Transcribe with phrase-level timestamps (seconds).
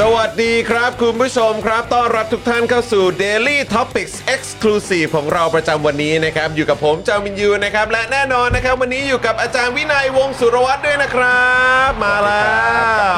[0.00, 11.50] สวัสดีครับ คุณผู้ชมครับต้อนรับทุกท่านเข้าสู่ Daily Topics Exclusive ของเราประจำวันนี้นะครับ อยู่กับผมจามินยูนะครับ และแน่นอนนะครับ วันนี้อยู่กับอาจารย์วินัยวงศ์สุรวัตรด้วยนะครั
[11.88, 12.52] บ มาแล้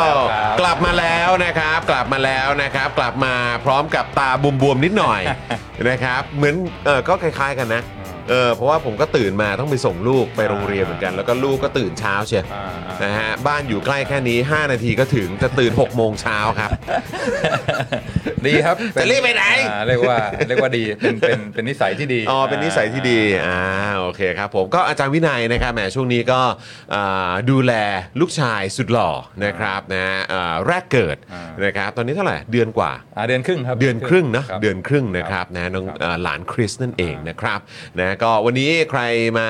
[0.08, 0.12] ว
[0.61, 4.30] กลับมาแล้วนะครับ กลับมาแล้วนะครับ กลับมาพร้อมกับตา
[4.62, 5.20] บวมๆนิดหน่อย
[5.91, 6.55] นะครับ เหมือน
[6.86, 7.83] เออก็คล้ายๆกันนะ
[8.30, 16.70] เออเพราะว่าผมก็ตื่นมาต้องไปส่งลูกไปโรงเรียนเหมือนกัน แล้วก็ลูกก็ตื่นเช้าเชียวอ่าๆนะฮะบ้านอยู่ใกล้แค่นี้ 5 นาทีก็ถึงจะตื่น 6 โมงเช้าครับ
[18.47, 23.61] ดีครับจะรีบไปไหน อ่าเรียกว่าเรียกว่าดีเป็นเป็นเป็นนิสัยที่ดีอ๋อเป็นนิสัยที่ดีอ่า
[24.01, 26.41] โอเคครับผมก็อาจารย์วินัยนะครับแหมช่วงนี้ก็
[26.95, 27.73] อ่าดูแล
[28.20, 29.11] ลูกชายสุดหล่อ
[29.45, 37.61] นะครับนะอ่าแรกเกิดอ่านนะครับตอนนี้เท่าไหร่เดือนกว่า อ่าเดือนครึ่งครับเดือนครึ่งนะครับเดือนครึ่งนะคครัรับบนะน้องครับเอ่อหลานคริสนั่นเองนะครับ
[38.01, 39.01] นะก็วันนี้ใคร
[39.39, 39.48] มา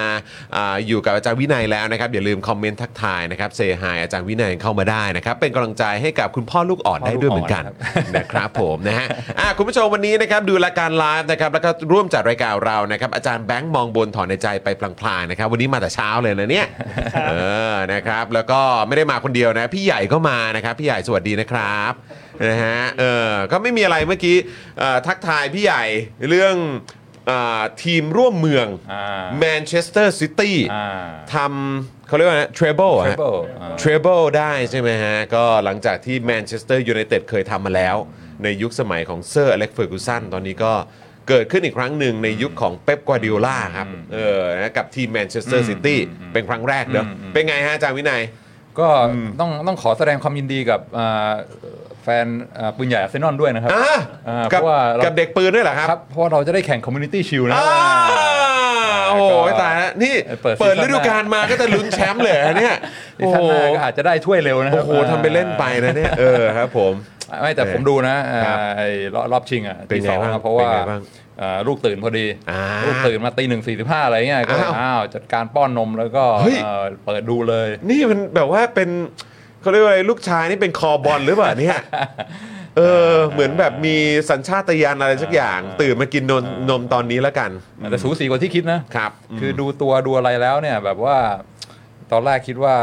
[0.57, 7.65] อาอยู่กับอาจารย์วินัยแล้วนะครับอย่าลืมคอมเมนต์ทักทายนะครับเซฮายอาจารย์วินัยเข้ามาได้นะครับเป็นกำลังใจให้กับคุณพ่อลูกอ่อนได้ด้วยเหมือนกัน
[8.17, 9.07] นะครับผมนะฮะ
[9.41, 14.69] อะคุณผู้ชมวันนี้นะครับดูรายการไลฟ์นะครับแล้วก็ร่วมจัดรายการเรานะครับอาจารย์แบงค์มองบนถอนในใจไป
[15.01, 16.67] พลางๆนะครับวันนี้มาแต่เช้าเลยนะเนี่ย
[17.29, 17.35] เอ
[17.73, 21.93] อนะครับแล้วก็ไม่ได้มาคนเดียวนะพี่ใหญ่ก็มานะครับพี่ใหญ่สวัสดีนะครับ
[22.49, 24.37] นะฮะเออก็ไม่มีอะไรเมื่อกี้
[24.79, 25.85] เอ่อทักทายพี่ใหญ่
[26.29, 26.55] เรื่อง
[27.04, 30.87] เอ่อทีมร่วมเมืองอ่า แมนเชสเตอร์ซิตี้อ่า
[31.35, 37.97] ทำเขาเรียกว่าเทรเบิล Treble อ่า Treble ได้ใช่ไหมฮะ ก็หลังจากที่แมนเชสเตอร์ยูไนเต็ดเคยทำมาแล้ว
[38.43, 40.73] ในยุคสมัยของเซอร์อเล็กเฟอร์กูสันตอนนี้ก็
[41.29, 45.99] เกิดขึ้นอีกครั้งหนึ่งในยุคของเป๊ปกวาดิโอลาครับเออนะกับทีมแมนเชสเตอร์ซิตี้
[46.33, 48.23] เป็นครั้งแรกเนอะอืมอืมเป็นไงฮะอาจารย์วินัย
[48.79, 48.89] ก็
[49.41, 51.33] ต้องต้องขอแสดงความยินดีกับอ่า
[52.05, 52.27] แฟน
[52.59, 53.99] อ่าปืนใหญ่อาร์เซนอลด้วยนะครับอะ
[54.29, 62.77] อ่ากับเพราะว่าเรากับเด็กปืนด้วยเหรอครับ ครับเพราะว่าเราจะได้แข่ง Community Shield นะ อ่าโอ้โหก็ตายแล้วนี่เปิดเปิด season ฤดูกาลมาก็จะลุ้นแชมป์เลยเหรอเนี่ย
[63.19, 66.93] season โอ้โหหน้าก็อาจจะได้ถ้วยเร็วนะครัโอ้โหทำไปเล่นไปนะเนี่ยเออครับผม
[67.41, 71.03] ไม่แต่ผมดูนะอ่าครับไอ้รอบรอบชิงอะเป็นที่ไงสองบ้างอะเพราะว่าเป็นไงบ้าง
[71.41, 78.91] อ่าลูกตื่นพอดี อ่าลูกตื่นมาตีหนึ่งสี่สิบห้าอะไรเงี้ยก็อ้าวอ้าวจัดการป้อนนมแล้วก็เฮ้ย เอ่อเปิดดูเลย นี่มันแบบว่าเป็น
[79.65, 81.79] เขาเรียกว่าอะไรลูกชายนี่เป็นคอบอลหรือเปล่าเนี่ย
[82.77, 83.97] เออเหมือนแบบมี
[84.31, 87.51] สัญชาตญาณอะไรสักอย่าง ตื่นมากินนมนมตอนนี้แล้วกัน
[87.91, 89.11] แต่สูสีกว่าที่คิดนะครับ
[89.41, 91.17] คือดูตัวดูอะไรแล้วเนี่ยแบบว่า
[92.13, 92.75] ตอนแรกคิดว่า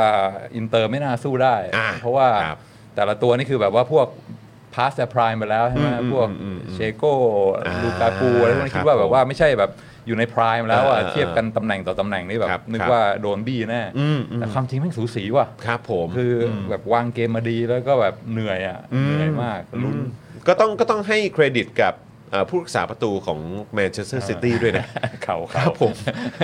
[0.56, 2.58] อินเตอร์ไม่น่าสู้ได้อ่าเพราะว่าครับ
[2.96, 4.08] แต่ละตัวนี่คือแบบว่าพวก
[4.74, 7.14] past their prime ไปแล้วใช่ไหมอืมพวกอืมอืมเชโก้
[7.66, 9.72] อ่าลูกากูอะไรพวกนี้ครับคิดว่าแบบว่าไม่ใช่แบบ
[10.07, 19.97] อยู่ใน prime แล้วอะเออเออเทียบกันตำแหน่งต่อตำแหน่งนี่แบบครับนึกครับว่าโดนบี้แน่อืมอืมแต่ความจริงแม่งสูสีว่ะครับผมคืออแบบวางเกมมาดีแล้วก็แบบเหนื่อยอะเหนื่อยมากลุ้น
[20.47, 21.96] ก็ต้องก็ต้องให้เครดิตกับ
[22.31, 23.40] เอ่อผู้รักษาประตูของ
[23.73, 24.85] แมนเชสเตอร์ซิตี้ด้วยนะ
[25.23, 25.93] เขาครัเขาบผม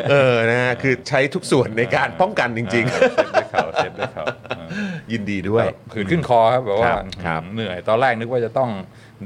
[0.09, 8.69] เออนะฮะคือใช้ทุกส่วนในการป้องกันจริงเออ save ด้วยเข่า save ด้วยเข่าเออๆยินดีด้วยขืนขึ้นคอครับแบบว่าครับครับเหนื่อยตอนแรกนึกว่าจะต้อง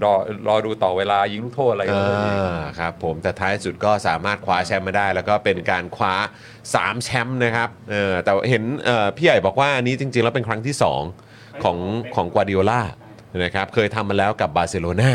[0.03, 0.13] รอ
[0.47, 6.13] รอดูต่อเวลายิงลูกโทษอะไรกันเลยอ่าครับผมแต่ท้ายสุดก็สามารถคว้าแชมป์มาได้ แล้วก็เป็นการคว้า
[6.59, 10.75] 3 แชมป์นะครับเออแต่เห็นเอ่อพี่ใหญ่บอกว่าอันนี้จริง ๆ แล้วเป็นครั้งที่
[11.19, 11.77] 2 ของ
[12.15, 12.81] ของกวาดิโอลา
[13.43, 15.11] นะครับเคยทำมาแล้วกับบาร์เซโลนา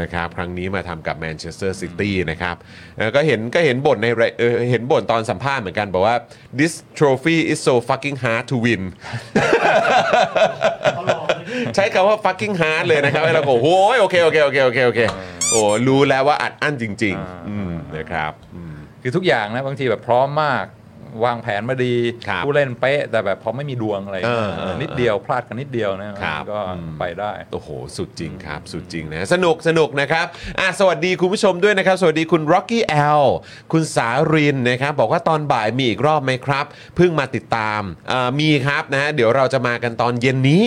[0.00, 2.56] นะครับครั้งนี้มาทำกับแมนเชสเตอร์ซิตี้นะครับ
[2.96, 4.06] เอ่อก็เห็นก็เห็นบ่นใน
[4.38, 6.16] เอ่อเห็นบ่นตอนสัมภาษณ์เหมือนกันบอกว่า
[6.58, 8.82] this trophy is so fucking hard to win
[11.74, 13.68] ใช้คำว่า fucking hard เลยนะครับแล้วก็โอ้โห
[14.00, 15.00] โอเคโอเคโอเคโอเคโอเค
[15.50, 20.64] โอ้รู้แล้วว่าอัดอั้นจริงๆอืมนะครับอืมคือทุกอย่างนะบางทีแบบพร้อมมาก
[21.24, 21.94] วางแผนมาดี
[22.28, 30.26] ครับผู้เล่นเป๊ะ แต่แบบพอไม่มีดวงอะไรเออเออนิดเดียวพลาดกันนิดเดียวนะครับ ก็อืมไปได้ โอ้โห สุดจริงครับ สุดจริงนะสนุกสนุกนะครับ
[30.60, 32.80] อะสวัสดีคุณผู้ชมด้วยนะครับ สวัสดีคุณ Rocky
[33.20, 33.24] L
[33.72, 36.64] คุณสารินนะครับ บอกว่าตอนบ่ายมีอีกรอบไหมครับ
[36.96, 37.82] เพิ่งมาติดตาม
[38.12, 40.64] อ่ามีครับนะฮะเดี๋ยวเราจะมากันตอนเย็นนี้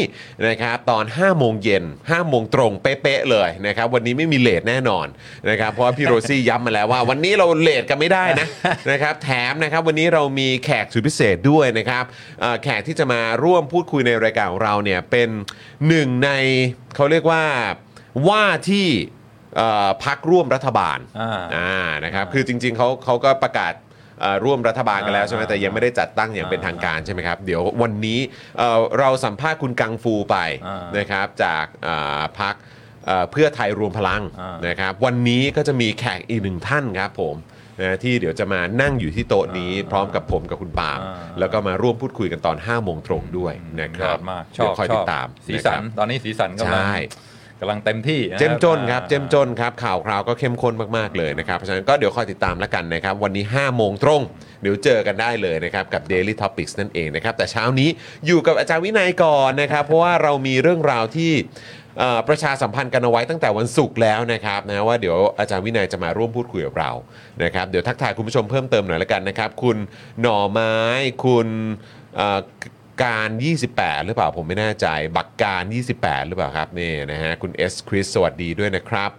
[0.47, 5.07] นะครับตอน5โมงเย็น5โมงตรงเป๊ะๆเลยนะครับวันนี้ไม่มีเลทแน่นอน
[5.49, 8.47] นะครับเพราะว่าพี่โรซี่ย้ำมาแล้วว่า วันนี้เราเลทกันไม่ได้นะ
[8.91, 12.03] นะครับแถมนะครับวันนี้เรามีแขกสุดพิเศษด้วยนะครับ
[12.43, 15.29] อ่าแขกที่จะมาร่วมพูดคุยในรายการของเราเนี่ยเป็น
[15.87, 16.29] หนึ่งใน
[16.95, 17.43] เขาเรียกว่า
[18.27, 18.87] ว่าที่
[19.57, 21.75] เอ่อพักร่วมรัฐบาลอ่า อ่า
[22.05, 23.73] นะครับคือจริงๆเขาเขาก็ประกาศ
[24.21, 28.19] เอ่อร่วมรัฐบาลกันแล้วใช่ไหมอ่าแต่ยังไม่ได้จัดตั้งอย่างเป็นทางการใช่ไหมครับเดี๋ยววันนี้
[28.57, 30.37] เอ่อเราสัมภาษณ์คุณกังฟูไป
[30.67, 32.55] อ่านนะครับจากอ่าพัก
[33.31, 37.35] เพื่อไทยรวมพลังอ่าน นะครับวันนี้ก็จะมีแขกอีกหนึ่งท่านครับผม
[37.81, 46.93] นะที่เดี๋ยวจะมานั่งอยู่ที่โต๊ะนี้พร้อมกับผมกับคุณปาล์มอ่าแล้วก็มาร่วมพูดคุยกันตอน5โมงตรงด้วยนะคยรัอบดมากชเดี๋อยบวคอยชติอบดตามสีสันะครับตอนนี้สีสันกำลังใช่
[47.61, 54.21] กำลังเต็มที่ะเจ้มจนครับอ่าเจ้มจนครับข่าวคราวก็เข้มข้นมากๆเลยนะครับเพราะฉะนั้นก็เดี๋ยวคอยติดตามแล้วกันนะครับ วันนี้ 5 โมงตรง
[54.61, 57.89] เดี๋ยวเจอกันได้เลยนะครับ กับ Daily Topics นั่นเองนะครับ แต่เช้านี้
[58.25, 61.31] อยู่กับอาจารย์วินัยก่อนนะครับ เพราะว่าเรามีเรื่องราวที่
[61.99, 66.91] เอ่อประชาสัมพันธ์กันเอาไว้ตั้งแต่วันศุกร์แล้วนะครับนะว่าเดี๋ยวอาจารย์วินัยจะมาร่วมพูดคุยกับเรา
[67.43, 69.77] นะครับเดี๋ยวทักทายคุณผู้ชมเพิ่มเติมหน่อยละกันนะครับ คุณ
[70.21, 70.73] หน่อไม้
[71.25, 71.47] คุณ
[72.15, 72.39] เอ่อ
[73.03, 73.27] การ
[73.67, 75.63] 28 หรือเปล่าผมไม่แน่ใจ บักการ
[75.95, 79.11] 28 หรือเปล่าครับนี่นะฮะคุณเอสคริสสวัสดีด้วยนะครับ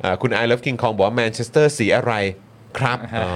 [0.00, 2.14] เอ่อคุณ I love King Kong บอกว่าแมนเชสเตอร์สีอะไร
[2.78, 3.30] ครับอ๋อ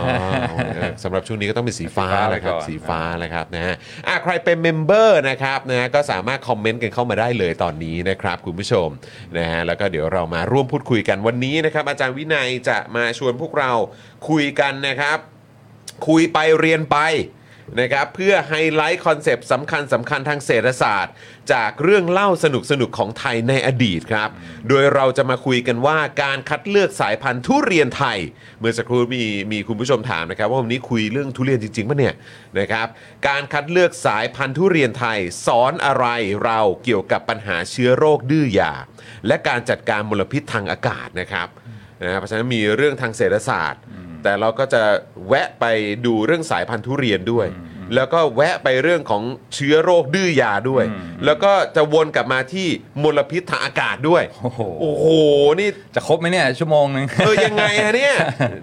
[0.75, 3.75] เออสำหรับช่วงนี้ก็ต้องเป็นสีฟ้าสีฟ้าแหละครับไว้ก่อนสีฟ้าแหละครับนะฮะ
[4.09, 8.89] อะใครเป็น member นะครับนะฮะก็สามารถคอมเมนต์กันเข้ามาได้เลยตอนนี้นะครับคุณผู้ชม
[9.39, 13.73] นะฮะแล้วก็เดี๋ยวเรามาร่วมพูดคุยกันวันนี้นะครับ อาจารย์วินัยจะมาชวนพวกเรา
[14.29, 15.19] คุยกันนะครับ
[16.09, 16.99] คุยไปเรียนไป
[17.81, 21.15] นะครับเพื่อ highlight concept สำคัญสำคัญทางเศรษฐศาสตร์
[21.53, 24.29] จากเรื่องเล่าสนุกสนุกของไทยในอดีตครับ
[24.69, 28.19] โดยเราจะมาคุยกันว่าการคัดเลือกสายพันธุ์ทุเรียนไทย
[28.61, 32.15] เมื่อสักครู่มีมีคุณผู้ชมถามนะครับ ว่าวันนี้คุยเรื่องทุเรียนจริงๆปะเนี่ย
[32.59, 32.87] นะครับ
[33.29, 36.07] การคัดเลือกสายพันธุ์ทุเรียนไทย สอนอะไร
[36.45, 38.73] เราเกี่ยวกับปัญหาเชื้อโรคดื้อยา
[39.27, 41.49] และการจัดการมลพิษทางอากาศนะครับ
[42.03, 43.83] นะครับเพราะฉะนั้นมีเรื่องทางเศรษฐศาสตร์
[44.25, 44.83] แต่เราก็จะ
[45.29, 45.65] แวะไป
[46.07, 47.49] ดูเรื่องสายพันธุ์ทุเรียนด้วย
[47.95, 49.23] แล้วก็แวะไปเรื่องของ
[49.55, 50.85] เชื้อโรคดื้อยาด้วย
[51.25, 52.69] แล้วก็จะวนกลับมาที่
[53.03, 55.07] มลพิษทางอากาศด้วย โอ้โหโอ้โห
[55.61, 58.15] นี่จะครบไหมเนี่ยชั่วโมงหนึง เออยังไงฮะเนี่ย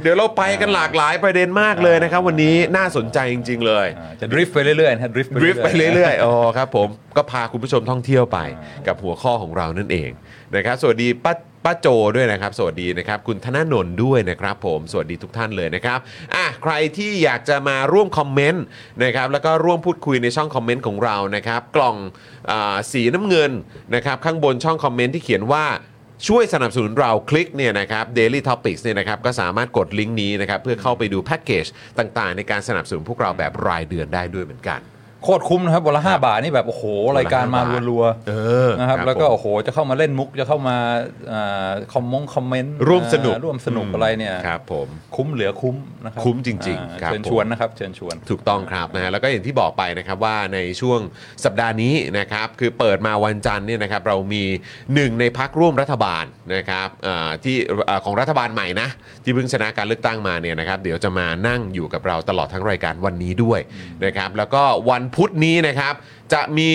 [0.01, 6.87] เดี๋ยวเราไปกันหลากหลายประเด็นมากเลยนะครับ วันนี้น่าสนใจจริง ๆ เลยอ่าจะดริฟต์ไปเรื่อยๆนะดริฟต์ดริฟต์ไปเรื่อยๆอ๋อครับผม
[7.17, 8.39] ก็พาคุณผู้ชมท่องเที่ยวไป
[8.87, 10.09] กับหัวข้อของเรานั่นเอง
[10.55, 11.33] นะครับสวัสดีป้า
[11.65, 15.99] ป้าโจด้วยนะครับ สวัสดีนะครับ คุณธนาโนนด้วยนะครับ ผมสวัสดีทุกท่านเลยนะครับ
[16.35, 18.63] อะใครที่อยากจะมาร่วมคอมเมนต์
[19.03, 21.95] นะครับแล้วก็ร่วมพูดคุยในช่องคอมเมนต์ของเรานะครับ กล่อง
[22.51, 23.51] อาสีน้ำเงิน
[23.95, 25.65] นะครับ ข้างบนช่องคอมเมนต์ที่เขียนว่า
[26.27, 31.65] ช่วยสนับสนุนเราคลิกเนี่ยนะครับ Daily Topics เนี่ยนะครับก็สามารถกดลิงก์นี้นะครับเพื่อเข้าไปดูแพ็กเกจ
[31.99, 34.81] ต่างๆ ในการสนับสนุนพวกเราแบบรายเดือนได้ด้วยเหมือนกัน
[35.23, 36.83] โคตรคุ้มนะครับวันละห้าบาทนี่แบบโอ้โห
[37.17, 38.33] รายการมารัวเอ
[38.67, 40.75] อๆนะครับครับแล้วก็ผมโอ้โหจะเข้ามาเล่นมุกจะเข้ามา
[41.33, 50.99] อ่าคอมมงคอมเมนต์ร่วมสนุกอ่าร่วมสนุกอะไรเนี่ยครับผมคุ้มเหลือคุ้มนะครับคุ้มจริงๆอ่าครับเชิญผมชวนนะครับเชิญชวนถูกต้องครับนะฮะแล้วก็อย่างที่บอกไปนะครับว่าในช่วง
[51.45, 54.43] สัปดาห์นี้นะครับคือเปิดมาวันจันทร์เนี่ยนะครับเรามี
[54.93, 57.55] หนึ่งในพักร่วมรัฐบาลนะครับอ่าที่
[57.89, 58.87] อ่าของรัฐบาลใหม่นะ
[59.23, 63.59] ที่เพิ่งชนะการเลือกตั้งมาเนี่ยนะครับเดี๋ยวจะมานั่งอยู่กับเราตลอดทั้งรายการวันนี้ด้วย
[64.05, 65.93] นะครับแล้วก็วันพุธนี้นะครับ
[66.33, 66.71] จะมี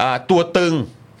[0.00, 0.74] อ่าตัวตึง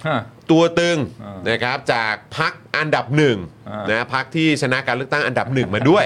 [0.08, 3.38] ฮะ ตัวตึงอ่านนะครับจากพักอันดับหนึ่ง
[3.68, 6.04] อ่าน นะพักที่ชนะการเลือกตั้งอันดับหนึ่งมาด้วย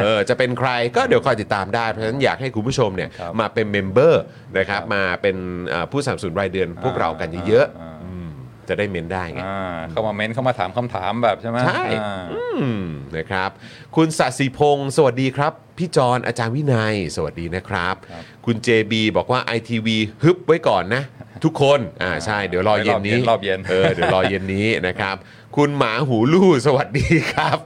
[0.00, 4.22] เออจะเป็นใครก็เดี๋ยวคอยติดตามได้ เพราะฉะนั้นอยากให้คุณผู้ชมเนี่ยครับมาเป็นเมมเบอร์
[4.58, 5.36] นะครับมาเป็น
[5.68, 7.95] เอ่อผู้สนับสนุนรายเดือนพวกเรากันเยอะอ่าๆอืม
[8.68, 12.82] จะได้เมนได้ไงอ่าเข้ามาเม้นเข้ามาถามคำถามแบบใช่ไหมใช่อ่าอืม
[13.16, 13.50] นะครับ
[13.96, 19.88] คุณสัสิพงศ์สวัสดีครับ พี่จอนอาจารย์วินัย สวัสดีนะครับครับ คุณ JB บอกว่า ITV
[20.22, 21.02] ฮึบไว้ก่อนนะ
[21.44, 25.16] ทุกคนอ่าใช่เดี๋ยวรอเย็นนี้รอบเย็นเออเดี๋ยวรอเย็นนี้นะครับ
[25.56, 27.58] คุณหมาหูลู่สวัสดีครับ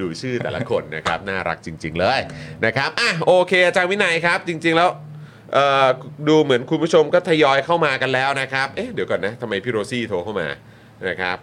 [0.00, 2.20] ดูชื่อแต่ละคนนะครับ น่ารักจริง ๆ เลย
[2.64, 5.07] นะครับอะโอเคอาจารย์วินัยครับ จริง ๆ แล้วเอ่อ
[6.28, 10.48] ดูเหมือนคุณผู้ชมก็ทยอยเข้ามากันแล้วนะครับ เอ๊ะเดี๋ยวก่อนนะทำไมพี่โรซี่โทรเข้ามา
[11.08, 11.38] นะครับ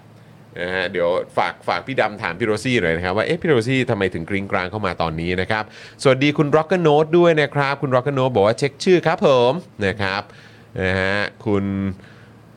[0.59, 5.63] นะฮะเดี๋ยวฝากฝากพี่ดำถามพี่โรซี่หน่อยนะครับว่าเอ๊ะพี่โรซี่ทำไมถึงกริ้งกลางเข้ามาตอนนี้นะครับ
[6.03, 8.11] สวัสดีคุณ r o c k e r Note ด้วยนะครับ คุณ r o c k e
[8.13, 9.51] r Note บอกว่าเช็คชื่อครับผม
[9.85, 10.21] นะครับ
[10.81, 11.63] นะฮะคุณ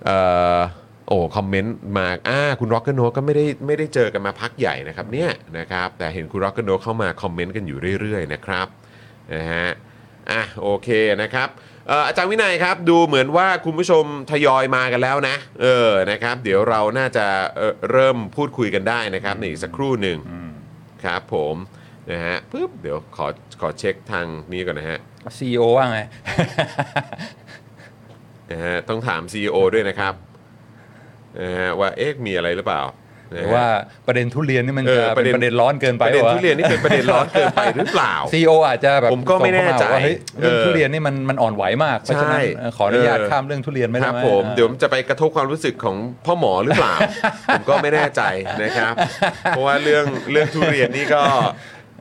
[0.04, 0.18] เอ่
[0.58, 0.60] อ
[1.08, 6.82] โอ้คอมเมนต์มาอ่าคุณ r o c k e r Note ก็ไม่ได้ไม่ได้เจอกันมาพักใหญ่นะครับเนี่ยนะครับแต่เห็นคุณ r o c k e r Note
[6.84, 8.66] เข้ามาคอมเมนต์กันอยู่เรื่อยๆนะครับ
[9.34, 9.68] นะฮะ
[10.30, 10.88] อะโอเค
[11.22, 11.48] นะครับ
[11.88, 20.18] เอ่ออาจารย์วินัยครับ ดูเหมือนว่าคุณผู้ชมทยอยมากันแล้วนะ เออนะครับ เดี๋ยวเราน่าจะเอ่อเริ่มพูดคุยกันได้นะครับในอีกสักครู่หนึ่ง
[21.04, 21.56] ครับผม
[22.10, 23.26] นะฮะปึ๊บเดี๋ยวขอ
[23.60, 24.98] ขอเช็คทางนี้ก่อนนะฮะ
[25.38, 26.00] ซีโอว่าไง
[28.50, 30.14] นะฮะต้องถาม CEO ด้วยนะครับ
[31.40, 32.82] นะฮะว่าเอ๊ะมีอะไรหรือเปล่า
[33.32, 33.66] หนะรือฮะว่า
[34.06, 46.94] ประเด็นทุเรียนนี่มันเอจะอปเป็ระนเด็นประเด็นร้อนเกินไปประเด็นวะทุเรียนนี่เป็นประเด็นร้อนเกินไปหรือเปล่าซีโออาจจะแบบผมก็ไม่แน่ใจส่งเข้าาบอกว่าเฮ้ยเรื่องเออทุเรียนนี่มันมันอ่อนไหวมากเพราะฉะนั้นใช่เอ่อขออนุญาตเออข้ามเรื่องทุเรียนไม่คได้รับไหมผมอ่าเดี๋ยวจะไปกระทบความรู้สึกของพ่อหมอหรือเปล่า
[47.52, 48.22] ผมก็ไม่แน่ใจ
[48.62, 48.94] นะครับ
[49.50, 51.22] เพราะว่าเรื่องเรื่องทุเรียนนี่ก็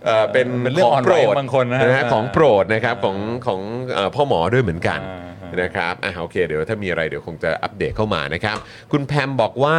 [0.05, 3.17] เอ่อเป็นเป็นเรื่องขอ่อนไหวโปรดบางคนนะฮะฮของโปรดนะครับของ
[3.47, 3.61] ของ
[3.93, 5.27] เอ่อพ่อหมอด้วยเหมือนกันอ่า
[5.61, 8.57] นะครับอะโอเค เดี๋ยวถ้ามีอะไรเดี๋ยวคงจะอัปเดตเข้ามานะครับ
[8.91, 9.77] คุณแพมบอกว่า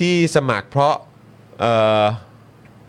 [0.00, 0.94] ที่สมัครเพราะ
[1.60, 2.06] เอ่อ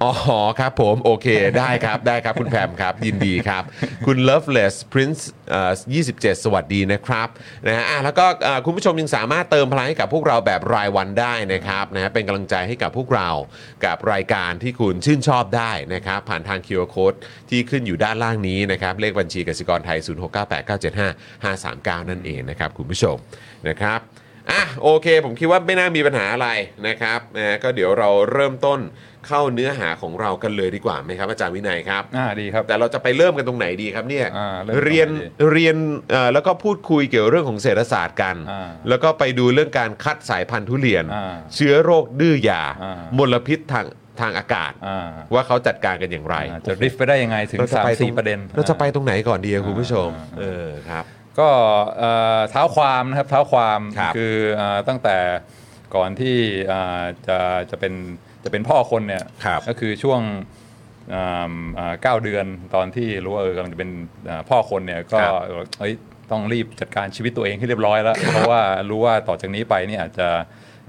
[0.03, 3.63] อ๋อครับผม โอเค ได้ครับได้ครับคุณแพมครับ ยินดีครับ
[4.05, 5.71] คุณ Loveless Prince เอ่อ
[6.07, 7.27] 27 สวัสดีนะครับ
[7.67, 13.29] นะฮะอะแล้วก็เอ่อคุณผู้ชมยังสามารถเติมพลังให้กับพวกเราแบบรายวันได้นะครับนะฮะเป็นกำลังใจให้กับพวกเรา
[13.85, 17.17] กับรายการที่คุณชื่นชอบได้นะครับ ผ่านทาง QR Code
[17.49, 19.99] ที่ขึ้นอยู่ด้านล่างนี้นะครับ เลขบัญชีกสิกรไทย
[22.03, 23.15] 0698975539 นั่นเองนะครับ คุณผู้ชม
[23.69, 24.01] นะครับ
[24.51, 26.49] อะโอเค ผมคิดว่าไม่น่ามีปัญหาอะไร
[26.87, 28.79] นะครับนะฮะก็เดี๋ยวเราเริ่มต้น
[29.27, 35.09] เข้าเนื้อหาของเรากันเลยดีกว่าไหมครับอาจารย์วินัยครับ อ่าดีครับ แต่เราจะไปเริ่มกันตรงไหนดีครับเนี่ยอ่าเริ่มตรงไหนดีเรียน
[35.51, 35.75] เรียน
[36.11, 43.85] เอ่อแล้วก็พูดคุยเกี่ยวเรื่องของเศรษฐศาสตร์กัน อ่าแล้วก็ไปดูเรื่องการคัดสายพันธุ์ทุเรียน อ่าเชื้อโรคดื้อยา อ่ามลพิษทาง
[44.21, 51.05] ทางอากาศ อ่า ว่าเขาจัดการกันอย่างไรอ่าจะริฟไปได้ยังไงถึงเราจะสามไปตงสี่ประเด็น เราจะไปตรงไหนก่อนดีอะคุณผู้ชมอ่าเออครับ
[51.39, 51.49] ก็
[51.99, 55.17] เอ่อเท้าความนะครับเท้าความครับอเอ่อตั้งแต่
[55.95, 57.37] ก่อนที่เอ่อจะ
[57.71, 57.93] จะเป็น
[58.43, 60.21] จะเป็นพ่อคนเนี่ยครับก็คือช่วง
[61.11, 63.91] เอ่อเอ่อเก้าเดือนตอนที่รู้ว่าเออกำลังจะเป็น
[64.25, 65.33] เอ่อพ่อคนเนี่ยก็ครับ
[65.79, 65.93] เอ้ย
[66.31, 70.29] ต้องรีบจัดการชีวิตตัวเองให้เรียบร้อยแล้ว เพราะว่ารู้ว่าต่อจากนี้ไปเนี่ยอาจจะ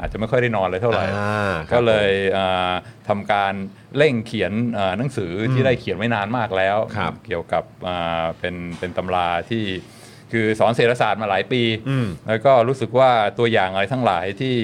[0.01, 2.73] อาจจะไม่ค่อยได้นอนเลยเท่าไหร่อ่าครับก็เลยเอ่อ
[3.09, 3.53] ทำการ
[3.97, 9.65] เร่งเขียนเอ่อหนังสือที่ได้เขียนไว้นานมากแล้วครับเกี่ยวกับอ่าเป็นเป็นตำราที่
[10.33, 14.55] คือสอนเศรษฐศาสตร์มาหลายปีอืมแล้วก็รู้สึกว่าตัวอย่างอะไรทั้งหลายที่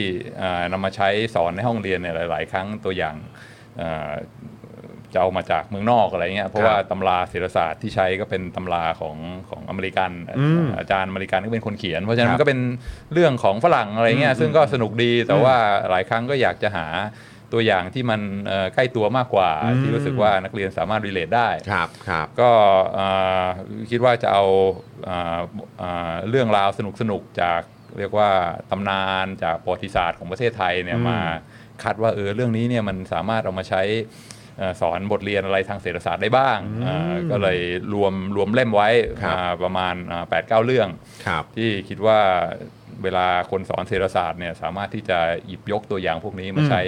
[0.43, 3.17] อ่านำมาใช้สอนในห้องเรียนเนี่ยหลาย ๆ ครั้งตัวอย่าง
[3.81, 4.13] อ่า
[5.13, 9.17] จะเอามาจากเมืองนอกอะไรเงี้ยเพราะว่าตำราเศรษฐศาสตร์ที่ใช้ก็เป็นตำราของ
[9.51, 12.61] ของอเมริกันอืมอาจารย์อเมริกันก็เป็นคนเขียน เพราะฉะนั้ครันบมันก็เป็น
[13.13, 15.57] เรื่องของฝรั่งอะไรเงี้ยซึ่งก็สนุกดีแต่ว่า
[15.91, 16.87] หลายครั้งก็อยากจะหา
[17.53, 19.51] ตัวอย่างที่มันเอ่อใกล้ตัวมากกว่า
[19.81, 22.51] ที่รู้สึกว่านักเรียนสามารถรีเลทได้ครับครับก็
[22.95, 23.07] เอ่
[23.43, 23.45] อ
[23.91, 24.45] คิดว่าจะเอา
[25.05, 25.41] เอ่อ
[25.79, 27.61] เอ่อเรื่องราวสนุกๆจาก
[27.99, 28.31] เรียกว่า
[28.71, 31.19] ตำนานจากประวัติศาสตร์ของประเทศไทยเนี่ยอืมมา
[31.83, 33.83] คัดว่าเออเรื่องนี้เนี่ยมันสามารถเอามาใช้
[34.59, 37.59] เอ่อสอนบทเรียนอะไรทางเศรษฐศาสตร์ได้บ้างเอ่อก็เลย
[37.95, 38.89] รวมรวมเล่มไว้
[39.23, 40.89] ครับมาประมาณ8ปดเเรื่อง
[41.27, 42.19] ครับที่คิดว่า
[43.03, 46.83] เวลาคนสอนเศรษฐศาสตร์เนี่ยสามารถที่จะหยิบยกตัวอย่างพวกนี้มาใช้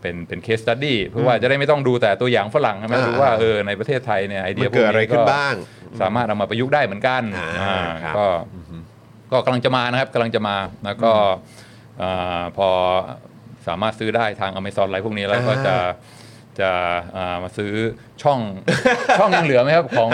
[0.00, 5.54] เป็นเป็น case study เพื่อว่าจะได้ไม่ต้องดูแต่ตัวอย่างฝรั่งใช่ไหมอ่ารู้ว่าเออในประเทศไทยเนี่ยไอเดีมัยนพวเกิกดอะไรนี้ขึ้นก็บ้าง
[6.00, 8.26] สามารถเอามาประยุกต์ได้เหมือนกันอ่าอ่าครับก็
[9.32, 11.12] ก็กำลังจะมานะครับกำลังจะมาแล้วก็
[11.98, 12.68] เอ่อพอ
[13.68, 15.76] สามารถซื้อได้ทาง Amazon อะไรพวกนี้แล้วก็จะ
[16.60, 16.70] จะ
[17.16, 17.72] อ่ามาซื้อ
[18.22, 18.40] ช่อง
[19.18, 20.08] ช่องยังเหลือไหมครับ ของ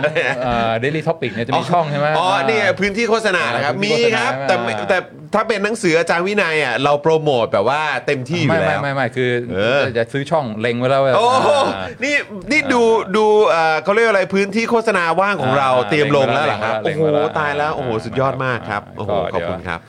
[0.47, 4.99] อ่า Daily Topic เนี่ยจะมีช่องใช่ไหมอ๋อนี่ไงพื้นที่โฆษณานะครับอ่าพื้มีนที่โฆษณาครับใช่ไหมแต่อ่าแต่
[5.35, 12.15] ถ้าเป็นหนังสืออาจารย์วินัยอะเราโปรโมทแบบว่าเต็มที่อยู่ไม่แล้ไม่วไม่ไม่คือเออจะซื้อช่องเล็งไว้แล้วว่าโอ้โหอ่านี่
[12.51, 12.83] นี่ดู
[13.17, 19.81] ดูเอ่อเขาเรียกว่าอะไรพื้นที่โฆษณาว่างของเราอ่าเตรียมลงแล้วเหรอครับเล็โอ้งโหไว้แล้วตายแล้วโอ้โหอ่าสุดยอดมากครับอ่าโอ้โหก็ขอบเดี๋ยวคุณครับ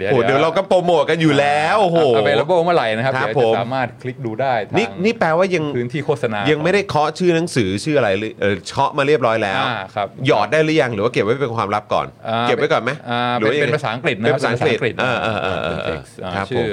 [0.00, 16.70] เดี๋ยวโอ้โหเดี๋ยวเราก็โปรโมทกันอยู่แล้วโอ้โหเวลเมื่อไหร่นะครับครับเดี๋ยวผจะมสามารถคลิกดูได้ทางนี่นี่แปลว่ายังพื้นที่โฆษณายังไม่ได้เคาะชื่อหนังสือชื่ออะไรเลยเออเคาะมาเรียบร้อยแล้ว อ่าครับ หยอดได้หรือยังหรือว่าเก็บไว้เป็นความลับก่อน อ่าเก็บไว้ก่อนไหมอ่าหรือเป็นว่ยังไงเป็นภาษาอังกฤษนะเป็นครับภาษาอังกฤษเป็นภาษาเออเออเออเป็นเออ text อ่าครับผมชื่อ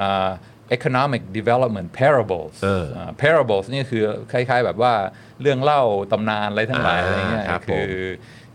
[0.00, 0.28] อ่า
[0.76, 4.92] economic development parables เอออ่า parables นี่คือคล้าย ๆ แบบว่า
[5.42, 5.82] เรื่องเล่า
[6.12, 8.06] ตำนานอะไรทั้งหลายอ่าอะไรเงี้ยครับผมคือ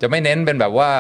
[0.02, 0.92] จะไม่เน้นเป็นแบบว่า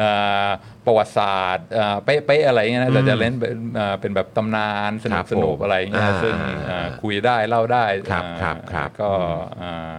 [0.00, 0.48] อ่า
[0.86, 6.34] ประวัติศาสตร์อ่าเป๊ะๆอะไรเงี้ยนะแต่จะเน้นเป็นอ่าเป็นแบบตำนานสคนุรักบสนุกผมอะไรเงี้ยอ่าซึ่ง
[6.70, 9.10] อ่าคุยได้เล่าได้ครับอ่าครับครับก็
[9.62, 9.96] อ่า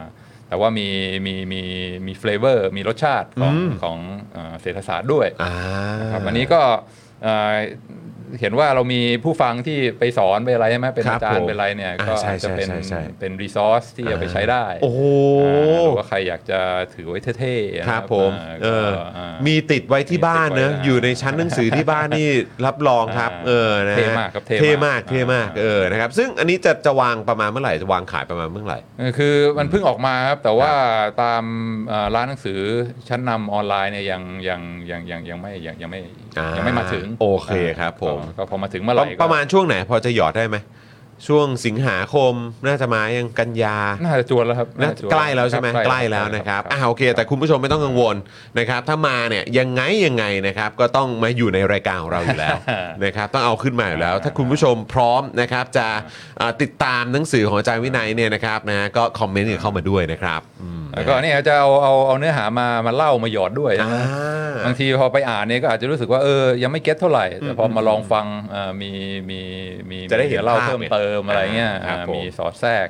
[0.48, 0.88] แต่ว่ามี
[1.26, 1.62] มีมี
[2.08, 3.98] มี flavor มีรสชาติของอืมของ
[4.36, 5.54] อ่าเศรษฐศาสตร์ด้วยอ่า
[6.12, 6.62] ครับวันนี้ก็
[8.28, 15.02] เอ่อเห็นว่าเรามีผู้ฟังที่ไปสอนไปอะไรใช่ไหมเป็นครับอาจารผย์มเป็นอะไรเนี่ยอ่าก็ใช่อาจจะเป็นใช่ใช่เป็นรีซอสที่จะไปใช้ได้ โอ้โห
[15.46, 16.60] อ่าหรือว่าใครอยากจะ
[16.94, 22.30] ถือไว้เท่ๆนะครับผมอ่าเออก็อ่ามีติดไว้ที่บ้านเนอะมีติดไว้นะอยู่ในชั้นหนังสือที่บ้านนี่
[22.66, 30.72] รับรองครับอ่าเออนะฮะเท่มากครับเท่เท่มามากกเท่มากอ่าเออนะครับ ซึ่งอันนี้จะจะวางประมาณเมื่อไหร่จะวางขายประมาณเมื่อไหร่เออคือมันเพิ่งออกมาครับแต่ว่า
[31.22, 31.44] ตาม
[31.88, 32.60] เอ่อร้านหนังสือ
[33.10, 36.02] ชั้นนำออนไลน์เนี่ยยังยังยังยังยังไม่ยังยังไม่
[36.38, 40.58] อ่ายัยังไม่มาถึงโอเคครับผมก็ก็พอมาถึงเมื่อไหร่ก็ประมาณช่วงไหนพอจะหยอดได้ไหม
[41.28, 42.34] ช่วงสิงหาคม
[42.68, 48.16] น่าจะมายังกันยา น่าจะจวนแล้วครับน่าจะจนใกล้แล้วใช่ไหมครับใกล้แล้วนะครับอ่าโอเค แต่คุณผู้ชมไม่ต้องกังวล
[48.60, 52.58] นะครับ ถ้ามาเนี่ยยังไงยังไงนะครับ ก็ต้องมาอยู่ในรายการของเราอยู่แล้ว
[53.06, 55.88] นะครับต้องเอาขึ้นมาอยู่แล้ว ถ้าคุณผู้ชมพร้อมนะครับ จะ
[56.42, 64.06] อ่าติดตามหนังสือของอาจารย์วินัยเนี่ยนะครับนะฮะก็คอมเมนต์กันเข้ามาด้วยนะครับอืมแล้วก็เนี่ยจะเอาเอาเอาเนื้อหามามาเล่ามาหยอดด้วยอ่านะ
[64.66, 68.92] บางทีพอไปอ่านเนี่ยก็อาจจะรู้สึกว่าเออยังไม่เก็ตเท่าไหร่แต่พอมาลองฟังเอ่อมี
[69.30, 69.40] มี
[69.90, 72.88] มีจะได้เห็นเล่าภาพเพิ่มเติมอะไรเงี้ยครับอ่าผมมีสอดแทรก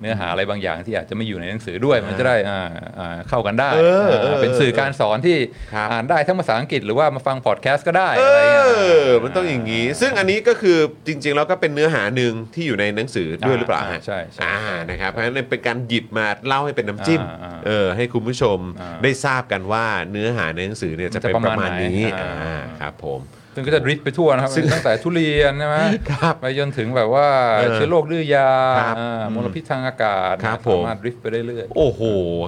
[0.00, 5.38] เนื้อหาอะไรบางอย่างที่อาจจะไม่อยู่ในหนังสือด้วยมันจะได้อ่าอ่าเข้ากันได้เออเออาเป็นสื่อการสอนที่
[5.74, 8.64] ครับอ่านได้ทั้งภาษาอังกฤษหรือว่ามาฟังพอดแคสต์ก็ได้เออะไรเงี้ย
[9.06, 14.56] อมันต้องอย่างนี้ ซึ่งอันนี้ก็คือจริงๆแล้วก็เป็นเนื้อหาหนึ่งที่อยู่ในหนังสือด้วยหรือเปล่าฮะใช่ใช่อ่า
[14.90, 23.20] นะครับเพราะฉะนั้นเป็นการหยิบมาเล่าให้เป็นน้ำจิ้มอ่าอ่าเออให้คุณผู้ชมอ่าได้ทราบกันว่าเนื้อหาในหนังสือเนี่ยจะเป็นประมาณนี้จะประมาณไหนอ่าอ่าครับผม
[23.54, 25.76] ซึ่งก็จะดริฟต์ไปทั่วนะครับซึ่งตั้งแต่ทุเรียนใช่ไหม
[26.10, 27.26] ครับไปจนถึงแบบว่า
[27.58, 32.02] เออเชื้อโรคดื้อยาครับอ่ามลพิษทางอากาศครับนะผมสามารถดริฟต์ไปเรื่อยโอ้โห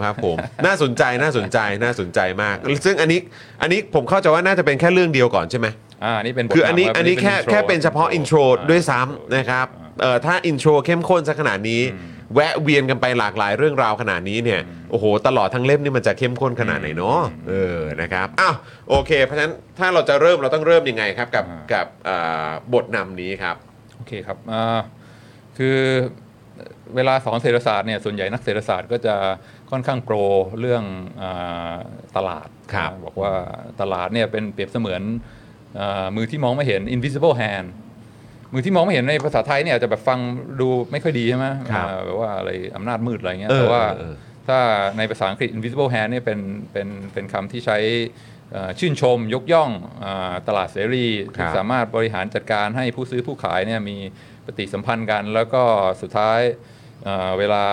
[0.04, 3.21] ครับผมน่าสนใจน่าสนใจน่าสนใจมาก ซึ่งอันนี้
[3.62, 9.66] อันนี้ผมเข้าใจว่าน่าจะเป็นแค่เรื่องเดียวก่อนใช่ไหมๆอ่านี่เป็นบทคืออันนี้ำรับอันนี้แค่ intro แค่เป็นเฉพาะ intro อ่าด้วยซ้ำนะครับ
[10.00, 11.82] เอ่อถ้า intro เข้มข้นซะขนาดนี้
[12.34, 14.60] แวะเวียนกันไปหลากหลายเรื่องราวขนาดนี้เนี่ย
[14.90, 18.54] โอ้โหตลอดทั้งเล่มนี่มันจะเข้มข้นขนาดไหนเนาะเออนะครับอ้าว
[18.88, 23.56] โอเค เพราะฉะนั้นถ้าเราจะเริ่มเราต้องเริ่มยังไงครับกับกับอ่าบทนำนี้ครับ
[23.96, 24.80] โอเคครับอ่า
[25.58, 25.78] คือ
[26.94, 29.14] เวลาสอนเศรษฐศาสตร์เนี่ยส่วนใหญ่นักเศรษฐศาสตร์ก็จะ
[29.70, 30.16] ค่อนข้างโปร
[30.60, 30.84] เรื่อง
[31.22, 31.74] อา
[32.16, 33.32] ตลาดครับนะบอกว่า
[33.80, 35.02] ตลาดเนี่ยเป็นเปรียบเสมือน
[35.78, 37.68] อ่ามือที่มองไม่เห็น invisible hand
[38.52, 40.18] มือที่มองไม่เห็นในภาษาไทยเนี่ยอาจจะแบบฟัง
[40.61, 44.15] ดูไม่ค่อยดีใช่ไหมครับอ่าแบบว่าอะไรอำนาจมืดอะไรเงี้ยเออแต่ว่าเออ
[44.49, 44.58] ถ้า
[44.99, 46.41] ในภาษาอังกฤษ invisible hand เนี่ยเป็น
[46.73, 47.78] เป็นเป็นคำที่ใช้
[48.52, 49.71] เอ่อชื่นชมยกย่อง
[50.04, 53.97] อาตลาดเสรีครัที่บสามารถบริหารจัดการให้ผู้ซื้อผู้ขายเนี่ยมี
[54.47, 55.62] ปฏิสัมพันธ์กัน แล้วก็
[56.02, 56.41] สุดท้าย
[57.04, 57.65] เอ่อเวลา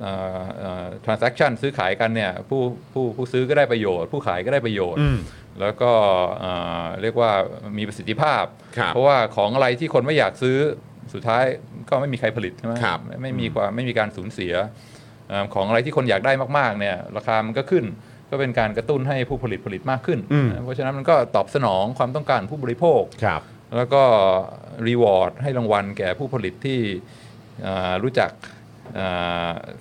[0.00, 5.18] เอ่อเอ่อ transaction ซื้อขายกันเนี่ยผู้ผู้ผู้ซื้อก็ได้ประโยชน์ ผู้ขายก็ได้ประโยชน์อืม
[5.60, 5.92] แล้วก็
[6.40, 6.52] เอ่
[6.84, 7.30] อเรียกว่า
[7.78, 8.44] มีประสิทธิภาพ
[8.76, 10.58] ครับเพราะว่าของอะไรที่คนไม่อยากซื้อ
[11.14, 11.44] สุดท้าย
[11.88, 14.54] ก็ไม่มีใครผลิตใช่ไหมครับไม่ไม่มีความไม่มีการสูญเสีย
[15.28, 17.84] เอ่อของอะไรที่คนอยากได้มากๆเนี่ยราคามันก็ขึ้น
[18.30, 23.42] ก็เป็นการกระตุ้นให้ผู้ผลิตผลิตมากขึ้นอืมเพราะฉะนั้นมันก็ตอบสนองความต้องการผู้บริโภคครับ
[23.76, 24.02] แล้วก็
[24.86, 26.80] รีวอร์ดให้รางวัลแก่ผู้ผลิตที่
[27.62, 28.57] เอ่อรู้จักเอ่อ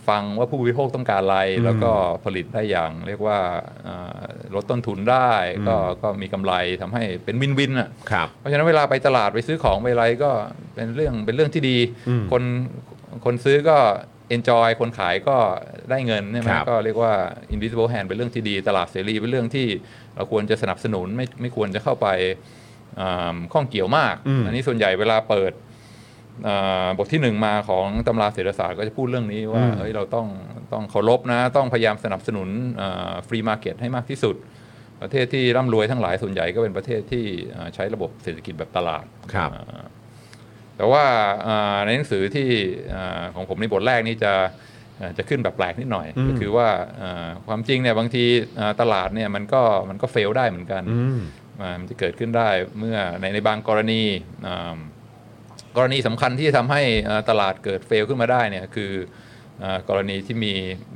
[0.08, 1.92] ฟังว่าผู้บริโภคต้องการอะไร แล้วก็
[2.26, 3.40] ผลิตได้อย่าง เรียกว่า
[3.84, 4.24] เอ่อ
[4.56, 5.32] ลดต้นทุนได้
[5.68, 10.32] ก็ก็มีกำไรทำให้เป็นวินวินอะครับเพราะฉะนั้นเวลาไปตลาดไปซื้อของไปอะไรก็
[10.76, 11.78] เป็นเรื่องเป็นเรื่องที่ดี
[12.10, 12.44] อืมคน
[13.26, 13.78] คนซื้อก็
[14.36, 15.38] enjoy คนขายก็
[15.90, 17.14] ได้เงินใช่ไหมครับก็เรียกว่า
[17.54, 19.68] invisible hand เป็นเรื่องที่ดี ตลาดเสรีเป็นเรื่องที่
[20.16, 22.08] เราควรจะสนับสนุนไม่ไม่ควรจะเข้าไป
[23.00, 25.67] อ่าข้องเกี่ยวมากอืมอันนี้ส่วนใหญ่เวลาเปิดอ่า
[26.98, 30.28] บทที่หนึ่งมาของตำราเศรษฐศาสตร์ก็จะพูดเรื่องนี้ว่าเฮ้ยเราต้อง
[30.74, 32.50] ต้องเคารพนะ ต้องพยายามสนับสนุน
[33.28, 34.36] free market ให้มากที่สุด
[35.02, 39.84] ประเทศที่ร่ำรวยทั้งหลายส่วนใหญ่ก็เป็นประเทศที่อ่าใช้ระบบเศรษฐกิจแบบตลาดครับอ่า
[40.78, 41.04] แต่ว่า
[41.48, 42.50] อ่าในหนังสือที่
[42.94, 44.34] อ่าของผมในบทแรกนี่จะ
[45.02, 46.68] อ่าจะขึ้นแบบแปลกนิดหน่อยอืมก็คือว่า
[47.02, 48.24] อ่าความจริงเนี่ยบางที
[48.60, 51.20] อ่าตลาดเนี่ยมันก็มันก็เฟลได้เหมือนกันอืม
[51.62, 54.02] อ่ามันจะเกิดขึ้นได้เมื่อในในบางกรณี
[54.48, 54.78] อ่า
[55.76, 58.92] กรณีสำคัญที่จะทำให้อ่าตลาดเกิดเฟลขึ้นมาได้เนี่ยคือ
[59.64, 60.54] อากรณีที่มี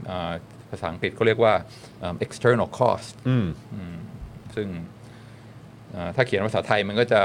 [0.09, 0.31] อ่า
[0.69, 1.53] ภาษาอังกฤษเขาเรียกว่า
[2.03, 3.95] อ่า external cost อืมอืม
[4.55, 4.67] ซึ่ง
[5.95, 7.21] อ่าถ้าเขียนภาษาไทยมันก็จะ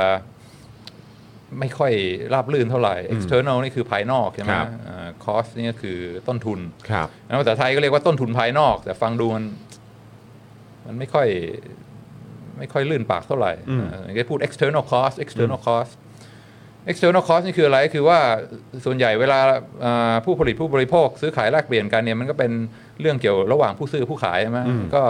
[1.60, 1.92] ไม่ค่อย
[2.34, 9.44] ราบรื่นเท่าไหร่ external นี่คือภายนอกใช่ไหมครับอ่า cost นี่ก็คือต้นทุนครับแล้วภาษาไทยก็เรียกว่าต้นทุนภายนอก แต่ฟังดูมัน
[10.86, 11.28] มันไม่ค่อย
[12.58, 15.92] ไม่ค่อยลื่นปากเท่าไหร่อืมอ่าจะพูด external cost external cost
[16.90, 18.18] external cost นี่คืออะไรคือว่า
[18.84, 19.38] ส่วนใหญ่เวลา
[19.84, 22.52] อ่าผู้ผลิตผู้บริโภค ซื้อขายแลกเปลี่ยนกันเนี่ยมันก็เป็น
[23.00, 25.02] เรื่องเกี่ยวระหว่างผู้ซื้อผู้ขายใช่ไหมอืมก็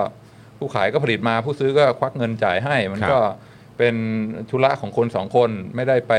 [0.59, 3.21] ผู้ขายก็ผลิตมาผู้ซื้อก็ควักเงินจ่ายให้ มันครับก็
[3.79, 3.95] เป็น
[4.51, 6.13] ธุระของคนสองคนไม่ได้ไป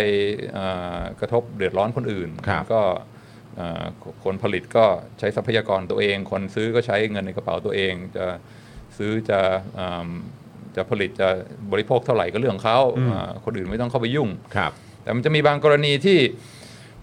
[0.57, 2.81] อ่ากระทบเดือดร้อนคนอื่นครับก็
[3.59, 3.83] อ่า
[4.23, 4.85] คนผลิตก็
[5.19, 8.25] ใช้ทรัพยากรตัวเอง คนซื้อก็ใช้เงินในกระเป๋าตัวเอง จะ
[8.97, 9.39] ซื้อจะ
[9.79, 10.09] อ่า
[10.75, 11.29] จะผลิตจะ
[11.71, 14.71] บริโภคเท่าไหร่ก็เรื่องของเขาอืมอ่าคนอื่นไม่ต้องเข้าไปยุ่งครับ
[15.07, 16.19] แต่มันจะมีบางกรณีที่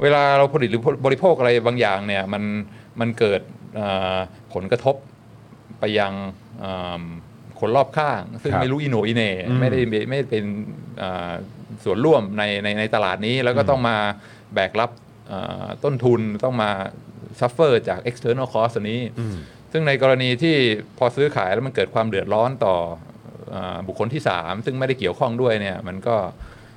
[0.03, 2.43] เวลาเราผลิตหรือบริโภคอะไรบางอย่างเนี่ยมัน
[3.01, 3.41] มันเกิด
[3.77, 4.17] เอ่อ
[4.55, 4.97] ผลกระทบ
[5.81, 6.13] ไปยัง
[6.61, 7.03] เอิ่ม
[7.61, 10.45] คนรอบข้าง ซึ่งครับไม่รู้อิโหนอิเหน่อืมไม่ได้ไม่ไม่ได้เป็น
[10.99, 11.33] เอ่อ
[11.85, 13.97] ส่วนร่วมในในในตลาดนี้แล้วก็ต้องมา
[14.55, 14.91] แบกรับ
[15.29, 16.71] เอ่อต้นทุนต้องมา
[17.41, 19.37] suffer จาก external cost อันนี้อืม
[19.73, 20.57] ซึ่งในกรณีที่
[20.99, 22.77] พอซื้อขายแล้วมันเกิดความเดือดร้อนต่อ
[23.51, 26.17] เออบุคคลที่ 3 ซึ่งไม่ได้เกี่ยวข้องด้วยเนี่ยมันก็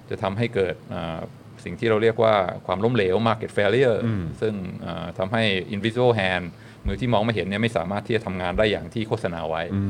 [0.10, 1.20] จะทำให้เกิดเอ่อ
[1.64, 5.44] สิ่งที่เราเรียกว่าความล้มเหลว market failure อืมซึ่งเอ่อทำให้
[5.76, 6.46] invisible hand
[6.86, 9.82] มือที่มองไม่เห็นเนี่ยไม่สามารถที่จะทำงานได้อย่างที่โฆษณาไว้อื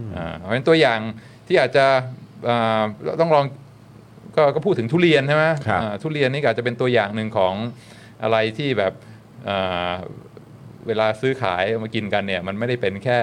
[0.00, 1.00] มอ่าเพราะฉะนั้นตัวอย่าง
[1.46, 1.86] ที่อาจจะ
[2.48, 2.82] อ่า
[3.20, 3.44] ต้องลอง
[4.36, 7.54] ก็ก็พูดถึงทุเรียนใช่ไหมครับอ่าทุเรียนนี่ก็อาจจะเป็นตัวอย่างหนึ่งของ
[8.22, 8.92] อะไรที่แบบ
[9.48, 9.92] อ่า
[10.86, 13.18] เวลาซื้อขายเอามากินกันเนี่ยมันไม่ได้เป็นแค่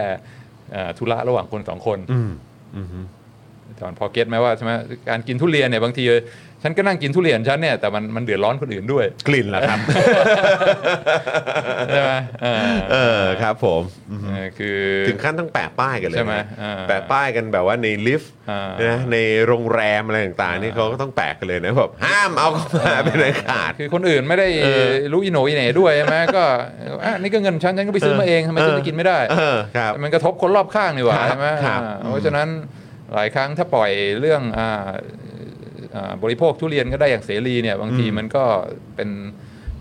[0.75, 2.31] อ่าธุระระหว่างคนสองคนอืม
[2.75, 2.87] อืม
[3.79, 4.71] จอนพอเก็ตไหมว่าใช่ไหม
[5.09, 6.03] การกินทุเรียนเนี่ยบางที
[6.63, 9.79] ฉันก็นั่งกินทุเรียนฉันเนี่ยแต่มันมันเดือดร้อนคนอื่นด้วย กลิ่นล่ะครับ
[11.89, 12.11] ใช่ไหม
[12.43, 26.43] เออเออครับผมอืมเออคือถึงขั้นต้องแปะป้ายกันเลยใช่ไหมนะอ่าแปะป้ายกันแบบว่าในลิฟต์อ่านะในโรงแรมอะไรต่างๆนี่เขาก็ต้องแปะกันเลยนะแบบห้ามเอาเข้ามาเป็นอันขาดคือคนอื่นไม่ได้เออรู้อีโหนอีเหน่ด้วยใช่ไหมก็
[27.03, 32.49] อะนี่ก็เงินฉันฉันก็ไปซื้อมาเองทำไมฉันไม่กินไม่ได้เออครับมันกระทบคนรอบข้างนี่หว่าครับใช่ไหมครับอ่าอืมเพราะฉะนั้น
[33.13, 34.89] หลายครั้งถ้าปล่อยเรื่องอ่า
[35.95, 38.43] อ่าบริโภคทุเรียนก็ได้อย่างเสรีเนี่ยบางทีมันก็
[38.95, 39.09] เป็น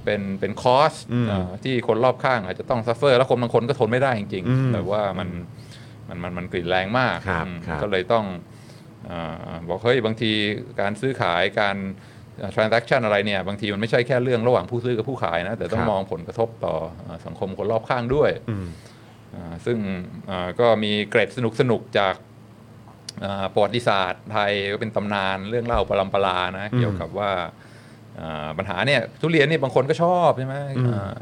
[0.04, 1.26] เป็นเป็น cost อืม
[1.64, 5.28] ที่คนรอบข้างอาจจะต้อง suffer แล้วคนบางคนก็ทนไม่ได้จริงอืมๆแต่ว่ามัน
[6.08, 8.24] มันมันมันกลิ่นแรงมากครับอืมครับก็เลยต้อง
[9.10, 10.30] อาบอกเฮ้ยบางที
[10.80, 11.76] การซื้อขายการ
[12.54, 16.74] transaction อะไรเนี่ย บางทีมันไม่ใช่แค่เรื่องระหว่างผู้ซื้อกับผู้ขายนะ แต่ต้องครับมองผลกระทบต่อ
[17.06, 18.66] อาสังคมคนรอบข้างด้วยอืม
[19.34, 19.78] อ่าซึ่ง
[20.30, 22.33] อ่าก็มีเกร็ดสนุกสนุกๆจากอ่า
[23.54, 27.30] ประวัติศาสตร์ไทยก็เป็นตำนานเรื่องเล่าปรัมปรานะอืมเกี่ยวกับว่า
[28.20, 31.12] อ่าปัญหาเนี่ยทุเรียนนี่บางคนก็ชอบใช่ไหมอืมอ่า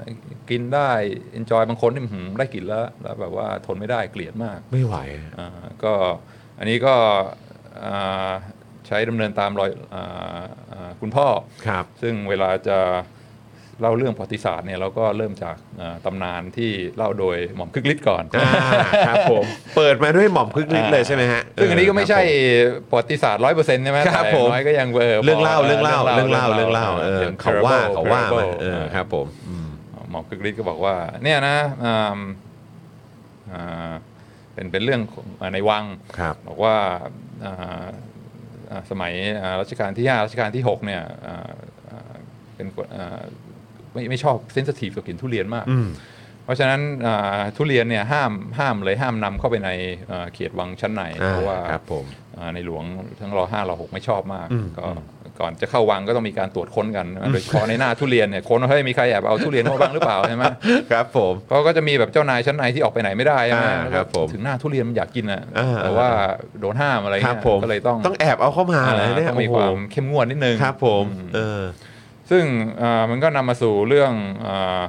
[0.51, 0.91] กินได้
[1.39, 4.97] enjoy บางคนนี่หืมได้กินแล้วแล้วแบบว่าทนไม่ได้เกลียดมาก ไม่ไหว
[5.39, 5.49] อ่า
[5.85, 5.93] ก็
[6.59, 6.95] อันนี้ก็
[7.85, 8.31] อ่า
[8.87, 11.27] ใช้ดำเนินตามรอยอาอ่าคุณพ่อ
[11.67, 12.79] ครับซึ่งเวลาจะ
[13.81, 18.51] เล่าเรื่องประวัติศาสตร์เนี่ยเราก็เริ่มจากอ่าตำนานที่เล่าโดยหม่อมคึกฤทธิ์ก่อนอ่า
[19.09, 19.45] ครับผม
[19.77, 22.25] เปิดมาด้วยหม่อมพึกฤทธิ์เลยใช่ไหมฮะซึ่งอันนี้ก็ไม่ใช่ค
[22.67, 29.69] รับประวัติศาสตร์ร้อยเปอร์เซ็นต์ใช่ไหมครับแต่ผมน้อยก็ยังเออผมเรื่องเล่าพเรื่องเล่าเรื่องเล่าเรื่องเล่าเออช่นเขาว่า parable เขาว่ามา parable เออครับผมอืม
[30.11, 32.19] หม่อมคึกฤทธิ์ก็บอกว่า เนี่ยนะอ่า
[33.53, 33.93] อ่า
[34.55, 35.85] เป็นเป็นเรื่องของอ่าในวัง
[36.19, 36.77] ครับบอกว่า
[37.45, 37.87] อ่า
[38.71, 41.51] อ่าสมัยอ่ารัชกาลที่ 5 รัชกาลที่ 6 เนี่ยอ่า
[41.89, 42.13] อ่า
[42.55, 43.23] เป็นคนอ่า
[43.93, 45.89] ไม่ไม่ชอบเซนซิทีฟกับกลิ่นทุเรียนมากอืม
[46.45, 49.71] เพราะฉะนั้นอ่าทุเรียนเนี่ยห้ามห้ามเลยห้ามนำเข้าไปใน
[50.11, 52.05] อ่าเขตวังชั้นในอ่าเพราะว่าครับผม
[52.39, 52.85] อ่าในหลวง
[53.21, 54.87] ทั้งรอห้ารอหกไม่ชอบมากอืมก็
[55.41, 60.45] ก่อนจะเข้าวังก็ต้องมีการตรวจค้นกันนะโดยเฉพาะในหน้าทุเรียนเนี่ยค้นว่าเฮ้ยมีใครแอบเอาทุเรียนเข้ามาบ้างหรือเปล่าใช่ไหม
[60.91, 66.09] ครับผมเขาก็จะมีแบบเจ้านายชั้นในที่ออกไปไหนไม่ได้ใช่ไหมอ่าแล้วครัก็บผมถึงหน้าทุเรียนมันอยากกินอะอ่าแต่ว่า
[66.61, 71.63] โดนห้ามอะไรครัเงี้บยผมก็เลยต้องต้องแอบเอาเข้ามาเลยเนี่ยต้องมีโอ้โหความเข้มงวดนิดนึงครับผมอืมเออ
[72.33, 72.45] ซึ่ง
[72.83, 74.12] อ่ามันก็นำมาสู่เรื่อง
[74.47, 74.83] อา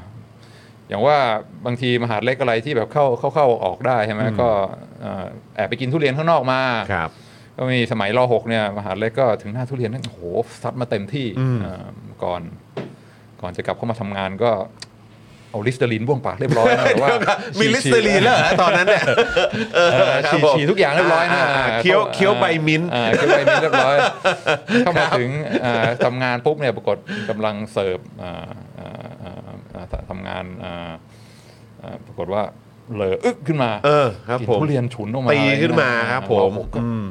[0.87, 1.17] อย่างว่า
[1.65, 4.49] บางทีมหาดเล็กอะไรที่แบบเข้าเข้าเข้าออกได้ใช่ไหมอืมก็
[5.05, 5.25] อ่า
[5.55, 7.09] แอบไปกินทุเรียนข้างนอกมาครับ
[7.57, 10.21] ก็มีสมัยรหกเนี่ยมหาดเล็กก็ถึงหน้าทุเรียนนั่นโอ้โห
[10.63, 11.85] ซัดมาเต็มที่อืมอ่า
[12.23, 12.41] ก่อน
[13.41, 14.51] ก่อนจะกลับเข้ามาทำงานก็
[15.53, 17.09] เอาลิสเตอรีนบ้วนปากเรียบร้อยนะแต่ว่า
[17.59, 19.03] มีลิสเตอรีนแล้วเหรอตอนนั้นเนี่ย
[19.75, 23.95] เออฉีดฉีดทุกอย่างเรียบร้อยนะาาเคี้ยวเคี้ยวใบมิ้นท์อ่าเคี้ยวใบมิ้นท์เรียบร้อย
[24.79, 25.29] เข้ามาถึง
[25.65, 26.97] อ่าทำงานปุ๊บเนี่ยปรากฏ
[27.29, 29.39] กำลังเสิร์ฟอ่าอ่าอ่า
[29.75, 30.91] อ่าทำงานอ่า
[31.81, 32.43] อ่าปรากฏว่า
[32.93, 37.03] เหลออึกขึ้นมาเออครับกลิ่นผมทุเรียนฉุนออกมาตีขึ้นมาครับผมก็อืม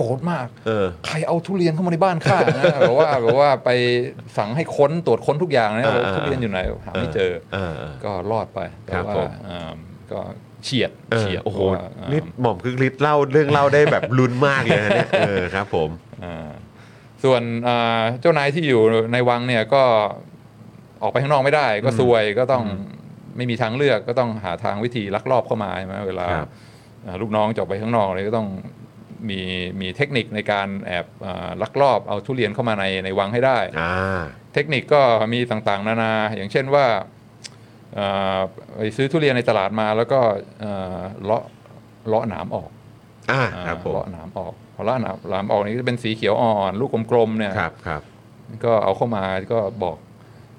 [0.00, 3.70] โกรธมากเออใครเอาทุเรียนเข้ามาในบ้านข้านะแบบว่าแบบว่าไป
[4.36, 9.72] สั่งให้ค้นตรวจค้นทุกอย่างนะอ่าว่าทุเรียนอยู่ไหนหาไม่เจอเออเออก็รอดไปแต่ครับว่าผมอ่า
[10.12, 10.20] ก็
[10.64, 15.90] เฉียดเออเฉียดโอ้โหเพราะว่าอ่านี่หม่อมคึกฤทธิ์เล่าเรื่องเล่าได้แบบลุ้นมากเลยนะเนี่ยเออครับผม
[16.24, 16.48] อ่า
[17.24, 18.82] ส่วนอ่าเจ้านายที่อยู่
[19.12, 19.82] ในวังเนี่ยก็
[21.02, 22.64] ออกไปข้างนอกไม่ได้ ก็ซวยก็ต้อง
[23.36, 26.48] ไม่มีทางเลือกก็ต้องหาทางวิธีลักลอบเข้ามาใช่ไหมเวลาครับ
[27.06, 28.48] อ่าลูกน้องจะออกไปข้างนอกเลยก็ต้อง
[29.28, 29.40] มี
[29.80, 34.20] มีเทคนิคในการแอบอ่าลักลอบเอาทุเรียนเข้ามาในในวังให้ได้อ่า
[34.54, 35.02] เทคนิคก็
[35.32, 36.86] มีต่างๆ นานา อย่างเช่นว่า
[37.94, 38.06] เอ่
[38.36, 38.38] อ
[38.76, 40.20] ไปซื้อทุเรียนในตลาดมาแล้วก็
[40.60, 41.42] เอ่อเลาะ
[42.08, 42.70] เลาะหนามออก
[43.32, 48.02] อ่าอ่าครับผมเลาะหนามออกพอเลาะหนามหนามออกนี่จะเป็นสีเขียวอ่อนลูกกลมๆเนี่ยครับครับ
[48.64, 49.96] ก็เอาเข้ามาก็บอก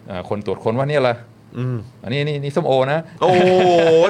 [0.08, 1.15] เอ่อคนตรวจค้นว่าเนี่ยละ
[1.58, 3.30] อืมอันนี้นี่นี่ส้มโอนะ โอ้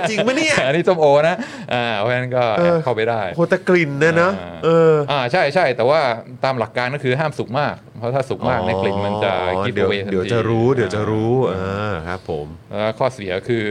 [0.09, 1.35] จริงปะเนี่ย อันนี้ส้มโอนะ
[1.73, 5.99] อ่าเพราะฉะนั้นก็เออ เข้าไปได้ โหแต่กลิ่นนะเนอะอ่า เออ อ่าใช่ใช่แต่ว่า
[6.43, 13.65] ตามหลักการก็คือห้ามสุกมาก เพราะถ้าสุกมากในยกลิ่นมันจะอ๋อกิฟเดี๋ยวเวเดี๋ยวจะรู้เดี๋ยวจะรู้อ่าครับผม แล้วข้อเสียคือ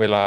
[0.00, 0.26] เวลา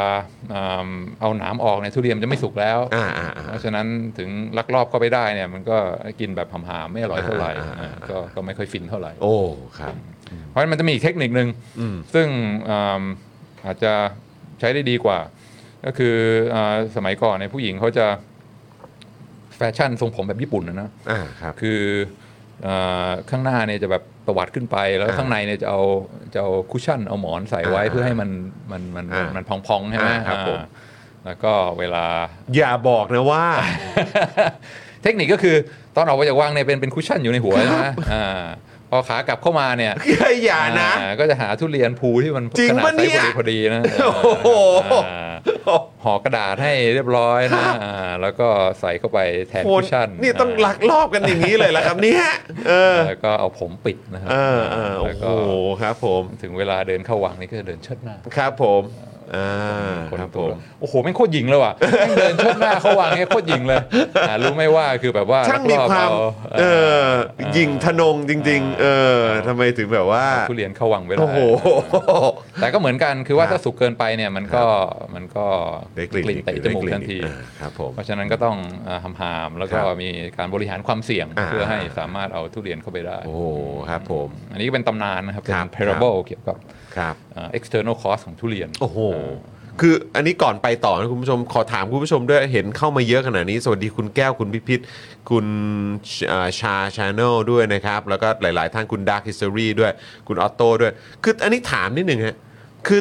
[0.54, 0.88] อ่า
[1.20, 3.86] เอาหนามออกเนี่ยทุเรียนมันจะไม่สุกแล้ว อ่าอ่าอ่า เพราะฉะนั้น
[4.18, 4.28] ถึง
[4.58, 5.78] ลักลอบเข้าไปได้เนี่ยมันก็
[6.20, 9.34] กินแบบหำๆไม่อร่อยเท่าไหร่อ่าอ่าอ่า อ่าก็ก็ไม่ค่อยฟินเท่าไหร่ โอ้
[9.78, 9.94] ครับ
[10.48, 11.48] เพราะฉะนั้นมันจะมีอีกเทคนิคนึง
[11.80, 12.28] อืมซึ่ง
[12.70, 13.02] อ่า
[13.66, 13.92] อาจจะ
[14.60, 15.18] ใช้ได้ดีกว่า
[15.84, 16.16] ก็คือ
[16.54, 18.06] อาสมัยก่อนเนี่ยผู้หญิงเขาจะ
[19.56, 21.82] แฟชั่นทรงผมแบบญี่ปุ่นนะนะอ่าครับคือ
[22.66, 25.82] อาข้างหน้าเนี่ยจะแบบตวัดขึ้นไปแล้วอ่าข้างในเนี่ยจะเอา
[26.34, 28.30] จะเอา cushion เอาหมอนใส่ไว้อ่าเพื่อให้มัน
[28.70, 30.66] มันมันอ่ามันมันพองๆใช่ไหมอ่าครับผมอ่า
[31.26, 32.04] แล้วก็เวลา
[32.56, 33.44] อย่าบอกนะว่า
[35.02, 35.56] เทคนิคก็คือ
[35.96, 38.44] ตอนออกมาจากวังเนี่ยเป็นเป็น cushion อยู่ในหัวใช่ไหมอ่า
[38.90, 39.92] พอขากลับเข้ามาเนี่ย
[40.44, 44.48] อย่านะอ่าก็จะหาทุเรียนพูที่มันจริงขนาดปะไซเนี่ยส์พอดีพอดีนะโอ้โห
[45.08, 45.34] อ่า
[46.04, 48.48] ห่อกระดาษให้เรียบร้อยนะอ่าแล้วก็
[48.80, 52.24] ใส่เข้าไปแทนโห cushion นี่ต้องลักลอบกันอย่างนี้เลยละครับเนี่ย
[52.68, 55.30] เออแล้วก็เอาผมปิดนะครัเออเออโอ้แล้วโหก็
[55.82, 58.82] ครับผมถึงเวลาเดินเข้าวังนี่ก็จะเดินเชิดหน้าครับผม
[59.36, 63.78] อ่าคนครับผตัวมโอ้โหแม่งโคตรหยิ่งเลยว่ะแม่งเดินเชิดหน้าเข้าวังเนี่ยโคตรหยิ่งเลย
[64.28, 66.18] อ่ารู้ไหมว่าคือแบบว่าช่างมีลักลอบความเอ
[66.58, 66.62] เอ
[66.96, 67.04] อ
[67.40, 71.38] อ่ายิงทนงจริง ๆ เออทำไมถึงแบบว่าเอาทุเรียนเข้าวังไปได้โอ้โห
[72.60, 74.64] แต่ก็เหมือนกันคือว่าครับถ้าสุกเกินไปเนี่ยมันก็
[75.14, 75.46] มันก็
[75.96, 78.56] ได้กลิ่นเตะจมูกทันทีอ่าครับผมเพราะฉะนั้นก็ต้อง
[78.88, 83.42] อ่าหำหามแล้วก็ครับมีการบริหารความเสี่ยงอ่าเพื่อให้สามารถเอาทุเรียนเข้าไปได้โอ้โห
[83.90, 86.56] ครับผม อันนี้ก็เป็นตำนานนะครับเป็ครันบ parable เกี่ยวกับ
[86.96, 88.98] ครับอ่า external cost ของทุเรียน โอ้โห
[89.80, 94.82] คืออันนี้ก่อนไปต่อนะคุณผู้ชมขอถามคุณผู้ชมด้วยเห็นเข้ามาเยอะขนาดนี้ สวัสดีคุณแก้วคุณพิพิธ
[95.30, 95.44] คุณ
[96.30, 99.92] อ่าชาชาแนลด้วยนะครับ แล้วก็หลาย ๆ ท่านคุณ Dark History ด้วย
[100.28, 102.36] คุณออโต้ด้วย คืออันนี้ถามนิดหนึ่งฮะ
[102.86, 103.00] คือ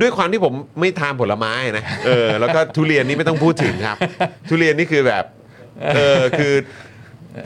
[0.00, 3.96] ด้วยความที่ผมไม่ทานผลไม้นะ เออ แล้วก็ทุเรียนนี่ไม่ต้องพูดถึงครับ
[4.48, 5.24] ทุเรียนนี่คือแบบ
[5.94, 6.54] เออ คือ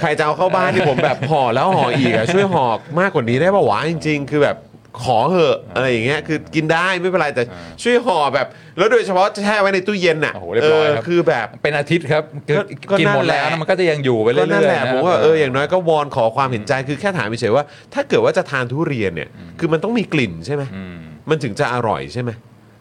[0.01, 2.67] ใครจะเอาเข้าบ้านที่ผมแบบห่อแล้วห่ออีกอะช่วยห่อ
[3.01, 4.57] มากกว่านี้ได้ป่าวะจริง ๆ คือแบบ
[5.05, 7.43] ขอเหอะอะไรอย่างเงี้ยคือกินได้ไม่เป็นไรแต่
[7.83, 8.47] ช่วยห่อแบบ
[8.79, 19.29] แล้วโดยเฉพาะแช่ไว้ในตู้เย็นอะโอ้โหเรียบร้อยครับ คือแบบเป็นอาทิตย์ครับคือก็ก็กินหมดนั่นแหแล้ละวนะมันก็จะยังอยู่ไปเรื่ก็อยๆนั่นแหละนะผมว่าเอออย่างน้อยก็วอนขอความเห็นใจคือแค่ถามเฉยๆว่า ถ้าเกิดว่าจะทานทุเรียนเนี่ย
[19.59, 20.97] คือมันต้องมีกลิ่นใช่ไหม อืม
[21.31, 22.31] มันถึงจะอร่อยใช่ไหม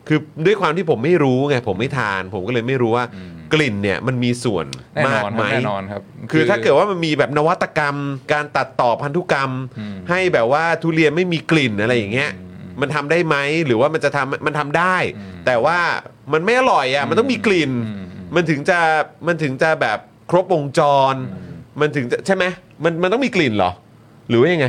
[0.07, 3.05] คือด้วยความที่ผมไม่รู้ไงผมไม่ทาน ผมก็เลยไม่รู้ว่า
[3.53, 7.97] กลิ่นเนี่ยมันมีส่วนแน่มานกอนคไหม รับแน่นอนครับ คือถ้าเกิดว่ามันมีแบบนวัตกรรม
[8.33, 9.51] การตัดต่อพันธุกรรม
[10.09, 12.31] ให้แบบว่าทุเรียนไม่มีกลิ่นอะไรอย่างเงี้ย
[12.81, 14.95] มันทำได้ไหมหรือว่ามันจะทำมันทำได้
[15.45, 15.79] แต่ว่า
[16.33, 17.71] มันไม่อร่อยอะมันต้องมีกลิ่น
[18.35, 18.79] มันถึงจะ
[19.27, 19.99] มันถึงจะแบบ
[20.31, 20.81] ครบวงจ
[21.13, 21.15] ร
[21.81, 22.43] มันถึงจะใช่ไหม
[22.83, 23.71] มันมันต้องมีกลิ่นเหรอ
[24.29, 24.67] หรือว่ายังไง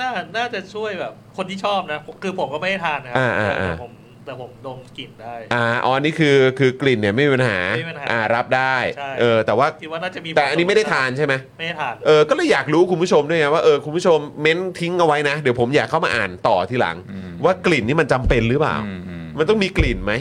[0.00, 3.92] น่าน่าจะช่วยแบบคนที่ชอบนะ คือผมก็ไม่ได้ทานนะครัอ่าอ่าอ่า แต่ผม
[4.28, 16.96] แต่ผมดมกลิ่นได้ อ่าอ๋อนี่คือคือกลิ่นเนี่ยไม่มีปัญหาไม่มีปัญหาอ่ารับได้ใช่ เออแต่ว่าคิดว่าน่าจะมีแต่อันนี้ไม่ได้ทานใช่ไหม ไม่ได้ทาน เออ ก็เลยอยากรู้คุณผู้ชมด้วยไงว่าเออคุณผู้ชมเม้นทิ้งเอาไว้นะ เดี๋ยวผมอยากเข้ามาอ่านต่อทีหลัง
[17.44, 20.12] ว่ากลิ่นนี่มันจำเป็นหรือเปล่า อืมอืม มันต้องมีกลิ่นไหม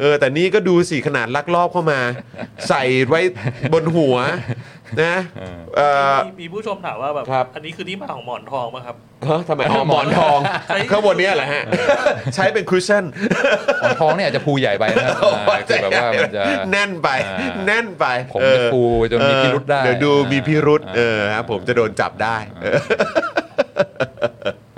[0.00, 2.00] เออแต่นี่ก็ดูสิขนาดลักลอบเข้ามา
[2.68, 3.20] ใส่ไว้
[3.72, 4.16] บนหัว
[5.02, 5.16] นะ
[5.76, 5.80] เอ
[6.12, 11.62] อมีมีผู้ชมถามว่าแบบครับ อันนี้คือที่มาของหมอนทองป่ะครับ เฮ้ยทำไมอ๋อหมอนทองใช้ ข้างบนเนี้ยเหรอฮะ
[12.34, 13.04] ใช้เป็น cushion
[13.80, 15.14] หมอนทองเนี่ยอาจจะพูใหญ่ไปนะครับ
[15.48, 22.74] อ่าคือแบบว่ามันจะ แน่นไป อ่าแน่นไปผมเออจะฟูจนมีพิรุธได้เดี๋ยวดูมีพิรุธอ่า เออครับผมจะโดนจับได้เออ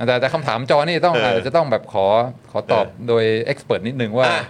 [0.06, 2.06] แต่แต่คำถามจอนี่ต้องเอออาจจะต้องแบบขอ
[2.50, 4.42] ขอตอบโดยเอ็กซ์เพรสนิดนึงว่า อะ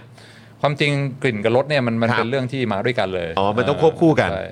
[0.61, 0.91] ความจริง
[1.23, 4.45] กลิ่นกับรสเนี่ยมันมันครับ เป็นเรื่องที่มาด้วยกันเลยอ๋อ มันต้องควบคู่กัน ใช่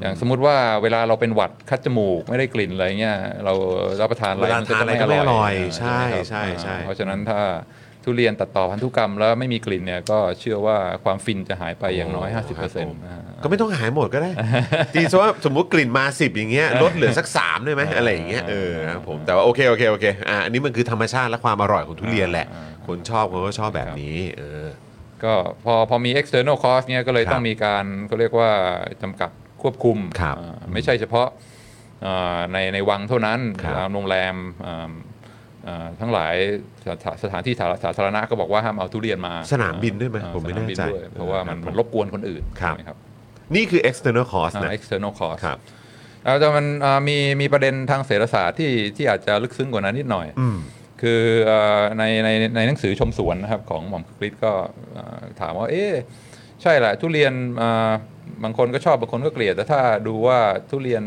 [0.00, 3.52] อย่างสมมุติว่าเวลาเราเป็นหวัดคัดจมูกไม่ได้กลิ่นอะไรเงี้ยเรา
[4.00, 7.40] รับประทานอะไรเวลามันก็ทานจะอะไรไม่ก็ไม่อร่อยาใช่ไหมครับใช่ใช่ อ่าเพราะฉะนั้นถ้า
[8.06, 14.30] ทุเรียนตัดต่อพันธุกรรมแล้วไม่มีกลิ่นเนี่ยก็เชื่อว่าความฟินจะหายไปอย่างน้อย 50%นะฮะ ก็ไม่ต้องหายหมดก็ได้
[14.94, 22.46] ตีซะว่าสมมุติกลิ่นมาสิบอย่างเงี้ยลดเหลือสักสามได้ไหมอะไรอย่างเงี้ยเออครับผมแต่ว่าโอเคโอเคโอเคอ่าอันนี้มันคือธรรมชาติและความอร่อยของทุเรียนแหละ
[22.86, 24.64] คนชอบคนก็ชอบแบบนี้เออ
[25.24, 28.50] ก็พอพอมี external cost เนี่ยก็เลยครับต้องมีการก็เรียกว่า
[29.02, 29.30] จำกัด
[29.62, 31.28] ควบคุมครับอ่าไม่ใช่เฉพาะ
[32.06, 34.34] อ่าในในวังเท่านั้นครับตามโรงแรม
[34.66, 34.92] อ่า
[35.66, 36.34] อ่าทั้งหลาย
[36.84, 42.96] สถาสถานที่สาสาธารณะก็บอกว่าห้ามเอาทุเรียนมาสนามบินด้วยไหมอ่าผมไม่สนาแน่บินใจด้วยเพราะว่ามันครับมันรบกวนคนอื่นครับใช่ไหมครับ
[43.54, 45.58] นี่คือ external cost อ่านะ external cost ครับ
[46.24, 50.56] แล้วแต่มันอ่ามีมีประเด็นทางเศรษฐศาสตร์ที่ที่อาจจะลึกซึ้งกว่านั้นนิดหน่อยอืม
[51.02, 54.52] คือเอ่อในในในหนังสือชมสวนนะครับของหม่อมคริสก็
[54.92, 55.92] เอ่อถามว่าเอ๊ะ
[56.62, 57.92] ใช่แหละทุเรียนอ่า
[58.44, 60.38] บางคนก็ชอบบางคนก็เกลียดแต่ถ้าดูว่า
[60.70, 61.04] ทุเรียน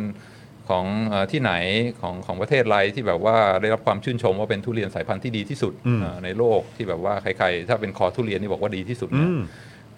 [0.70, 1.54] ของเออที่ไหน
[2.02, 9.40] ของของประเทศอะไรที่แบบว่าได้รับความชื่นชมว่าเป็นทุเรียนสายพันธุ์ที่ดีที่สุดอืมเอ่อในโลกที่แบบว่าใครๆ ถ้าเป็นคอทุเรียนนี่บอกว่าดีที่สุดอืเนี่ยม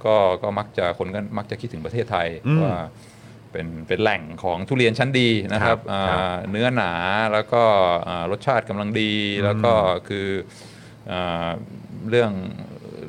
[0.06, 2.74] ก็ก็มักจะคนก็มักจะคิดถึงประเทศไทยอืมว่า
[3.52, 6.92] เป็นเป็นแหล่งของทุเรียนชั้นดีนะคครัรับบครับอ่าเนื้อหนา
[7.34, 7.64] แล้วก็
[8.08, 9.12] อ่ารสชาติกำลังดี
[9.46, 9.74] แล้วก็
[10.08, 10.28] คือ
[11.12, 11.50] อ่า
[12.10, 12.32] เรื่อง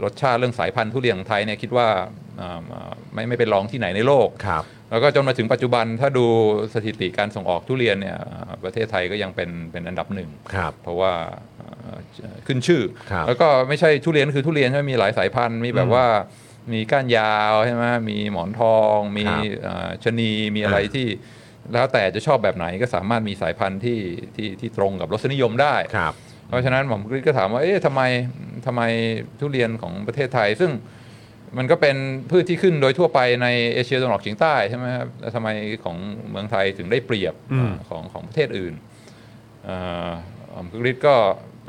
[0.04, 1.88] รสชาติเรื่องสายพันธุ์ทุเรียนของไทยเนี่ยคิดว่า
[2.40, 6.26] อ่าอ่าไม่ไม่เป็นรองที่ไหนในโลกครับแล้วก็จนมาถึงปัจจุบันถ้าดู
[6.74, 11.12] สถิติการส่งออกทุเรียนเนี่ยอ่าประเทศไทยก็ยังเป็นเป็นอันดับหนึ่งครับเพราะว่า
[11.56, 16.06] เอ่อขึ้นชื่อครับแล้วก็ไม่ใช่ทุเรียนคือทุเรียนใช่ไหมมีหลายสายพันธุ์มีแบบว่า
[16.72, 21.06] มีก้านยาวใช่ไหมมีหมอนทอง มีครับเอ่อชะนีมีอะไรอ่าที่
[21.72, 24.00] แล้วแต่จะชอบแบบไหนก็สามารถมีสายพันธุ์ที่
[24.36, 26.14] ที่ที่ตรงกับรสนิยมได้ครับ
[26.48, 28.02] เพราะฉะนั้นผมก็ถามว่าเอ๊ะทำไม
[28.66, 28.82] ทำไม
[29.40, 30.70] ทุเรียนของประเทศไทย ซึ่ง
[31.58, 31.96] มันก็เป็น
[32.30, 35.48] พืชที่ขึ้นโดยทั่วไปในเอเชียตะวันออกเฉียงใต้ใช่ไหมครับแล้วทำไม
[35.84, 35.96] ของ
[36.30, 38.74] เมืองไทยถึงได้เปรียบอืมของของประเทศอื่น
[39.64, 39.76] เอ่
[40.06, 40.08] อ
[40.54, 41.14] ผมกฤษก็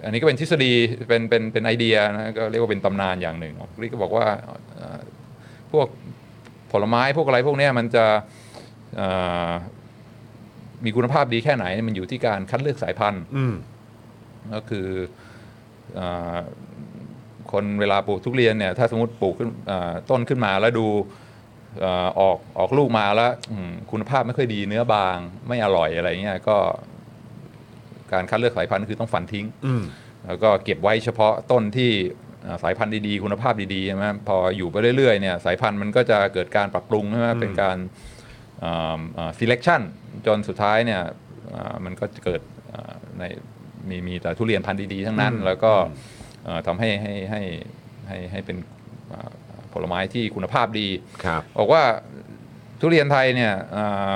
[0.03, 0.73] อันนี้ก็เป็นทฤษฎี
[1.07, 4.27] เป็นเป็นเป็นไอเดียนะก็เรียกว่าเป็นตำนานอย่างหนึ่งผมกฤษก็บอกว่า
[4.75, 4.99] เอ่อ
[5.71, 5.88] พวก
[6.71, 8.05] ผลไม้พวกอะไรพวกเนี้ยมันจะ
[8.95, 9.07] เอ่
[9.49, 9.51] อ
[10.85, 13.55] มีคุณภาพดีแค่ไหนมันอยู่ที่การคัดเลือกสายพันธุ์อืม
[14.53, 14.88] ก็คือ
[15.99, 16.38] อา
[17.51, 20.88] คนเวลาปลูกทุเรียนเนี่ยถ้าสมมติปลูกขึ้นอ่าต้นขึ้นมาแล้วดู
[21.83, 26.57] อาออกออกลูกมาแล้วอืมคุณภาพไม่ค่อยดีเนื้อบางไม่อร่อยอะไรเงี้ยก็
[28.13, 29.83] การคัดเลือกสายพันธุ์คือต้องฝันทิ้งอืม
[30.27, 31.91] แล้วก็เก็บไว้เฉพาะต้นที่
[32.47, 37.77] อ่าสายพันธุ์ดีๆ คุณภาพดีๆใช่ไหมพออยู่ไปเรื่อยๆเนี่ยสายพันธุ์มันก็จะเกิดการปรับปรุงใช่ไหมเป็นการ
[38.63, 39.81] อ่าอ่า selection
[40.25, 41.01] จนสุดท้ายเนี่ย
[41.55, 42.41] อ่ามันก็จะเกิด
[42.73, 43.23] อ่าใน
[43.89, 45.71] มีมีแต่ทุเรียนพันธุ์ดีๆทั้งนั้น แล้วก็
[46.43, 47.41] เอ่อทำให้ให้ให้
[48.07, 48.57] ให้ให้เป็น
[49.13, 49.29] อ่า
[49.73, 50.87] ผลไม้ที่คุณภาพดี
[51.25, 51.83] ครับบอกว่า
[52.79, 54.13] ทุเรียนไทยเนี่ยอ่า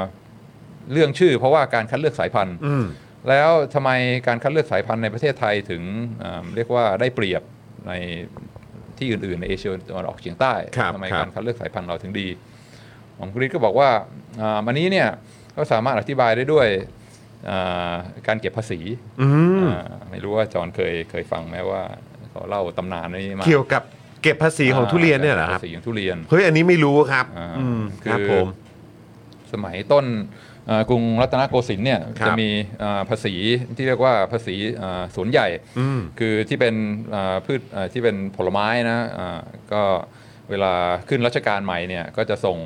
[0.94, 2.86] เรื่องชื่อเพราะว่าการคัดเลือกสายพันธุ์อืม
[3.30, 3.90] แล้วทำไม
[4.28, 5.84] การคัดเลือกสายพันธุ์ในประเทศไทยถึง
[6.24, 7.42] อ่าเรียกว่าได้เปรียบ
[7.88, 7.92] ใน
[8.98, 12.28] ที่อื่นๆ ในเอเชียตะวันออกเฉียงใต้ครับทำไมครับการคัดเลือกสายพันธุ์เราถึงดี
[13.16, 13.90] หมอมกฤษก็บอกว่า
[14.42, 15.08] อ่าอันนี้เนี่ย
[15.56, 16.68] ก็สามารถอธิบายได้ด้วย
[17.50, 17.94] อ่า
[18.28, 18.80] การเก็บภาษี
[19.22, 19.28] อื
[19.62, 19.82] มอ่า
[20.12, 21.82] ไม่รู้ว่าจอห์นเคยเคยฟังไหมว่า
[22.30, 23.84] เขาเล่าตำนานนี้มาเกี่ยวกับ
[24.24, 28.48] เก็บภาษีของทุเรียนเนี่ยเหรอครับภาษีของทุเรียนเฮ้ยอันนี้ไม่รู้ครับอ่าอืมคือครับผม
[29.54, 30.53] สมัยต้นเอ่อ
[30.90, 32.50] กรุงรัตนโกสินทร์เนี่ยครับจะมี
[32.84, 33.34] อ่าภาษี
[33.78, 35.48] ที่เรียกว่าภาษีอ่าสวนใหญ่
[35.80, 36.76] อืมคือที่เป็น
[37.16, 39.40] อ่าพืชอ่าที่เป็นผลไม้นะอ่า
[39.74, 39.82] ก็
[40.50, 40.74] เวลา
[41.10, 42.58] ขึ้นรัชกาลใหม่เนี่ยก็จะส่ง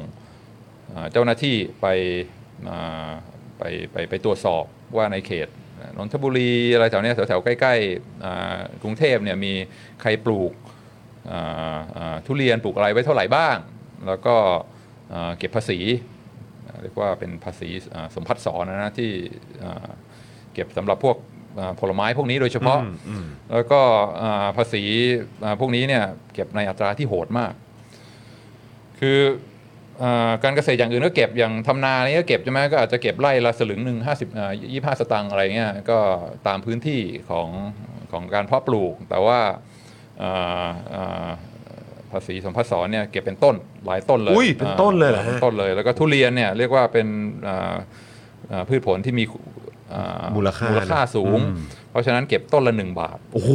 [0.94, 1.88] อ่าเจ้าหน้าที่ไป
[2.70, 3.10] อ่า
[3.60, 4.64] ไปไปไปตรวจสอบ
[4.98, 5.48] ว่าในเขต
[5.98, 9.54] นนทบุรีอะไรแถวเนี้ยแถวๆใกล้ๆอ่ากรุงเทพเนี่ยมี
[10.02, 10.52] ใครปลูก
[11.32, 13.58] อ่าอ่าทุเรียนปลูกอะไรไว้เท่าไหร่บ้าง
[14.08, 14.36] แล้วก็
[15.14, 15.80] อ่าเก็บภาษี
[16.82, 19.12] เรียกว่าเป็นภาษีอ่าสมพัดสอนนะนะที่
[19.64, 19.88] อ่า
[20.54, 21.18] เก็บสำหรับพวก
[21.60, 23.82] อ่าผลไม้พวกนี้โดยเฉพาะอืมอืมแล้วก็
[24.22, 24.84] อ่าภาษี
[25.44, 26.04] อ่าพวกนี้เนี่ย
[26.34, 27.54] เก็บในอัตราที่โหดมาก
[29.00, 29.20] คือ
[30.04, 34.30] อาการเกษตรอย่างอื่นก็เก็บอย่างทำนานี่ก็เก็บใช่ไหมก็อาจจะเก็บไร่ละสลึงหนึ่งห้าสิบ
[34.72, 36.00] ยี่ห้าสตังค์อะไรเงี้ยก็
[36.48, 37.48] ตามพื้นที่ของ
[38.12, 39.40] ของการเพาะปลูก แต่ว่า
[40.24, 47.08] อ่าอ่าภาษีสมพัดสอนเนี่ยเก็บเป็นต้นหลายต้นเลยอุ้ยเป็นต้นเลยเหรอฮะป็นต้นเลยแล้วก็ทุเรียนเนี่ยเรียกว่าเป็น
[47.48, 47.76] อ่า
[48.52, 49.24] อ่าพืชผลที่มี
[49.94, 51.58] อ่ามูลค่ามูลค่าสูงอืม
[51.92, 53.52] เพราะฉะนั้นเก็บต้นละหนึ่งบาท โอ้โห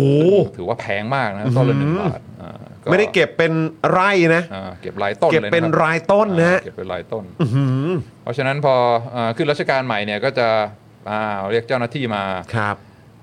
[0.57, 3.53] ถือว่าแพงมากนะต้นละหนึ่งบาทอ่าไม่ได้เก็บเป็น
[3.91, 7.91] ไร่นะอ่าเก็บรายต้นเก็บลยะเป็นคบรายต้นนะฮะอ่าเก็บเป็นรายต้นอื้อหือ
[8.23, 8.75] เพราะฉะนั้นพอ
[9.15, 10.49] อาขึ้นรัชกาลใหม่เนี่ยก็จะ
[11.11, 11.21] อ่า
[11.51, 12.77] เรียกเจ้าหน้าที่มาครับ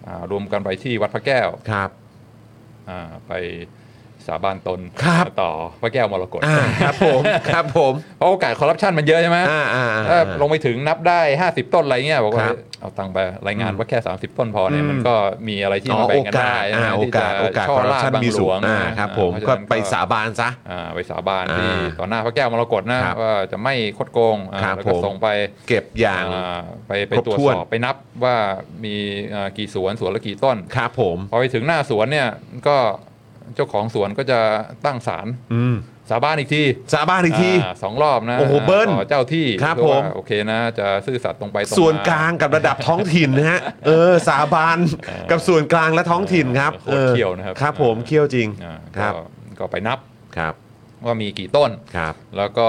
[0.07, 1.89] อ่ารวมกันไปที่วัดพระแก้วครับ
[2.89, 3.31] อ่าไป
[4.27, 5.51] สาบานตนครับต่อ
[5.81, 15.15] พระแก้วมรกตอ่าครับผมครับผมเพราะโอกาสคอร์รัปชันมันเยอะใช่ไหมอ่าอ่าอ่าถ้าลงไปถึงนับได้ 50 ต้นอะไรเงี้ยบอกว่าครับเอาตังค์ไปรายงานว่าแค่ 30 ต้นพอเนี่ยอืมมันก็
[15.47, 25.27] มีอะไรที่อ๋อมาแบ่โองกันกาได้สอ่านะโอที่กาจะสโอกาสช่อคอร์รัปราชชันบางมีหลสูวงงอ่าครับผมเพราะฉะก็นั้นไปสาบานซะอ่าไปสาบานที่อ่าต่อหน้าพระแก้วมรกตนะครับว่าจะไม่คดโกงอ่าครับแล้วก็ผมส่งไป
[25.67, 28.35] เก็บอย่างอ่าไปไปครบตรวจถ้วนสอบไปนับว่า
[28.83, 28.95] มี
[29.33, 32.27] อ่ากี่สวนสวนละกี่ต้นครับผมพอไปถึงหน้าสวนเนี่ย
[32.67, 32.77] ก็
[33.55, 34.39] เจ้าของสวนก็จะ
[34.85, 35.75] ตั้งศาลอืม
[36.09, 44.77] สาบานอีกทีสาบานอีกทีอ่าสองรอบนะโอ้โหเบิ้ลต่อเจ้าที่ครับเพื่อว่าผมโอเคนะ จะซื่อสัตย์ตรงไปตรงมาส่วนกลางกับระดับท้องถิ่นนะฮะเออสาบาน
[45.31, 49.21] กับส่วนกลางและท้องถิ่นครับโคตรเคี่ยวนะครับครับผมเคี่ยวจริงอ่าครับก็
[49.59, 49.99] ก็ไปนับ
[50.37, 50.53] ครับ
[51.05, 52.67] ว่ามีกี่ต้นครับ แล้วก็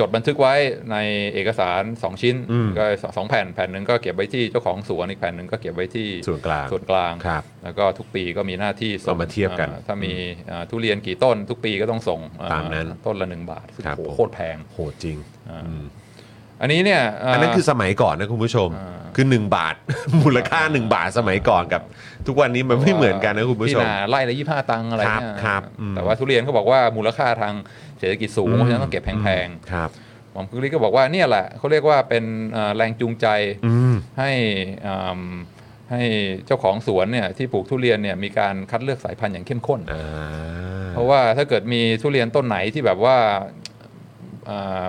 [0.00, 0.54] จดบันทึกไว้
[0.92, 0.96] ใน
[1.34, 2.84] เอกสาร 2 ชิ้นอืมก็
[3.16, 10.12] สองแผ่นแผ่นหนึ่งก็เก็บไว้ที่เจ้าของสวนอีกแผ่นหนึ่งก็เก็บไว้ที่ส่วนกลางส่วนกลางครับแล้วก็ทุกปีก็มีหน้าที่ส่งเอามาเทียบกันอ่าถ้ามี
[10.50, 15.16] อ่าทุเรียนกี่ต้นทุกปีก็ต้องส่งอ่ตามนั้นต้นละหนึ่งบาทซึ่งครับโหผมโคตรแพงโหดจริง
[16.64, 19.74] อ่าอืมอันนี้เนี่ยเอันนั้นคือสมัยก่อนนะคุณผู้ชมอ่าคือ 1 บาท
[20.22, 21.82] มูลค่า 1 บาทสมัยก่อนกับ
[22.26, 27.54] ทุกวันนี้มันไม่เหมือนกันนะคุณผู้ชมที่นาไล่ละยี่ห้าตังค์อะไรเนี่ยครับครับอืม แต่ว่าทุเรียนเขาบอกว่ามูลค่าทาง
[27.98, 33.26] เศรษฐกิจสูงเพราะฉะนั้นต้องเก็บแพงครับ ๆหมอมคุกฤทธิ์ก็บอกว่าเนี่ยแหละเขาเรียกว่าเป็นเอ่อแรงจูงใจ
[33.66, 34.30] อืม ให้
[34.86, 35.22] อืม
[35.90, 36.02] ให้
[36.46, 40.04] เจ้าของสวนเนี่ยที่ปลูกทุเรียนเนี่ยมีการคัดเลือกสายพันธุ์อย่างเข้มข้น อ่า
[40.94, 43.63] เพราะว่าถ้าเกิดมีทุเรียนต้นไหนที่แบบว่าอ่า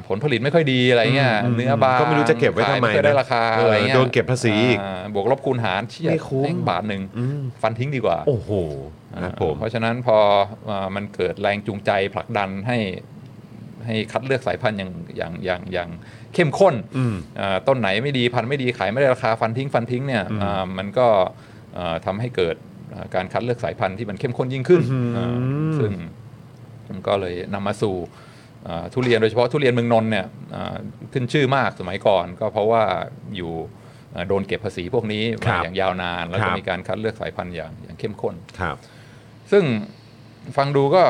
[0.08, 8.52] ผลผลิตไม่ค่อยดีอะไรเงี้ยอืมเนื้อบางก็ไม่รู้จะเก็บไว้ทำไมขายค่อยได้นะราคาเออออะไรเงี้ยโดนเก็บภาษีอีกอ่าบวกลบคูณหารเชี่ยไม่คุ้มแม่งบาทหนึ่งอืมฟันทิ้งดีกว่า โอ้โห
[9.24, 10.18] ครับผมเพราะฉะนั้นพอ
[10.70, 12.78] อ่ามันเกิดแรงจูงใจผลักดันให้
[13.86, 15.90] ให้คัดเลือกสายพันธุ์อย่างอย่างอย่างอย่าง
[16.34, 21.08] เข้มข้นอืมอ่าต้นไหนไม่ดีพันธุ์ไม่ดีขายไม่ได้ราคาฟันทิ้งฟันทิ้งเนี่ยอืมอ่ามันก็
[21.78, 22.56] อ่าทำให้เกิด
[22.94, 25.28] อ่าการคัดเลือกสายพันธุ์ที่มันเข้มข้นยิ่งขึ้นอืมอ่า
[25.80, 25.92] ซึ่ง
[26.90, 28.25] มันก็เลยนำมาสู่อ่า
[28.94, 30.76] ทุเรียนโดยเฉพาะทุเรียนเมืองนนท์เนี่ยอ่า
[31.14, 32.84] ขึ้นชื่อมากสมัยก่อน ก็เพราะว่า
[33.36, 33.52] อยู่
[34.14, 38.76] อ่าโดนเก็บภาษีพวกนี้ครัมาบอย่างยาวนาน แล้วคก็รับมีการคัดเลือกสายพันธุ์อย่างอย่างเข้มข้นครับ
[39.52, 39.64] ซึ่ง
[40.58, 41.04] ฟังดูก็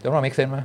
[0.00, 0.58] จะว่า make sense ไหม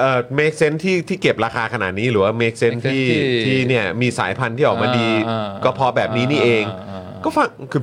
[0.00, 7.82] เอ่อ make sense ที่ที่เก็บราคาขนาดนี้หรือว่า make sense make sense ที่ที่ที่เนี่ยมีสายพันธุ์ที่ออกมาดีอ่าก็เพอแบบนี้นี่เองอ่าอ่าก็ฟังคือ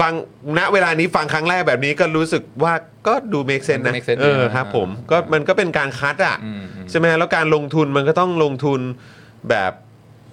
[0.00, 0.12] ฟัง
[0.58, 2.74] ณเวลานี้ฟังครั้งแรกแบบนี้ก็รู้สึกว่า
[3.06, 8.80] ก็ดู make sense นะ make sense เออดีนะครับผมอ่าก็มันก็เป็นการคัดอะ อืมอืม ใช่ไหมแล้วการลงทุนมันก็ต้องลงทุน
[9.48, 9.72] แบบ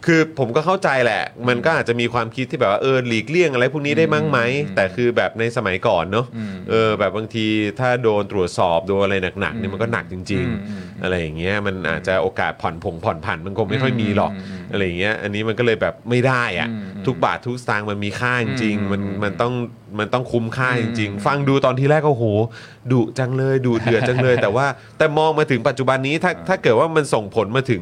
[0.06, 7.45] คือผมก็เข้าใจแหละ มันก็อาจจะมีความคิดที่แบบว่าเออหลีกเลี่ยงอะไรพวกนี้ได้มั้งไหมอืมแต่คือแบบในสมัยก่อนเนอะอืมเออแบบบางที
[7.80, 19.54] ถ้าโดนตรวจสอบโดนอะไรหนักๆเนี่ยมันก็หนักจริงอืมอืมๆอะไรอย่างเงี้ยมันอาจจะโอกาสผ่อนผงผ่อนผันมันคงไม่ค่อยมีหรอกอืมอืมอะไรอย่างเงี้ยอันนี้มันก็เลยแบบไม่ได้อะอืมอืมทุกบาททุกสตางค์มันมีค่าจริงอืมๆมันอืมมันต้อง
[20.00, 22.26] มันต้องคุ้มค่าจริงอืมๆฟังดูตอนที่แรกก็โห
[22.91, 24.66] ดุจังเลยดุเดือดจังเลย แต่ว่า
[24.98, 27.82] แต่มองมาถึงปัจจุบันนี้ถ้าถ้าเกิดว่ามันส่งผลมาถึง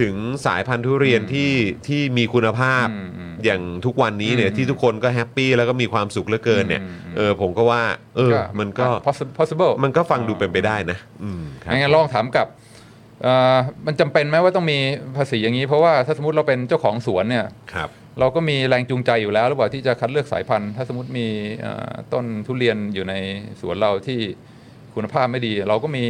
[0.00, 0.14] ถึง
[0.46, 1.52] สายพันธุ์ทุเรียนที่
[1.86, 7.82] ที่มีคุณภาพอืมอืมอย่างทุกวันนี้เนี่ยอืมที่ทุกคนก็ happy แล้วก็มีความสุขเหลือเกินเนี่ยอืมอืมเออผมก็ว่า
[8.16, 12.48] เออมันก็ possi- possible มันก็ฟังดูเป็นไปได้นะอืมครับงั้นลองถามกลับ
[13.22, 14.78] เอ่อมันจำเป็นไหมว่าต้องมี
[15.16, 17.88] ภาษีอย่างนี้ เพราะว่าถ้าสมมติเราเป็นเจ้าของสวนเนี่ยครับ
[18.20, 21.26] เราก็มีแรงจูงใจอยู่แล้วหรือเปล่าที่จะคัดเลือกสายพันธุ์ ถ้าสมมติมี
[21.60, 23.14] เอ่อต้นทุเรียนอยู่ใน
[23.60, 24.18] สวนเราที่
[24.94, 26.04] คุณภาพไม่ดี เราก็มี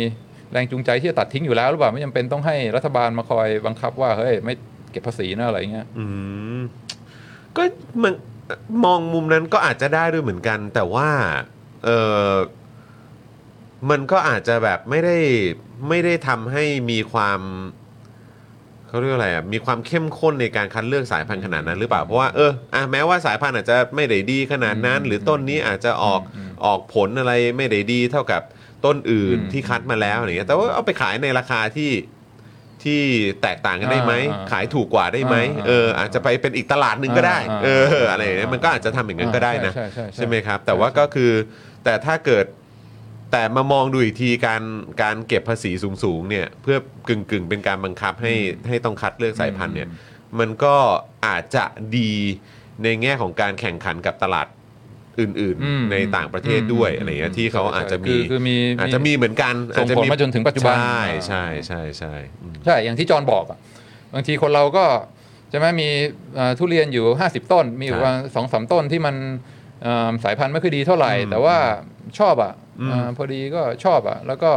[0.57, 4.55] แรงจูงใจที่จะตัดทิ้งอยู่แล้วหรือเปล่าไม่จำเป็นต้องให้รัฐบาลมาคอยบังคับว่าเฮ้ยไม่
[4.91, 6.05] เก็บภาษีนะอะไรเงี้ยอื
[6.59, 6.61] ม
[7.57, 7.63] ก็
[8.03, 8.13] มัน
[8.85, 11.09] มองมุมนั้นก็อาจจะได้ด้วยเหมือนกัน แต่ว่า
[11.85, 11.89] เอ
[12.31, 12.33] อ
[13.91, 15.19] มันก็อาจจะแบบไม่ได้
[15.89, 17.41] ไม่ได้ทำให้มีความ
[18.89, 26.21] เขาเรียกว่าอะไรอะมีความเข้มข้นในการคัดเลือกสายพันธุ์ขนาดนั้นหรือเปล่าเพราะว่าเอออะแม้ว่าสายพันธุ์อาจจะไม่ได้ดีขนาดนั้น หรือต้นนี้อาจจะออก
[26.65, 28.43] ออกผลอะไรไม่ได้ดีเท่ากับ
[28.85, 31.91] ต้นอื่นอืมที่คัดมาแล้วอย่างเงี้ยแต่ว่าเอาไปขายในราคาที่
[32.85, 33.01] ที่
[33.43, 41.33] แตกต่างกันได้ไหมอ่าขายถูกกว่าได้ไหมอ่าเอออาจจะไปเป็นอีกตลาดหนึ่งก็ได้อ่าเอออ่าอะไรอย่างเงี้ยมันก็อาจจะทำอย่างนั้นก็ได้นะใช่ใช่ใช่ใช่ไหมครับ แต่ว่าก็คือ
[41.85, 42.47] แต่ถ้าเกิด
[43.33, 44.63] แต่มามองดูอีกทีการ
[45.03, 45.73] การเก็บภาษี
[46.05, 46.77] สูงๆเนี่ยเพื่อ
[47.09, 48.35] กึ่งกึ่งๆ เป็นการบังคับให้
[48.69, 49.89] ให้ต้องคัดเลือกสายพันธุ์เนี่ย
[50.39, 50.77] มันก็
[51.27, 51.65] อาจจะ
[51.97, 52.13] ดี
[52.83, 54.47] ในแง่ของการแข่งขันกับตลาด
[55.19, 63.59] อื่น อืมๆ ในต่างประเทศด้วยอะไรอย่างเงี้ยที่เขาอาจจะมีคือคือมีอาจจะมีเหมือนกันส่งผลมาจนถึงปัจจุบัน ใช่ใช่ใช่ใช่อืม ใช่ อย่างที่จอห์นบอกอะ
[64.15, 64.85] บางทีคนเราก็
[65.51, 65.89] ใช่ไหมมี
[66.35, 69.17] เอ่อทุเรียนอยู่ 50 ต้น มีอยู่ครับประมาณสองสามต้นที่มัน
[69.83, 71.57] เอ่อสายพันธุ์ไม่ค่อยดีเท่าไหร่ อืมแต่ว่า
[72.19, 74.51] ชอบอะอืมเอ่อพอดีก็ชอบอะ แล้วก็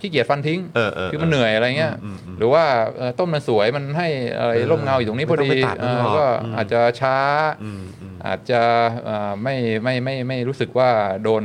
[0.00, 2.64] ขี้เกียจฟันทิ้งเออเออคือมันเหนื่อยอะไรเงี้ยอืมอืมหรือว่า
[2.96, 7.16] เอ่อต้นมันสวยมันให้อะไรเออร่มเงาอยู่ตรงนี้พอดีไม่ต้องไปตัดมันหรอกเอ่อก็อืมอาจจะช้า
[7.62, 8.62] อืมอืมอาจจะ
[9.04, 10.90] เอ่อไม่ไม่ไม่ไม่รู้สึกว่า
[11.22, 11.42] โดน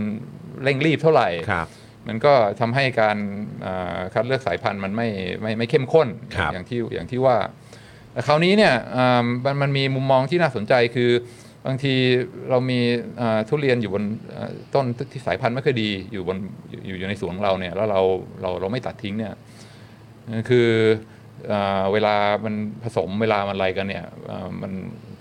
[0.64, 1.68] เร่งรีบเท่าไหร่ครับ
[2.08, 3.18] มันก็ทำให้การ
[3.66, 5.08] อ่าคัดเลือกสายพันธุ์มันไม่
[5.42, 7.38] ไม่ไม่เข้มข้นครับอย่างที่อย่างที่ว่า
[8.14, 11.12] แต่คราวนี้เนี่ยอ่ามันมันมีมุมมองที่น่าสนใจคือ
[11.68, 11.94] บางที
[12.50, 12.80] เรามี
[13.22, 14.04] อ่าทุเรียนอยู่บน
[14.36, 16.38] อ่าต้นที่สายพันธุ์ไม่ค่อยดีอยู่บน
[16.70, 18.02] อยู่อยู่ในสวนของเราเนี่ยแล้วเรา
[18.42, 19.34] เราเราไม่ตัดทิ้งเนี่ย
[20.50, 20.70] คือ
[21.52, 24.72] อ่าเวลามันผสมเวลามันอะไรกันเนี่ยอ่ามัน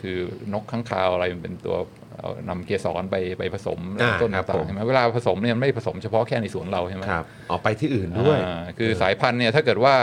[0.01, 0.18] คือ
[0.53, 1.76] นกข้างคาวอะไรมันเป็นตัว
[2.18, 9.95] เอานำเกสรไปไปผสมอ่าต้นครับต่าผงมๆใช่ไหมเวลาผสมเนี่ยมันไม่ได้ผสมเฉพาะแค่ในสวนเราใช่ไหมครับออกไปที่อื่นด้วยอ่าคือสายพันธุ์เนี่ยถ้าเกิดว่า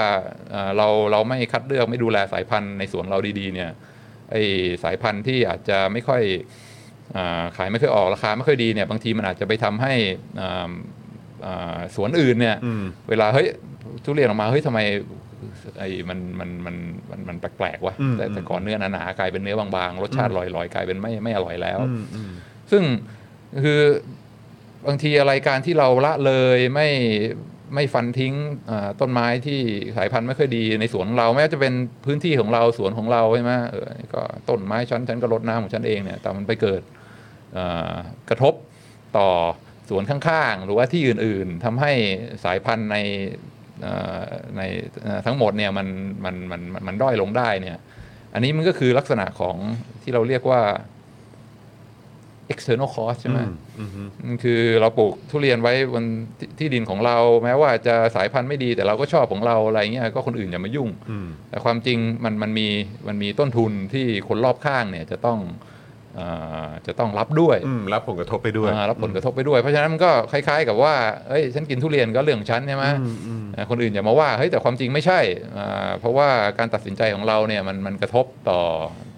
[0.53, 3.69] อ่าเราเราไม่คัดเลือกไม่ดูแลสายพันธุ์ในสวนเราดีๆเนี่ย
[4.31, 4.35] ไอ
[4.83, 6.23] สายพันธุ์ที่อาจจะไม่ค่อย
[7.15, 9.93] อาขายไม่ค่อยออกราคาไม่ค่อยดีเนี่ยบางทีมันอาจจะไปทำให้
[10.41, 10.71] อ่า
[11.45, 13.47] อ่าสวนอื่นเนี่ยอืมเวลาเฮ้ย
[14.03, 14.79] ทุเรียนออกมาเฮ้ยทำไม
[15.79, 16.75] ไอ้มันมันมัน
[17.11, 22.31] มันมันแปลกๆวะอืมแต่แต่ก่อนเนื้อหนาๆกลายเป็นเนื้อบางๆ รสชาติลอยๆกลายเป็นไม่ไม่อร่อยแล้วอืมอืม
[22.71, 22.83] ซึ่ง
[23.63, 23.81] คือ
[24.87, 26.87] บางทีอะไรการที่เราละเลยไม่
[27.75, 28.33] ไม่ฟันทิ้ง
[29.01, 29.59] ต้นไม้ที่
[29.97, 31.73] สายพันธุ์ไม่ค่อยดีในสวนของเราแม้ว่าจะเป็น
[32.05, 36.81] พื้นที่ของเราสวนของเราใช่ไหมเออก็ต้นไม้ฉันฉันก็รดน้ำของฉันเองเนี่ยแต่มันไปเกิด
[38.29, 38.53] กระทบ
[39.17, 39.29] ต่อ
[39.89, 41.91] สวนข้างๆ หรือว่าที่อื่นๆทำให้
[42.43, 42.97] สายพันธุ์ใน
[44.57, 44.61] ใน
[45.25, 45.87] ทั้งหมดเนี่ยมัน
[46.25, 47.77] มันมันมันมันด้อยลงได้เนี่ย
[48.33, 49.55] อันนี้มันก็คือลักษณะของ
[50.01, 50.61] ที่เราเรียกว่า
[52.53, 53.39] external cost ใช่ไหม
[53.79, 56.05] อืมอืมมันคือเราปลูกทุเรียนไว้บน
[56.39, 62.67] ที่ที่ดินของเรา แม้ว่าจะสายพันธุ์ไม่ดีแต่เราก็ชอบของเราอะไรเงี้ยก็คนอื่นอย่ามายุ่งอืมแต่ความจริงมันมันมี
[63.07, 65.39] มันมีต้นทุนที่คนรอบข้างเนี่ยจะต้อง
[66.15, 66.23] เอ
[66.67, 70.93] อจะต้องรับด้วยอืมรับผลกระทบไปด้วยอ่ารับผลกระทบไปด้วย เพราะฉะนั้นมันก็คล้ายๆกับว่า
[71.29, 75.19] เอ้ยฉันกินทุเรียนก็เรื่องของฉันใช่ไหมอืมอืมอ่าคนอื่นอย่ามาว่าเฮ้ยแต่ความจริงไม่ใช่
[75.57, 76.27] อ่าเพราะว่า
[76.57, 78.61] การตัดสินใจของเราเนี่ยมันมันกระทบต่อ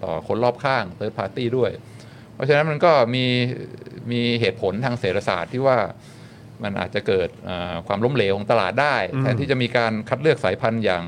[0.02, 1.89] ต่อคนรอบข้าง third party ด้วยเพ
[2.40, 3.24] ราะฉะนั้นมันก็มี
[4.12, 5.78] มีเหตุผลทางเศรษฐศาสตร์ที่ว่า
[6.62, 11.04] มันอาจจะเกิดอ่าความล้มเหลวของตลาดได้ แทนที่จะมีการคัดเลือกสายพันธุ์อย่าง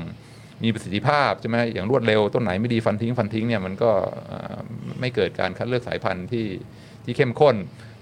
[0.63, 3.91] มีประสิทธิภาพใช่ไหมอย่างรวดเร็วต้นไหนไม่ดีฟันทิ้งฟันทิ้งเนี่ยมันก็
[4.31, 4.57] อ่า
[4.99, 6.47] ไม่เกิดการคัดเลือกสายพันธุ์ที่
[7.05, 7.55] ที่เข้มข้น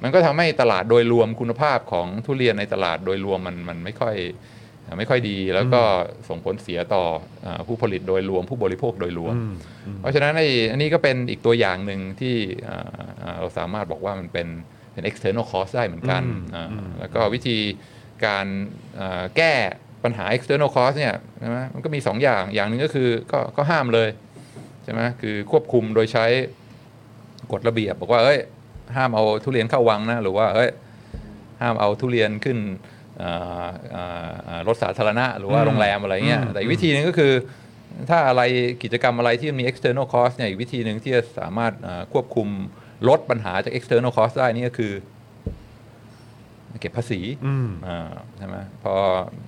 [0.04, 4.16] มันก็ทำให้ตลาดโดยรวมคุณภาพของทุเรียนในตลาดโดยรวมมันมันไม่ค่อย
[4.98, 5.82] ไม่ค่อยดีแล้วก็
[6.30, 7.04] ส่งผลเสียต่อ
[7.46, 9.36] อาผู้ผลิตโดยรวมผู้บริโภคโดยรวม
[10.00, 12.36] เพราะฉะนั้นไอ้อันนี้ก็เป็นอีกตัวอย่างหนึ่งที่
[12.70, 12.90] อ่า
[13.24, 14.48] อ่าเราสามารถบอกว่ามันเป็น
[14.94, 16.22] เป็น external cost ได้เหมือนกัน
[16.56, 16.68] อ่า
[17.00, 17.58] แล้วก็วิธี
[18.26, 18.46] การ
[19.00, 19.54] อ่าแก้
[20.04, 24.10] ปัญหา external cost เนี่ยใช่ไหมมันก็มี 2 อย่าง อย่างหนึ่งก็คือก็ก็ห้ามเลย
[24.84, 26.26] ใช่ไหมคือควบคุมโดยใช้
[27.52, 28.40] กฎระเบียบ บอกว่าเอ้ย
[28.96, 30.70] ห้ามเอาทุเรียนเข้าวังนะ หรือว่าเอ้ย
[31.62, 33.01] ห้ามเอาทุเรียนขึ้นอ่าอ่าอ่า
[34.68, 37.34] รถสาธารณะหรือว่าโรงแรมอะไรเงี้ยแต่อีกวิธีหนึงก็คือ
[38.10, 38.42] ถ้าอะไร
[38.84, 42.48] กิจกรรมอะไรที่มันมี external cost เนี่ยอีกวิธีหนึ่งที่จะสามารถอ่าควบคุม
[43.08, 44.94] ลดปัญหาจาก external cost ได้นี่ก็คือ
[46.80, 48.94] เก็บภาษีอืมอ่าใช่ไหมพอ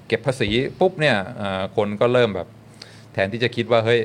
[0.08, 0.50] เก็บภาษี
[0.80, 2.48] ปุ๊บเนี่ยอ่าคนก็เริ่มแบบ
[3.14, 4.02] แทนที่จะคิดว่าเฮ้ย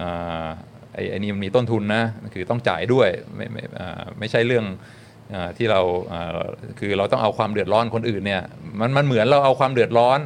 [0.00, 0.46] อ่า
[0.94, 2.02] ไอ้ไอ้นี่มันมีต้นทุนนะ
[2.34, 4.74] คือต้องจ่ายด้วยไม่ไม่อ่าไม่ใช่เรื่องอา
[5.56, 5.80] ที่เรา
[6.12, 6.42] อ่า
[6.78, 8.42] คือเราต้องเอาความเดือดร้อนคนอื่นเนี่ย
[8.80, 10.20] มันมันเหมือนเราเอาความเดือดร้อน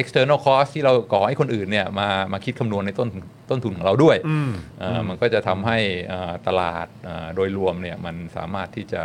[0.00, 3.08] external cost ที่เราก่อให้คนอื่นเนี่ยมามาคิดคำนวณในต้น
[3.50, 5.78] ต้นทุนของเราด้วยอืมเอ่ออมันก็จะทำให้
[6.12, 9.02] อ่าตลาดอ่าโดยรวมเนี่ยมันสามารถที่จะ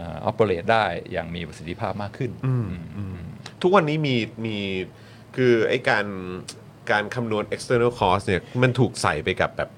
[0.00, 2.54] ออปเปเรตได้อย่างมีประสิทธิภาพมากขึ้นอื
[3.14, 3.18] ม
[3.62, 4.16] ทุกวันนี้มี
[4.46, 4.56] มี
[5.36, 6.06] คือไอ้การ
[6.90, 9.70] การคำนวณ external cost เนี่ยมันถูกใส่ไปกับแบบ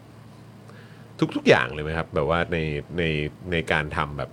[1.36, 2.58] ทุกๆอย่างเลยไหมครับ แบบว่าใน
[2.98, 3.02] ใน
[3.52, 4.30] ในการทำแบบ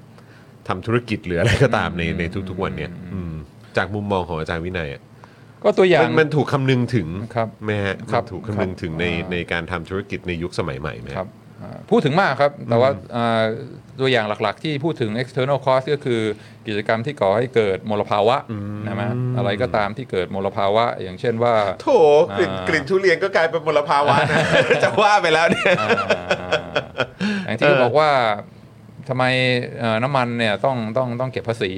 [0.67, 3.33] ทำธุรกิจหรืออะไรก็ตามในในทุกๆวันเนี่ยอืม
[3.77, 5.01] จากมุมมองของอาจารย์วินัยอะ
[5.63, 11.29] ก็ตัวอย่าง มันมันถูกคำนึงถึงครับไหมฮะครับมันถูกคำนึงถึงในครับ ในการทำธุรกิจในยุคสมัยใหม่ไหมครับ
[11.61, 13.43] อ่าพูดถึงมากครับ แต่ว่าอ่า
[13.99, 16.21] ตัวอย่างหลักๆ ที่พูดถึง external cost ก็คือ
[16.67, 18.37] กิจกรรมที่ก่อให้เกิดมลภาวะ
[18.85, 19.03] นะไหม
[19.37, 21.89] อะไรก็ตามที่เกิดมลภาวะ อย่างเช่นว่า โถ
[22.37, 24.37] กลิ่นอ่ากลิ่นทุเรียนก็กลายเป็นมลภาวะนะ
[24.83, 25.89] จะว่าไปแล้วเนี่ย อ่า
[27.45, 28.09] อย่างที่บอกว่า
[29.09, 29.23] ทำไม
[29.79, 31.71] เอ่อน้ำมันเนี่ยต้องต้องต้องเก็บภาษี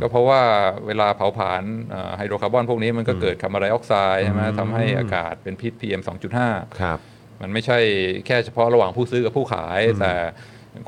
[0.00, 0.40] ก็เพราะว่า
[0.86, 6.00] เวลาเผาผลาญเอ่อไฮโดรคาร์บอนพวกนี้มันก็เกิดคาร์บอนไดออกไซด์ใช่ไหมทำให้อากาศเป็นพิษ PM
[6.40, 6.98] 2.5 ครับ
[7.42, 7.78] มันไม่ใช่
[8.26, 10.12] แค่เฉพาะระหว่างผู้ซื้อกับผู้ขาย แต่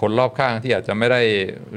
[0.00, 1.22] คนรอบข้างที่อาจจะไม่ได้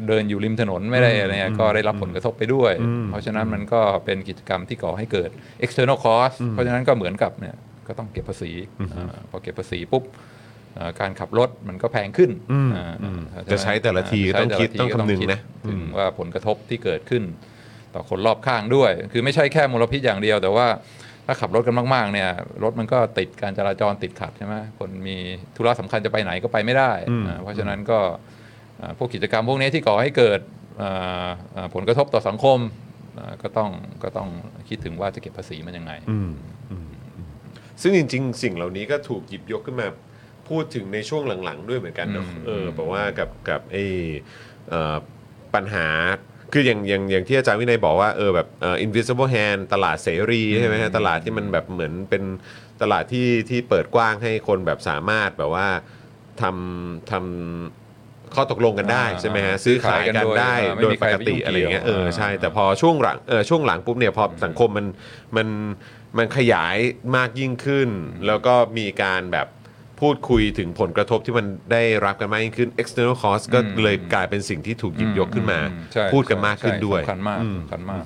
[0.08, 2.74] เดินอยู่ริมถนนไม่ได้อะไรเงี้ยก็ได้รับผลกระทบไปด้วย
[3.10, 5.30] เพราะฉะนั้นมันก็เป็นกิจกรรมที่ก่อให้เกิด
[5.66, 7.56] external cost เพราะฉะนั้นก็เหมือนกับเนี่ย
[7.88, 8.52] ก็ต้องเก็บภาษี
[8.96, 10.24] อ่าพอเก็บภาษีปุ๊บอ่า
[11.00, 12.32] การขับรถมันก็แพงขึ้น
[12.76, 12.94] อ่า
[13.52, 17.24] จะใช้แต่ละทีก็ต้องคิดใช้ต้องแต่ละคำนึงทีก็นะถึงว่าผลกระทบที่เกิดขึ้น
[17.96, 20.68] ต่อคนรอบข้างด้วย คือไม่ใช่แค่มลพิษอย่างเดียว แต่ว่า
[21.26, 22.30] ถ้าขับรถกันมากๆเนี่ย
[22.64, 25.18] รถมันก็ติดการจราจรติดขัดใช่ไหมคนมี
[25.56, 26.92] ธุระสำคัญจะไปไหนก็ไปไม่ได้
[27.28, 28.00] อ่าเพราะฉะนั้นก็
[28.82, 30.40] อ่าพวกกิจกรรมพวกนี้ที่ก่อให้เกิด
[30.82, 32.60] อ่าอ่าผลกระทบต่อสังคม
[33.18, 33.70] อ่าก็ต้อง
[34.04, 34.30] ก็ต้อง
[34.70, 35.94] คิดถึงว่าจะเก็บภาษีมันยังไง
[37.82, 39.88] ซึ่งจริง ๆ สิ่งเหล่านี้ก็ถูกหยิบยกขึ้นมา
[40.50, 43.86] พูดถึงในช่วงหลังๆ ด้วยเหมือนกันเนอะอืมเออแบบว่ากับกับไอ้
[44.70, 44.96] เอ่อ
[45.54, 45.88] ปัญหา
[46.54, 52.24] คืออย่างอย่างอย่างที่อาจารย์วินัยบอกว่าเออแบบเอ่อ invisible hand ตลาดเสรีใช่ไหมฮะตลาดที่มันแบบเหมือนเป็น
[52.82, 55.68] ตลาดที่ที่เปิดกว้างให้คนแบบสามารถแบบว่า
[56.42, 64.88] ทำทำข้อตกลงกันได้อ่าใช่ไหมฮะซื้อขายกันได้ซื้อขายกันโดยโดยไม่มีปใครกไปติยุ่งเกี่ยวอะไรอย่างเงี้ยเออใช่อ่าแต่พอช่วงหลังเออช่วงหลังปุ๊บเนี่ยพอสังคมมัน
[65.38, 65.48] มัน
[66.18, 66.78] มันขยาย
[67.16, 67.90] มากยิ่งขึ้น
[68.28, 69.48] แล้วก็มีการแบบ
[70.02, 78.04] พูดคุยถึงผลกระทบที่มันได้รับกันมากยิ่งขึ้น external cost ก็อืมเลยกลายเป็นสิ่งที่ถูกหยิบยกขึ้นมาอืใช่พูดกันมากขึ้นใช่ด้วย สำคัญมากสำคัญมาก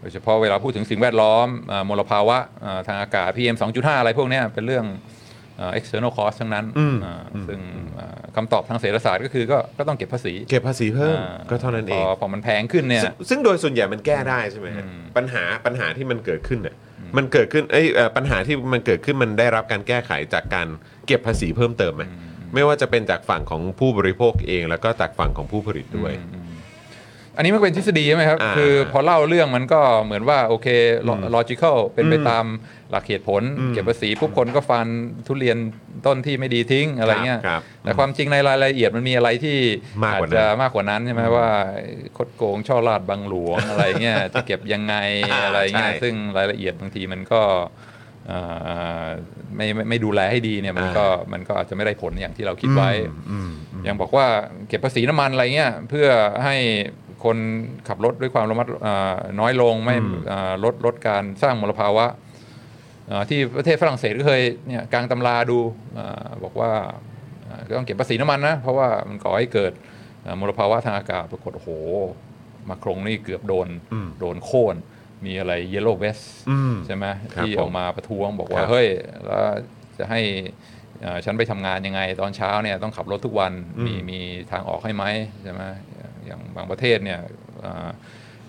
[0.00, 4.86] โดยเฉพาะเวลาพูดถึงสิ่งแวดล้อมอ่ามลภาวะอ่าทางอากาศ PM 2.5 อะไรพวกเนี้ยเป็นเรื่อง
[5.58, 7.60] เอ่อ external cost ทั้งนั้นอืมอ่าอืมซึ่ง
[7.98, 16.76] อ่าคำตอบทางเศรษฐศาสตร์ก็คือก็ก็ต้องเก็บภาษีเก็บภาษีเพิ่มอ่าก็เท่านั้นเอง พพอมันแพงขึ้นเนี่ย ซึ่งซึ่งโดยส่วนใหญ่มันแก้ได้ใช่ไหมฮะอืมปัญหาปัญหาที่มันเกิดขึ้นเนี่ย
[17.16, 20.68] มันเกิดขึ้นไอ้ยเอ่อปัญหาที่มันเกิดขึ้นมันได้รับการแก้ไขจากการ
[21.06, 22.02] เก็บภาษีเพิ่มเติมไหม
[22.54, 26.12] ไม่ว่าจะเป็นจากฝั่งของผู้บริโภคเอง แล้วก็จากฝั่งของผู้ผลิตด้วย
[27.36, 30.66] อันนี้มันเป็นทฤษฎีใช่ไหมครับ อ่าคือพอเล่าเรื่องมันก็เหมือนว่าโอเค
[31.36, 32.44] logical เป็นไปตาม
[32.90, 34.86] หลักเหตุผลอืมเก็บภาษีปุ๊บคนก็ฟัน
[35.26, 35.56] ทุเรียน
[36.06, 39.56] ต้นที่ไม่ดีทิ้งอะไรเงี้ยครับแต่ความจริงในรายละเอียดมันมีอะไรที่
[40.04, 41.48] มากอากว่าจนั้นจะมากกว่านั้นใช่ไหมว่า
[42.16, 44.94] คดโกงช่อลาดบังหลวงอะไรเงี้ยจะเก็บยังไง
[45.30, 47.42] อ่าอะไรเงี้ยใช่ซึ่งรายละเอียดบางทีมันก็
[48.26, 48.38] เอ่
[49.04, 49.06] อ
[49.56, 52.90] ไม่ไม่ไม่ดูแลให้ดีเนี่ยมันก็มันก็อาจจะไม่ได้ผลอย่างที่เราคิดไว้
[53.30, 53.50] อืม
[53.84, 54.26] อย่างบอกว่า
[54.68, 56.08] เก็บภาษีน้ำมันอะไรเงี้ยเพื่อ
[56.44, 56.56] ให้
[57.24, 57.36] คน
[57.88, 62.25] ขับรถด้วยความระมัดอ่าน้อยลงไม่อืมอ่าลดลดการสร้างมลภาวะอ่า
[63.30, 65.58] ที่ประเทศฝรั่งเศสก็เคยเนี่ยกลางตำราดู
[65.98, 66.72] อาบอกว่า
[67.46, 69.72] อ่าก็ต้องเก็บภาษีน้ำมันนะ เพราะว่ามันก่อให้เกิด
[70.24, 71.70] อ่ามลภาวะทางอากาศปรากฏโอ้โห
[72.68, 74.76] มาครงนี่เกือบโดนอืมโดนโค่น
[75.26, 76.18] มีอะไรเยลโล่เวส
[76.50, 77.04] อืมใช่ไหม
[77.34, 78.86] ครับที่ผมออกมาประท้วงบอกคว่ารับเฮ้ย
[79.26, 79.42] แล้ว
[79.98, 80.20] จะให้
[81.02, 84.20] เอ่อฉันไปทำงานยังไง ตอนเช้าเนี่ยต้องขับรถทุกวันอืมมีมี
[84.52, 85.04] ทางออกให้ไหม
[85.42, 85.62] ใช่ไหม
[86.26, 87.20] อย่างบางประเทศเนี่ย
[87.60, 87.88] เอ่อ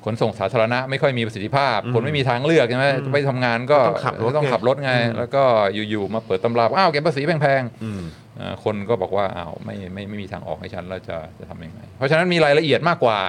[0.08, 5.44] ขนส่งสาธารณะไม่ค่อยมีประสิทธิภาพ คนไม่มีทางเลือกใช่ไหมไปทำงานก็ต้องขับรถต้องไงขับรถไงอืมแล้วก็
[5.90, 8.02] อยู่ๆมาเปิดตำราอ้าวเก็บภาษีแพงๆอืม
[8.38, 13.20] เอ่อคนก็บอกว่าอ้าวไม่ไม่ไม่มีทางออกให้ฉันแล้วจะจะทำยังไง เพราะฉะนั้นมีรายละเอียดมากกว่า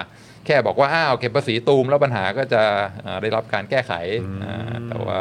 [0.45, 2.63] แค่บอกว่าอ้าวเก็บภาษีตูมแล้วปัญหาก็จะ
[3.03, 3.93] เอ่อได้รับการแก้ไข
[4.43, 5.19] อ่าแต่ว่า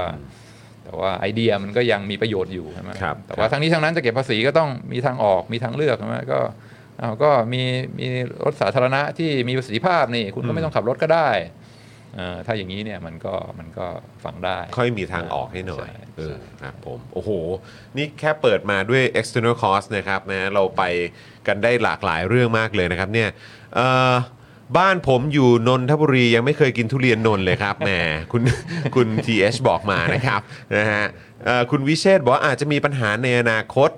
[0.84, 6.40] แต่ว่าไอเดียมันก็ยังมีประโยชน์อยู่ใช่ไหมครับแต่ว่าทั้งนี้ทั้งนั้นจะเก็บภาษีก็ต้องมีทางออกมีทางเลือกใช่ไหมก็
[7.02, 7.62] อ้าวก็มี
[7.98, 8.08] มี
[8.44, 11.30] รถสาธารณะที่มีประสิทธิภาพนี่คุณก็ไม่ต้องขับรถก็ได้
[12.14, 13.86] เอ่อถ้าอย่างนี้เนี่ยมันก็มันก็
[14.24, 17.30] ฟังได้ ค่อยมีทางออกให้หน่อยใช่เออครับผมโอ้โห
[17.96, 20.82] นี่แค่เปิดมาด้วย external cost นะครับนะเราไป
[21.46, 23.28] กันได้หลากหลายเรื่องมากเลยนะครับเนี่ย
[23.74, 24.14] เอ่อ
[24.78, 27.90] บ้านผมอยู่นนทบุรียังไม่เคยกินทุเรียนนนท์เลยครับแหม
[28.32, 28.42] คุณ
[28.94, 30.40] คุณ TH บอกมานะครับ
[30.76, 31.04] นะฮะ
[31.44, 33.90] เอ่อคุณวิเชษฐ์บอกว่าอาจจะมีปัญหาในอนาคต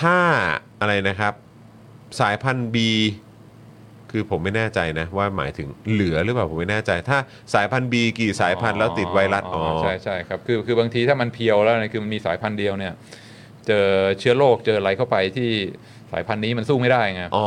[0.00, 0.18] ถ้า
[0.80, 1.32] อะไรนะครับ
[2.20, 2.76] สายพันธุ์ B
[4.10, 7.18] คือผมไม่แน่ใจนะ ว่าหมายถึงเหลือหรือเปล่าผมไม่แน่ใจ ถ้า
[7.54, 12.92] สายพันธุ์ B กี่สายพันธุ์แล้วติดไวรัสอ๋อใช่ใช่ครับคือคือบางทีถ้ามันเพียวแล้วเนี่ยคือมันมีสายพันธุ์เดียวเนี่ย
[13.66, 13.86] เจอ
[14.18, 15.50] เชื้อโรคเจออะไรเข้าไปที่
[16.12, 17.46] สายพันธุ์นี้มันสู้ไม่ได้ไงอ๋อ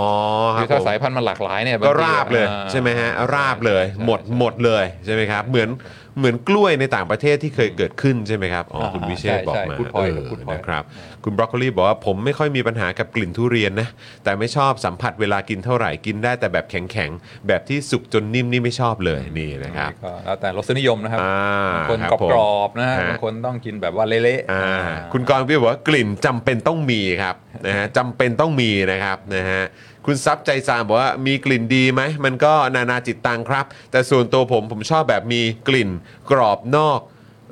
[0.56, 5.70] คคืรัอบถ้าผมสายพันธุ์มันหลากหลายเนี่ยก็งทีราบเลยอ่าใช่ไหมฮะราบเลยใช่หมดใช่หมดเลยใช่ไหมครับ เหมือน
[6.18, 10.84] เหมือนกล้วยในต่างประเทศที่เคยเกิดขึ้นใช่ไหมครับอ๋ออ่าคุณวิเชษฐ์ใช่บอกใช่มา good point เออ good point นะครับ
[11.24, 13.88] คุณบรอกโคลีบอกว่าผมไม่ค่อยมีปัญหากับกลิ่นทุเรียนนะ
[14.24, 27.36] แต่ไม่ชอบสัมผัสเวลากินเท่าไหร่กินได้แต่แบบแข็งๆแบบที่สุกจนนิ่มนี่ไม่ชอบเลยนี่นะครับก็แล้วแต่รสนิยมนะครับอ่าบางคนครับกรอบผมกรอบๆนะฮะฮะบางคนต้องกินแบบว่าเละๆอ่าอ่าคุณกรณ์พี่บอกว่ากลิ่นจำเป็นต้องมีครับ
[27.68, 29.64] นะฮะจำเป็นต้องมีนะครับนะฮะ
[30.06, 35.90] คุณซับใจซามบอกว่ามีกลิ่นดีไหมมันก็นานาจิตตังครับ แต่ส่วนตัวผมผมชอบแบบมีกลิ่น
[36.32, 37.00] กรอบนอก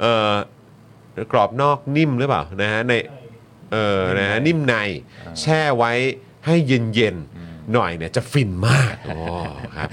[0.01, 0.35] เอ่อ
[1.31, 2.93] กรอบนอกนิ่มหรือเปล่านะฮะใน
[3.71, 4.75] เออนะฮะนิ่มใน
[5.39, 5.91] แช่ไว้
[6.45, 9.21] ให้เย็นๆหน่อยเนี่ยจะฟินมากอ๋อ
[9.77, 9.89] ครับ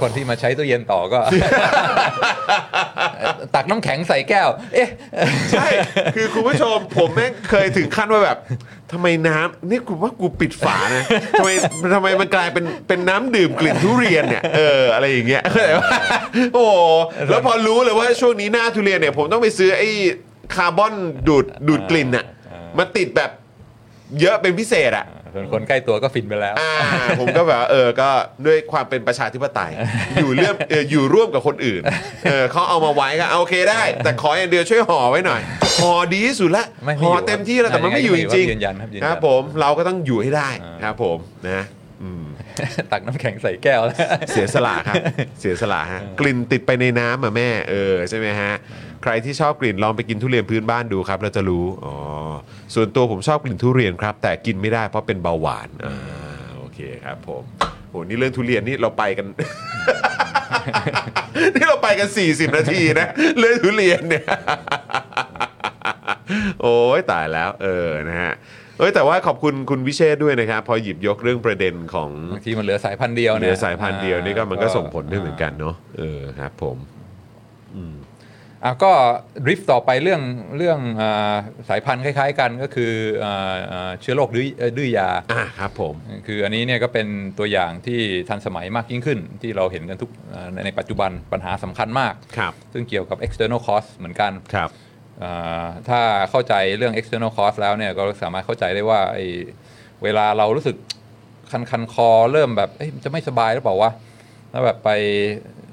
[0.00, 1.20] คนที่มาใช้ตู้เย็นต่อก็
[3.54, 4.88] ตักน้ำแข็งใส่แก้ว เอ๊ะ
[5.50, 5.66] ใช่
[6.16, 8.38] คือคุณผู้ชมผมแม่งเคยถึงขั้นว่าแบบ
[8.92, 11.04] ทำไมน้ำนี่กูว่ากูปิดฝานะ
[11.38, 11.50] ทำไม
[11.94, 15.98] ทำไมมันกลายเป็นเป็นน้ำดื่มกลิ่นทุเรียนเนี่ยเอออะไรอย่างเงี้ยเข้าใจว่า
[16.54, 16.76] โอ้โห
[17.28, 19.88] แล้วพอรู้เลยว่าช่วงนี้หน้าทุเรียนเนี่ยผมต้องไปซื้อไอ้
[20.54, 20.94] คาร์บอน
[21.28, 22.24] ดูดดูดกลิ่นอะ
[22.78, 23.30] มาติดแบบ
[24.20, 26.72] เยอะเป็นพิเศษอะส่วนคนใกล้ตัวก็ฟินไปแล้ว อ่า
[27.20, 28.10] ผมก็แบบว่าเออก็
[28.46, 29.72] ด้วยความเป็นประชาธิปไตย
[30.20, 31.82] อยู่เรื่องเอออยู่ร่วมกับคนอื่น
[32.26, 35.40] เออเขาเอามาไว้ก็เอาโอเคได้ แต่ขออย่างเดียวช่วยห่อไว้หน่อย
[35.80, 41.64] ห่อดีที่สุดละไม่ไม่ห่ออยู่เต็มที่แล้วแต่มันไม่อยู่จยังไงก็ริงไม่อยู่ยืนยันครับยืนยัน ครับผมเราก็ต้องอยู่ให้ได้อ่าครับผมนะ
[42.02, 42.24] อืม
[42.92, 43.96] ตักน้ำแข็งใส่แก้วแล้ว
[44.30, 44.96] เสียสละครับ
[45.40, 48.52] เสียสละฮะกลิ่นติดไปในน้ำอะแม่เออใช่ไหมฮะ
[49.02, 51.94] ใครที่ชอบกลิ่นลองไปกินทุเรียนพื้นบ้านดูครับเราจะรู้อ๋อ
[52.74, 55.96] ส่วนตัวผมชอบกลิ่นทุเรียนครับ แต่กินไม่ได้เพราะเป็นเบาหวานอ่า
[56.56, 57.42] โอเคครับผม
[57.90, 59.26] โหนี่เรื่องทุเรียนนี่เราไปกัน
[61.54, 64.24] นี่เราไปกัน 40 นาทีนะเรื่องทุเรียนเนี่ย
[66.62, 68.34] โอ้ยตายแล้วเออนะฮะ
[68.78, 76.76] เอ้ยแต่ว่าขอบคุณคุณวิเชษฐ์ด้วยนะครับ พอหยิบยกเรื่องประเด็นของบางทีมันเหลือสายพันธุ์เดียวเหเนี่ลืยอสายพันธุ์เดียวนี่ก็มันก็ส่งผลด้วยเหมือนกันเนาะเออครับผม
[78.66, 78.92] อะก็
[79.44, 80.22] ดริฟต์ต่อไปเรื่อง
[80.56, 81.34] เรื่องอ่า
[81.68, 82.92] สายพันธุ์คล้ายๆกันก็คือ
[83.24, 85.94] อ่าอ่าเชื้อโรคดื้อเอ่อดื้อยาอ่าครับผม
[86.26, 87.06] คืออันนี้เนี่ยก็เป็น
[87.38, 94.70] ตัวอย่างที่ทันสมัยมากยิ่งขึ้น ที่เราเห็นกันทุกอ่าในในปัจจุบันปัญหาสำคัญมากครับซึ่งเกี่ยวกับ external cost เหมือนกันครับ
[95.22, 96.00] อ่าถ้า
[96.30, 99.26] เข้าใจเรื่อง external cost แล้วเนี่ยก็สามารถเข้าใจได้ว่าไอ้
[100.02, 100.76] เวลาเรารู้สึก
[101.50, 103.90] คันคันคอเริ่มแบบเอ้ยมันจะไม่สบายหรือเปล่าวะ
[104.52, 104.90] ถ้าแบบไป
[105.46, 105.65] อ่า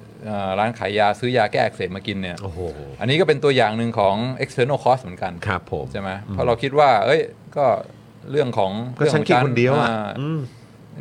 [0.59, 2.59] ร้านขายยาซื้อยาแก้อักเสบมากินเนี่ยโอ้โห
[2.99, 7.21] อันนี้ก็เป็นตัวอย่างหนึ่งของ external cost เหมือนกันครับผมใช่ไหมเพราะเราคิดว่า เอ้ย
[7.57, 7.65] ก็
[8.31, 10.41] เรื่องของก็ฉันกินคนเดียวอะาอืม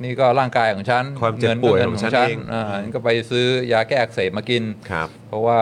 [0.01, 2.65] นี่ก็ร่างกายของฉันความเจ็บป่วยของฉันเองอ่า
[2.95, 5.59] ก็ไปซื้อยาแก้อักเสบมากินครับ เพราะว่า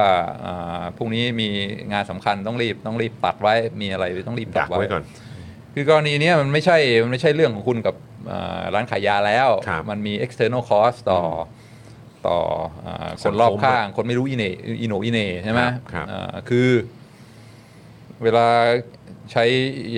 [0.46, 1.48] อ่าพรุ่งนี้มี
[1.92, 5.02] งานสำคัญต้องรีบต้องรีบตัดไว้มีอะไรต้องรีบตัดัดกไว้ไว้ก่อน
[5.74, 7.94] คือกรณีเนี้ยมันไม่ใช่มันไม่ใช่เรื่องของคุณกับ
[8.30, 11.22] อ่าร้านขายยาแล้วครับมันมี external cost ต่อ
[12.28, 12.38] ต่อ
[12.86, 14.44] อ่าคนรอบข้าง คนไม่รู้อีเหน
[14.80, 16.68] อีโหนอีเหนใช่ไหมครับครับอ่าคือ
[18.22, 18.46] เวลา
[19.32, 19.44] ใช้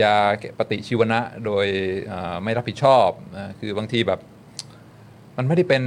[0.02, 0.16] ยา
[0.58, 1.66] ปฏิชีวนะโดย
[2.12, 4.20] อ่าไม่รับผิดชอบนะคือบางทีแบบ
[5.36, 5.82] มันไม่ได้เป็น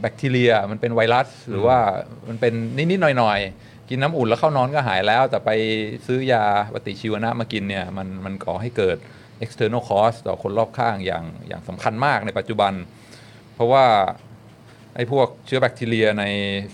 [0.00, 1.78] แบคทีเรีย มันเป็นไวรัส หรือว่า
[2.28, 5.50] มันเป็นนิดๆหน่อยๆ กินน้ำอุ่นแล้วเข้านอนก็หายแล้ว แต่ไป
[6.06, 8.96] ซื้อยาปฏิชีวนะมากินเนี่ยมันมันก่อให้เกิด
[9.44, 12.72] external cost ต่อคนรอบข้างอย่างอย่างสำคัญมากในปัจจุบัน
[13.54, 13.84] เพราะว่า
[14.96, 16.24] ไอ้พวกเชื้อแบคทีเรียใน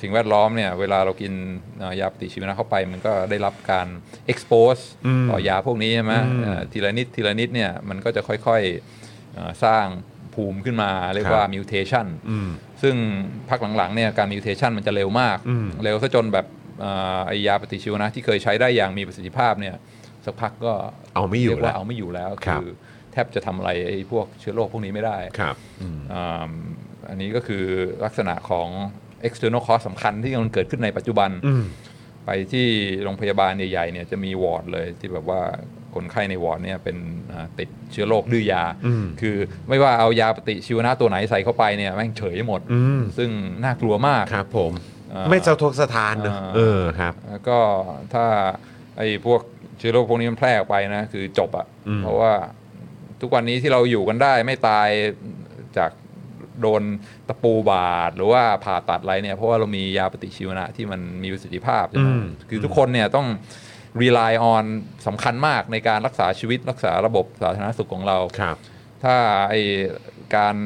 [0.00, 1.32] สิ่งแวดล้อมเนี่ยเวลาเรากิน
[1.78, 3.86] เอ่อยาปฏิชีวนะเข้าไป มันก็ได้รับการ
[4.32, 9.86] expose อืมต่อยาพวกนี้ใช่ไหมอืมเอ่อทีละนิดทีละนิดเนี่ยมันก็จะค่อยๆเอ่อสร้าง
[10.34, 12.48] ภูมิขึ้นมาเรียกว่าครับ mutation อืม
[12.82, 12.94] ซึ่ง
[13.48, 16.46] พักหลังๆเนี่ยการมิวเทชันมันจะเร็วมากอืมเร็วซะจนแบบ
[16.84, 19.74] อ่าไอยาปฏิชีวนะที่เคยใช้ได้อย่างมีประสิทธิภาพเนี่ย
[20.24, 20.72] สักพักก็
[21.14, 22.68] เอาไม่อยู่เรียกว่าแล้วเอาไม่อยู่แล้วครับคือ
[23.12, 25.56] แทบจะทำอะไรไอ้พวกเชื้อโรคพวกนี้ไม่ได้ครับ
[27.08, 27.64] อืมอ่าอันนี้ก็คือ
[28.04, 28.68] ลักษณะของ
[29.28, 31.64] external cost สำคัญที่กำลังเกิดขึ้นในปัจจุบันอืม
[32.26, 32.66] ไปที่
[33.02, 35.40] โรงพยาบาลใหญ่ๆเนี่ยจะมีวอร์ดเลยที่แบบว่า
[35.94, 36.96] คนไข้ในวอร์ดเนี่ยเป็น
[37.32, 39.36] อ่าติดเชื้อโรคดื้อยาอืมคือ
[39.68, 43.30] ไม่ว่าเอายาปฏิชีวนะตัวไหนใส่เข้าไปเนี่ยแม่งเฉยหมดอืมซึ่ง
[43.64, 44.72] น่ากลัวมากครับผม
[45.12, 47.58] อ่าไม่เจ้าทกสถานเนอะอ่าเออครับแล้วก็
[48.14, 48.24] ถ้า
[48.96, 49.40] ไอ้พวก
[49.78, 52.32] เชื้อโรคพวกนี้มันแพร่ออกไปนะ คือจบอะอืมเพราะว่า
[53.20, 54.88] ทุกวันนี้ที่เราอยู่กันได้ไม่ตาย
[55.78, 55.90] จาก
[56.62, 56.82] โดน
[57.28, 63.26] ตะปูบาดหรือว่าผ่าตัดอะไรเนี่ยเพราะว่าเรามียาปฏิชีวนะที่มันมีประสิทธิภาพใช่ไหมอืมคือทุกคนเนี่ยต้อง
[64.02, 64.64] rely on
[65.06, 68.56] สำคัญมากในการรักษาชีวิตรักษาระบบสาธารณสุขของเราครับ
[69.04, 69.16] ถ้า
[69.48, 69.54] ไอ
[70.36, 70.56] การ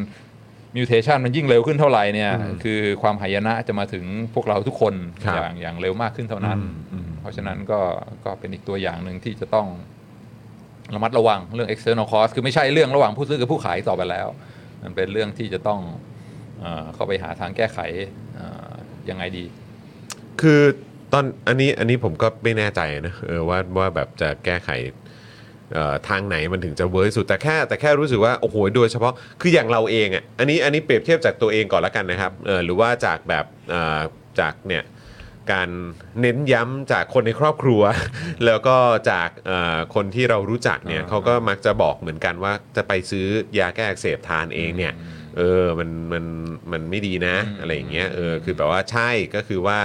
[0.77, 7.81] มิวเทชันมันยิ่งเร็วขึ้นเท่าไหร่เนี่ยอืมคือความหายนะจะมาถึงพวกเราทุกคนครับอย่างอย่างเร็วมากขึ้นเท่านั้นอืมอืมเพราะฉะนั้นก็
[8.25, 9.67] ก็เป็นอีกตัวอย่างหนึ่งที่จะต้อง
[10.95, 14.29] ระมัดระวังเรื่อง external cost คือไม่ใช่เรื่องระหว่างผู้ซื้อกับผู้ขายต่อไปแล้ว
[14.83, 15.81] มันเป็นเรื่องที่จะต้อง
[16.61, 17.79] เอเข้าไปหาทางแก้ไข
[19.11, 19.45] ยังไงดี
[20.41, 20.61] คือ
[21.13, 24.71] ตอนอันนี้อันนี้ผมก็ไม่แน่ใจนะเออว่าว่าแบบจะแก้ไข
[26.09, 33.45] ทางไหนมันถึงจะเวิร์กสุดแต่แค่แต่แค่รู้สึกว่าโอ้โหโดยเฉพาะคืออย่างเราเองอะอันนี้อันนี้เปรียบเทียบจากตัวเองก่อนละกันนะครับเออหรือว่าจากแบบ
[34.41, 34.83] จากเนี่ย
[35.53, 35.69] การ
[36.21, 37.83] เน้นย้ำจากคนในครอบครัว
[38.47, 38.77] แล้วก็
[39.11, 43.27] จากเอ่อคนที่เรารู้จักเนี่ยอ่าเขาก็มักจะบอกเหมือนกันว่าจะไปซื้อ
[43.59, 44.95] ยาแก้อักเสบทานเองเนี่ย
[45.39, 46.25] เออมันมัน
[46.73, 49.79] มันไม่ดีนะอืมอะไรอย่างเงี้ยเออคือแบบว่าใช่ก็คือว่า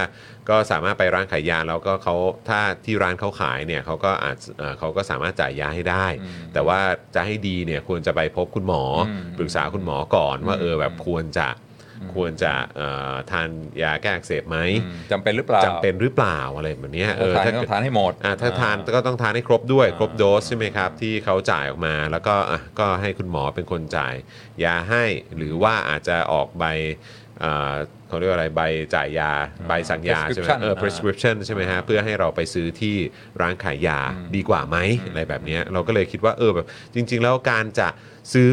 [0.48, 2.14] ก็สามารถไปร้านขายยาแล้วก็เขา
[2.48, 6.78] ถ้าที่ร้านเขาขายเนี่ยเขาก็อาจเอ่อเขาก็สามารถจ่ายยาให้ได้อืมแต่ว่า
[7.14, 11.65] จะให้ดีเนี่ยควรจะไปพบคุณหมออมปรึกษาคุณหมอก่อนว่าอืมเออแบบควรจะอืม
[12.14, 13.48] ควรจะเอ่อทาน
[13.82, 24.14] ยาแก้อักเสบไหมอืมจำเป็นหรือเปล่าจำเป็นหรือเปล่าอะไรแบบเนี้ยเออทานถ้าก็ต้เกิอดงทานให้หมดอ่าถ้าทานอ่ก็ต้องทานให้ครบด้วยอ่าครบโดสใช่ไหมครับ ที่เขาจ่ายออกมาแล้วก็อะก็ให้คุณหมอเป็นคนจ่าย
[24.64, 25.04] ยาให้
[25.36, 26.64] หรือว่าอาจจะออกใบ
[27.44, 27.74] อ่า
[28.08, 28.62] เขาเรียกว่าอะไรใบ
[28.94, 29.32] จ่ายยา
[29.68, 32.96] ใบสั่งยาใช่ไหม prescription เอออ่า prescription ใช่ไหมฮะเพื่อให้เราไปซื้อที่
[33.40, 37.88] ร้านขายยาอืมดีกว่าไหมอืมอะไรแบบเนี้ยเราก็เลยคิดว่าเออแบบจริง ๆ แล้วการจะ
[38.34, 38.52] ซื้อ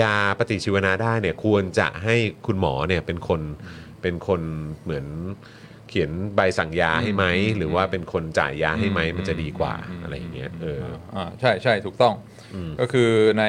[0.00, 2.16] ยาปฏิชีวนะได้เนี่ยควรจะให้
[2.46, 3.40] คุณหมอเนี่ยเป็นคน
[4.02, 4.40] เป็นคน
[4.82, 5.06] เหมือน
[5.88, 10.82] เขียนใบสั่งยาให้ไหมอืมหรือว่าเป็นคนจ่ายยาให้ไหมอืมมันจะดีกว่าอืมอะไรอย่างเงี้ยเออ
[11.14, 12.33] อ่าใช่ใช่ถูกต้องอืม
[12.80, 13.44] ก็คือใน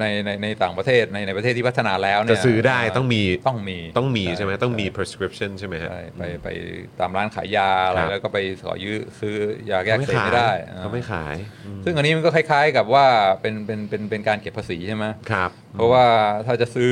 [0.00, 6.48] ในในในต่างประเทศในในประเทศที่พัฒนาแล้วเนี่ยจะซื้อได้ต้องมีต้องมีต้องมีใช่ไหมต้องมี prescription ใช่ไหมฮะใช่ไปไป
[7.00, 9.34] ตามร้านขายยาอะไรครับแล้วก็ไปขอยื้อซื้อ
[9.70, 13.06] ยาแก้เขาอักไม่เสบขายไม่ได้เขาไม่อ่าขายอืมซึ่งอันนี้มันก็คล้าย ๆ กับว่า
[13.40, 16.04] เป็นเป็นเป็นเป็นการเก็บภาษีใช่ไหมครับเพราะว่า
[16.46, 16.90] ถ้าจะซื้อ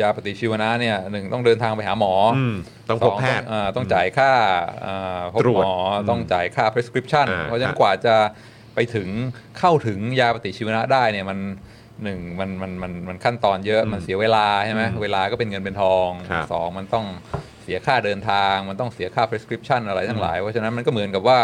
[0.00, 2.54] ยาปฏิชีวนะเนี่ยหนึ่งต้องเดินทางไปหาหมอออืม
[2.88, 4.32] ต้องพบแพทย์สองต้องอ่าต้องจ่ายค่า
[4.86, 8.16] อ่าพบตรวหจมออมต้องจ่ายค่า prescription อ่าเพราะฉะนั้ครันบกว่าจะ
[8.80, 9.10] ไปถึง
[9.58, 11.38] เข้าถึงยาปฏิชีวนะได้เนี่ยมัน
[12.04, 17.06] หนึ่งมันมันมันมันขั้นตอนเยอะมันเสียเวลาใช่ไหมเวลาก็เป็นเงินเป็นทองครับสองมันต้อง
[17.62, 21.38] เสียค่าเดินทาง มันต้องเสียค่า prescription อะไรทั้งหลาย เพราะฉะนั้นมันก็เหมือนกับว่า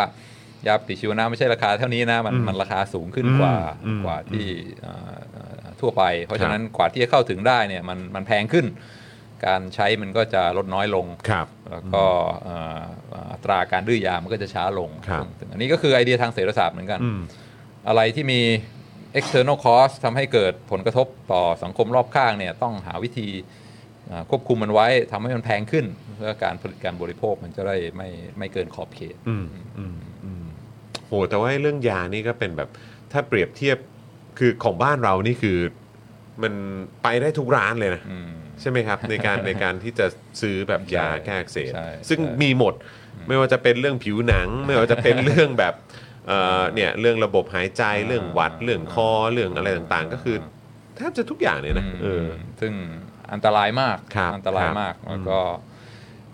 [0.67, 3.55] ยาปฏิชีวนะไม่ใช่ราคาเท่านี้นะมันอืมมันราคาสูงขึ้นกว่า
[3.87, 4.47] อืมกว่าที่
[4.87, 8.67] อ่าอ่าทั่วไป เพราะฉะนั้นกว่าที่จะเข้าถึงได้เนี่ยมันมันแพงขึ้น
[9.45, 12.05] การใช้มันก็จะลดน้อยลงครับแล้วก็
[12.45, 12.83] เอ่อ
[13.33, 17.21] อัตราการดื้อยามันก็จะช้าลงครับซึ่งอันนี้ก็คือไอเดียทางเศรษฐศาสตร์เหมือนกันอืม
[17.89, 18.41] อะไรที่มี
[19.19, 23.29] external cost ทำให้เกิดผลกระทบต่อสังคมรอบข้างเนี่ยต้องหาวิธี
[24.11, 25.85] อ่าควบคุมมันไว้ทำให้มันแพงขึ้น
[26.17, 28.09] เพื่อการผลิตการบริโภคมันจะได้ไม่
[28.39, 29.47] ไม่เกินขอบเขตอืม
[29.79, 30.45] อืมอืม
[31.07, 32.69] โหแต่ว่าเรื่องยานี่ก็เป็นแบบ
[33.13, 33.79] ถ้าเปรียบเทียบ
[34.39, 35.59] คือของบ้านเรานี่คือ
[36.43, 36.55] มัน
[37.03, 40.07] ไปได้ทุกร้านเลยนะอืม ใช่ไหมครับ ในการในการที่จะ
[40.41, 42.75] ซื้อแบบยาใช่แก้อักเสบใช่ซึ่งใช่ มีหมด
[43.29, 45.75] ไม่ว่าจะเป็นเรื่องผิวหนัง ไม่ว่าจะเป็นเรื่องแบบ
[46.29, 50.37] เอ่อเนี่ยเรื่องระบบหายใจเรื่องหวัดเรื่องคอเรื่องอะไรต่างๆ ก็คือ
[50.97, 52.27] แทบจะทุกอย่างเลยนะอืมเออ
[52.61, 52.73] ซึ่ง
[53.33, 55.39] อันตรายมาก ครับอันตรายครับมากแล้วก็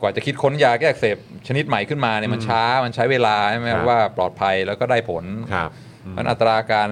[0.01, 1.17] กว่าจะคิดค้นยาแก้อักเสบ
[1.49, 5.71] ชนิดใหม่ขึ้นมาเนี่ยมันช้า มันใช้เวลาใช่ไหมครับว่าปลอดภัยแล้วก็ได้ผลครับ
[6.17, 6.89] มันอัตราการ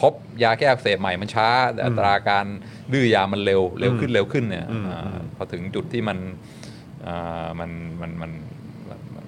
[0.00, 2.46] พบยาแก้อักเสบใหม่มันช้า แต่อัตราการ
[2.92, 6.18] ดื้อยามันเร็วเร็วขึ้นเร็วขึ้นเนี่ยอืมอ่าพอถึงจุดที่มัน
[7.06, 7.70] อ่ามัน
[8.00, 8.32] มันมัน
[8.88, 9.26] มันมัน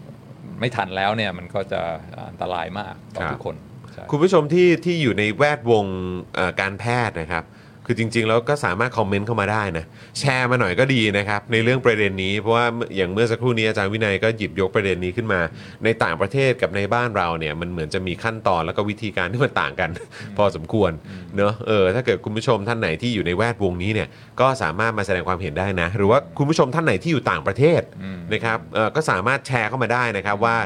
[0.60, 1.80] ไม่ทันแล้วเนี่ยมันก็จะ
[2.28, 3.56] อันตรายมากต่อทุกคน
[3.92, 5.86] ใช่คุณผู้ชมที่ที่อยู่ในแวดวง
[6.34, 7.44] เอ่อการแพทย์นะครับ
[7.86, 9.84] คือจริง ๆ แล้วก็สามารถคอมเมนต์เข้ามาได้นะ
[10.18, 12.66] แชร์มาหน่อยก็ดีนะครับในเรื่องประเด็นนี้ เพราะว่า
[12.96, 15.40] อย่างเมื่อสักครู่นี้อาจารย์วินัยก็หยิบยกประเด็นนี้ขึ้นมา
[15.84, 19.90] ในต่างประเทศกับในบ้านเราเนี่ยมันเหมือนจะมีขั้นตอนแล้วก็วิธีการที่มันต่างกัน
[20.36, 20.92] พอสมควร
[21.36, 24.08] เนอะเออถ้าเกิดคุณผู้ชมท่านไหนที่อยู่ในแวดวงนี้เนี่ย
[24.40, 30.56] ก็สามารถมาแสดงความเห็นได้นะ หรือว่าคุณผู้ชมท่านไหนที่อยู่ต่างประเทศอืมนะครับเออก็สามารถแชร์เข้ามาได้นะครับว่า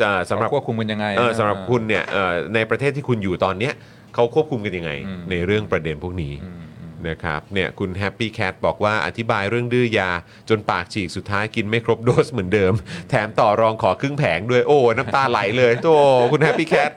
[0.00, 3.74] เอ่อสำหรับควบคุมมันยังไงเออสำหรับคุณเนี่ยเอ่อในประเทศที่คุณอยู่ตอนเนี้ย
[4.14, 10.10] เขาควบคุมกันยังไงอืมในเรื่องประเด็นพวกนี้อืมอืมนะครับเนี่ยคุณ Happy Cat บอกว่าอธิบายเรื่องดื้อยา
[10.48, 12.72] จนปากฉีกสุดท้ายกินไม่ครบโดสเหมือนเดิม
[13.10, 15.88] แถมต่อรองขอครึ่งแผงด้วยโอ้น้ำตาไหลเลยโต
[16.32, 16.90] คุณ Happy Cat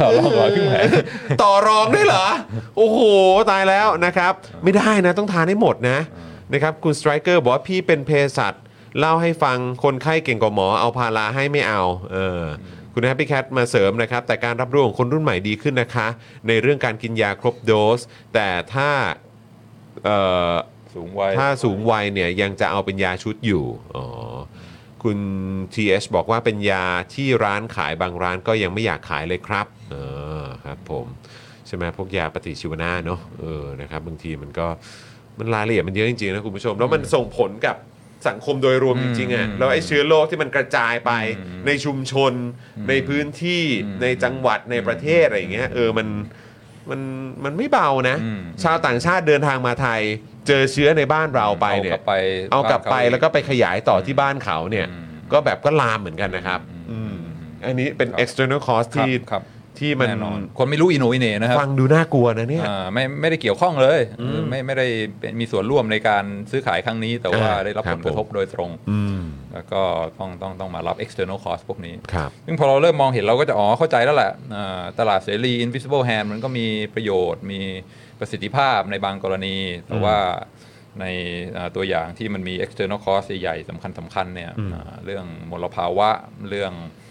[0.00, 0.86] ต่อรองขอครึ่งแผง
[1.42, 2.26] ต่อรองด้วยเหรอ
[2.76, 2.98] โอ้โห
[3.50, 4.32] ตายแล้วนะครับ
[4.64, 5.98] ไม่ได้นะต้องทานให้หมดนะ
[6.52, 8.54] นะครับคุณ Striker บอกว่าพี่เป็นเภสัช
[8.98, 12.42] เล่าให้ฟังคนไข้เก่งกว่าหมอเอาพาราให้ไม่เอาเออ
[12.98, 16.08] คุณ Happy Cat มาเสริมนะครับ แต่การรับรู้ของคนรุ่นใหม่ดีขึ้นนะคะ
[16.48, 18.00] ในเรื่องการกินยาครบโดส
[18.34, 18.90] แต่ถ้า
[20.04, 20.18] เอ่
[20.52, 20.54] อ
[20.94, 23.64] สูงวัยถ้าสูงวัยเนี่ยยังจะเอาเป็นยาชุดอยู่
[23.96, 24.04] อ๋อ
[25.02, 25.18] คุณ
[25.74, 26.84] TH บอกว่าเป็นยา
[27.14, 29.96] ที่ร้านขายบางร้านก็ยังไม่อยากขายเลยครับเอ
[30.42, 31.06] อครับผม
[31.66, 34.66] ใช่ไหมพวกยาปฏิชีวนะเนอะเออนะครับบางทีมันก็
[35.38, 37.76] มันรายละเอียดมันเยอะจริงๆนะคุณผู้ชม แล้วมันส่งผลกับ
[38.28, 42.32] สังคมโดยรวมจริงๆอะอืมแล้วไอ้เชื้อโรคที่มันกระจายไปอืมในชุมชน
[42.88, 46.08] ในพื้นที่อืมในจังหวัดในประเทศอะไรอย่างเงี้ยเออมัน
[46.90, 47.00] มัน
[47.44, 50.02] มันไม่เบานะอืมชาวต่างชาติเดินทางมาไทย
[50.46, 52.12] เจอเชื้อในบ้านเราไปเนี่ยเอากลับไป
[52.52, 57.16] เอากลับไปบ้านเขาแล้วก็ไปขยายต่อที่บ้านเขาเนี่ยอืมก็แบบก็ลามเหมือนกันนะครับอืมอืม
[57.64, 59.42] อันนี้เป็นครับ external cost ที่ครับ
[59.78, 64.86] ที่มันแน่นอนคนไม่รู้อินโนอิเน่นะครับฟังดูน่ากลัวนะเนี่ย อ่าไม่ไม่ได้เกี่ยวข้องเลยอืมไม่ไม่ได้
[65.18, 69.20] เป็นมีส่วนร่วมในการซื้อขายครั้งนี้ แต่ว่าอ่าได้รับครัผบลกระทบโดยตรง อืม
[69.54, 69.82] แล้วก็
[70.18, 77.60] ต้องต้องต้องมารับ external cost พวกนี้ ครับ ซึ่งพอเราเริ่มมองเห็นเราก็จะอ๋อเข้าใจแล้วแหละอ่าตลาดเสรี invisible hand มันก็มีประโยชน์ มี
[78.18, 79.56] ประสิทธิภาพในบางกรณี
[79.86, 80.18] แต่ว่า
[81.00, 81.06] ใน
[81.56, 86.10] อ่าตัวอย่างที่มันมี external cost ใหญ่ๆสำคัญสำคัญๆเนี่ยอืมอ่าเรื่องมลภาวะ
[86.50, 87.07] เรื่องอ่า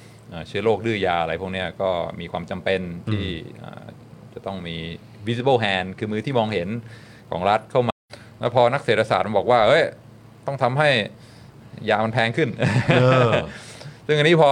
[0.47, 3.27] เชื้อโรคดื้อยาอะไรพวกเนี้ยก็มีความจำเป็นที่
[3.63, 3.85] อ่า
[4.33, 4.75] จะต้องมี
[5.27, 6.69] visible hand คือมือที่มองเห็น
[7.31, 7.95] ของรัฐเข้ามา
[8.39, 9.83] แล้วพอนักเศรษฐศาสตร์มันบอกว่า เอ้ย
[10.47, 10.89] ต้องทำให้
[11.89, 12.49] ยามันแพงขึ้น
[12.99, 13.31] เออ
[14.07, 14.51] ซึ่งอันนี้พอ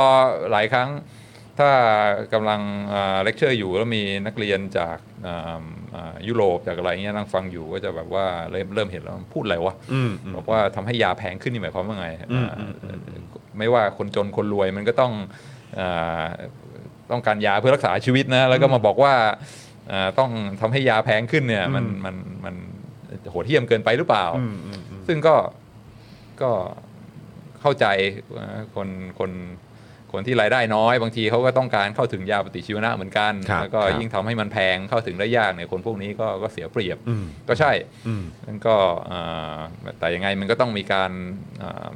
[0.52, 0.90] หลายครั้ง
[1.60, 1.72] ถ้า
[2.34, 2.62] กำลัง
[3.24, 4.98] เลคเชอร์อยู่แล้วมีนักเรียนจาก
[5.28, 5.64] อ่า
[5.96, 12.74] อ่ายุโรปจากอะไรเงี้ยนั่งฟังอยู่ก็จะแบบว่าเริ่มเริ่มเห็นแล้วพูดอะไรวะอืมอืมบอกว่าทำให้ยาแพงขึ้นนี่หมายความว่าไงอืมอ่าอืม
[13.08, 13.22] อืม
[13.58, 15.55] ไม่ว่าคนจนคนรวยมันก็ต้องอา
[17.12, 19.14] ต้องการยาเพื่อรักษาชีวิตนะ แล้วก็มาบอกว่า
[19.92, 22.16] อ่าต้องทำให้ยาแพงขึ้นเนี่ย มันมัน
[22.46, 22.56] มัน
[23.32, 25.36] โหดเหี้ยมเกินไปหรือเปล่าอืมอืมอืมซึ่งก็
[26.42, 26.52] ก็
[27.62, 27.86] เข้าใจ
[28.36, 28.88] ว่าคน
[29.20, 29.32] คน
[30.12, 37.72] คนที่รายได้น้อยบางทีเขาก็ต้องการเข้าถึงยาปฏิชีวนะเหมือนกันครับแล้วก็ครับยิ่งทำให้มันแพงเข้าถึงได้ยากเนี่ยคนพวกนี้ก็ก็เสียเปรียบอืมก็ใช่
[38.08, 38.76] อืมนั่นก็
[39.12, 39.58] อ่า
[40.00, 41.12] แต่ยังไงมันก็ต้องมีการ
[41.64, 41.90] อ่า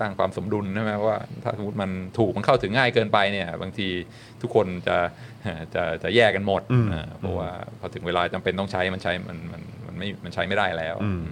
[0.00, 3.88] สร้างความสมดุลใช่ไหมว่าถ้าสมมติมันถูกมันเข้าถึงง่ายเกินไปเนี่ย บางที
[4.42, 4.96] ทุกคนจะ
[5.74, 11.24] จะจะแยกกันหมดอืมอ่าเพราะว่าพอถึงเวลาจำเป็นต้องใช้มันใช้มันมันมันไม่มันใช้ไม่ได้แล้วอืม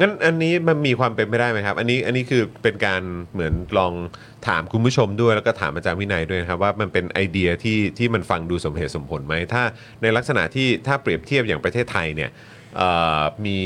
[0.00, 3.02] งั้นอันนี้มันมีความเป็นไปได้ไหมครับ อันนี้อันนี้คือเป็นการ
[3.32, 3.92] เหมือนลอง
[4.48, 9.62] ถามคุณผู้ชมด้วยแล้วก็ถามอาจารย์วินัยด้วยนะครับว่ามันเป็นไอเดียที่ที่มันฟังดูสมเหตุสมผลไหมถ้า
[10.02, 12.30] ในลักษณะที่ถ้าเปรียบเทียบอย่างประเทศไทยเนี่ย
[12.76, 12.88] เอ่
[13.20, 13.58] อมี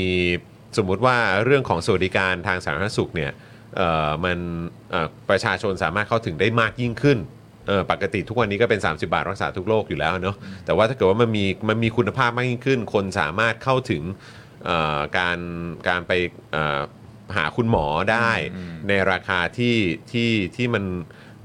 [0.77, 3.49] สมมุติว่าเรื่องของสวัสดิการทางสาธารณสุขเนี่ยเอ่อ
[4.25, 4.37] มัน
[4.91, 7.17] เอ่อประชาชนสามารถเข้าถึงได้มากยิ่งขึ้น
[7.67, 14.03] เออปกติทุกวันนี้ก็เป็น 30 บาทรักษาทุกโรคอยู่แล้วเนาะแต่ว่าถ้าเกิดว่ามันมีมันมีคุณภาพมากยิ่งขึ้น คนสามารถเข้าถึง
[14.65, 15.39] เอ่อการ
[15.87, 16.11] การไป
[16.51, 16.81] เอ่อ
[17.35, 19.77] หาคุณหมอได้อืมในราคาที่
[20.11, 20.83] ที่ที่มัน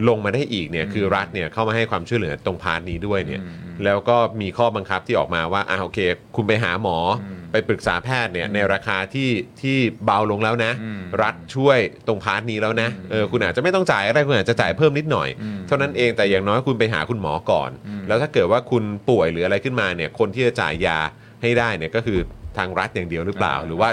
[0.09, 5.99] ลงมาได้อีกเนี่ยคือรัฐเนี่ยเข้ามาให้ความช่วยเหลือตรง part นี้ด้วยเนี่ยอืมอืมแล้วก็มีข้อบังคับที่ออกมาว่าอ่าโอเค
[6.37, 9.31] คุณไปหาหมออมไปปรึกษาแพทย์เนี่ยในราคาที่
[9.61, 20.99] ที่เบาลงแล้วนะอืมรัฐช่วยตรง part นี้แล้วนะเออคุณอาจจะไม่ต้องจ่ายอะไรคุณอาจจะจ่ายเพิ่มนิดหน่อยอืมเท่านั้นเองแต่อย่างน้อยคุณไปหาคุณหมอก่อนอืมแล้วถ้าเกิดว่าคุณป่วยหรืออะไรขึ้นมาเนี่ยคนที่จะจ่ายยา
[21.43, 22.19] ให้ได้เนี่ยก็คือ
[22.59, 23.91] ทางรัฐอย่างเดียวหรือเปล่า หรือว่า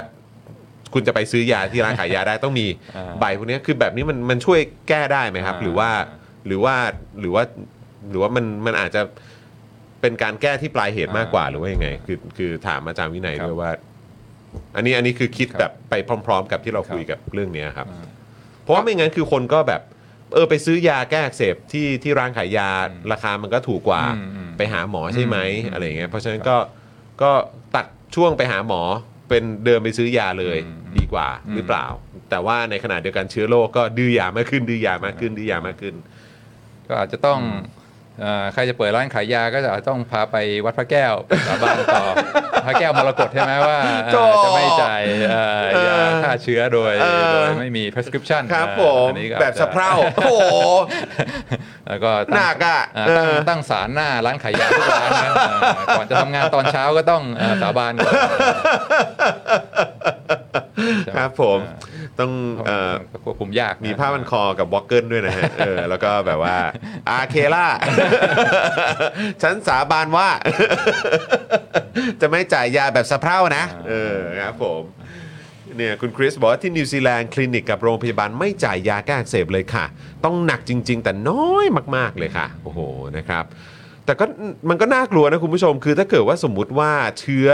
[0.94, 2.66] คุณจะไปซื้อยาที่ร้านขายยาได้ต้องมี
[2.96, 5.88] อ่าใบพวกนี้คือแบบนี้มันมันช่วยแก้ได้ไหมครับอ่าหรือว่า
[6.46, 6.74] หรือว่า
[7.20, 7.42] หรือว่า
[8.10, 9.02] หรือว่ามันมันอาจจะ
[10.00, 13.70] เป็นการแก้ที่ปลายเหตุมากกว่าหรือว่ายังไง คือคือถามอาจารย์วินัยด้วยว่า
[14.76, 15.94] อันนี้อันนี้คือคิดแบบไป
[16.26, 18.06] พร้อม ๆ กับที่เราคุยกับเรื่องเนี้ยครับอ่า
[18.62, 19.82] เพราะว่าไม่งั้นคือคนก็แบบ
[20.34, 22.68] เออไปซื้อยาแก้อักเสบที่ที่ร้านขายยา
[23.12, 26.56] ราคามันก็ถูกกว่าอืมอืมไปหาหมอใช่ไหมอืมอะไรอย่างเงี้ยเพราะฉะนั้นก็
[27.22, 27.30] ก็
[27.74, 28.82] ตัดช่วงไปหาหมอ
[29.28, 31.86] เป็นเดินไปซื้อยาเลยอืมดีกว่าอืมหรือเปล่า
[32.30, 35.94] แต่ว่าในขณะเดียวกันเชื้อโรคก็ดื้อยามากขึ้น ดื้อยามากขึ้น ดื้อยามากขึ้น
[36.88, 37.40] ก็อาจจะต้อง
[38.20, 42.04] เอ่อใครจะเปิดร้านขายยาก็จะอาจจะต้องพาไปวัดพระแก้วไปสาบานต่อ
[42.66, 50.54] พระแก้วมรกตใช่ไหมว่าเอ่อโถ่จะไม่จ่ายเอ่อยาฆ่าเชื้อโดยเออโดยไม่มี prescription ครับอ่าผมอันนี้ก็แบบอจจสะเพร่าโอ้โห
[51.88, 55.30] แล้วก็ตั้งหนักอะาเอตั้งอตั้งศาลหน้าร้านขายยาทุกร้านนะ
[55.64, 58.14] อ่าก่อนจะทำงานตอนเช้าก็ต้องเอ่อสาบานก่อน
[61.16, 61.58] ครับผม
[62.20, 62.32] ต้อง
[62.66, 62.92] เอ่อ
[63.24, 66.56] ควบคุมยากนะมีผ้าพันคอกับวอลเกิลด้วยนะฮะเออแล้วก็แบบว่า
[67.08, 67.66] อาเคล่า
[69.42, 70.28] ฉันสาบานว่า
[72.20, 74.82] จะไม่จ่ายยาแบบสะเพร่านะ เออครับผม
[75.76, 79.84] เนี่ยคุณคริสบอกว่าที่นิวซีแลนด์คลินิกกับโรงพยาบาลไม่จ่ายยาแก้อักเสบเลยค่ะ
[80.24, 81.66] ต้องหนักจริง ๆ แต่น้อย
[81.96, 82.80] มากๆเลยค่ะ โอ้โห
[83.16, 83.44] นะครับ
[84.04, 84.24] แต่ก็
[84.68, 87.48] มันก็น่ากลัวนะคุณผู้ชม คือถ้าเกิดว่าสมมุติว่าเชื้อ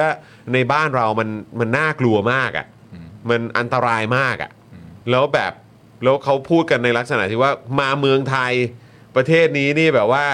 [0.53, 1.29] ในบ้านเรามัน
[1.61, 2.67] มันน่ากลัวมากอะ่ะ
[3.29, 4.51] มันอันตรายมากอะ่ะ
[5.11, 5.53] แล้วแบบ
[6.05, 8.53] แล้วเขาพูดกันในลักษณะที่ว่ามาเมืองไทย
[9.17, 10.25] ประเทศนี้นี่แบบว่า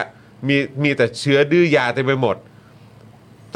[0.48, 2.36] มีมีแต่เชื้อดื้อยาเต็มไปหมด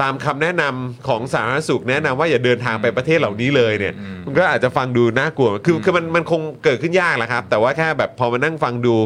[0.03, 8.97] ตามคำแนะนำของสาธารณสุขแนะนำว่าอย่าเดินทางไปประเทศเหล่านี้เลยเนี่ย อืม มันก็อาจจะฟังดูน่ากลัว คือคือมันมันคงเกิดขึ้นยากแหละครับ แต่ว่าแค่แบบพอมานั่งฟังดู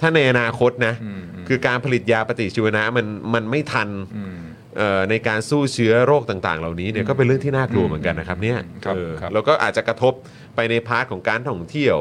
[0.00, 4.36] ถ้าในอนาคตนะอืมอืมคือการผลิตยาปฏิชีวนะมันมันไม่ทันอืม
[4.76, 10.12] เอ่อในการสู้เชื้อโรคต่างๆ เหล่านี้เนี่ยก็เป็นเรื่องที่น่ากลัวเหมือนกันนะครับเนี่ยครับเออครับ แล้วก็อาจจะกระทบ
[10.56, 11.96] ไปใน part ของการท่องเที่ยว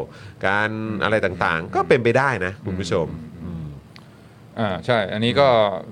[0.48, 0.70] การ
[1.04, 3.08] อะไรต่างๆ ก็เป็นไปได้นะคุณผู้ชม
[4.60, 5.47] อืมอ่าใช่ อันนี้ก็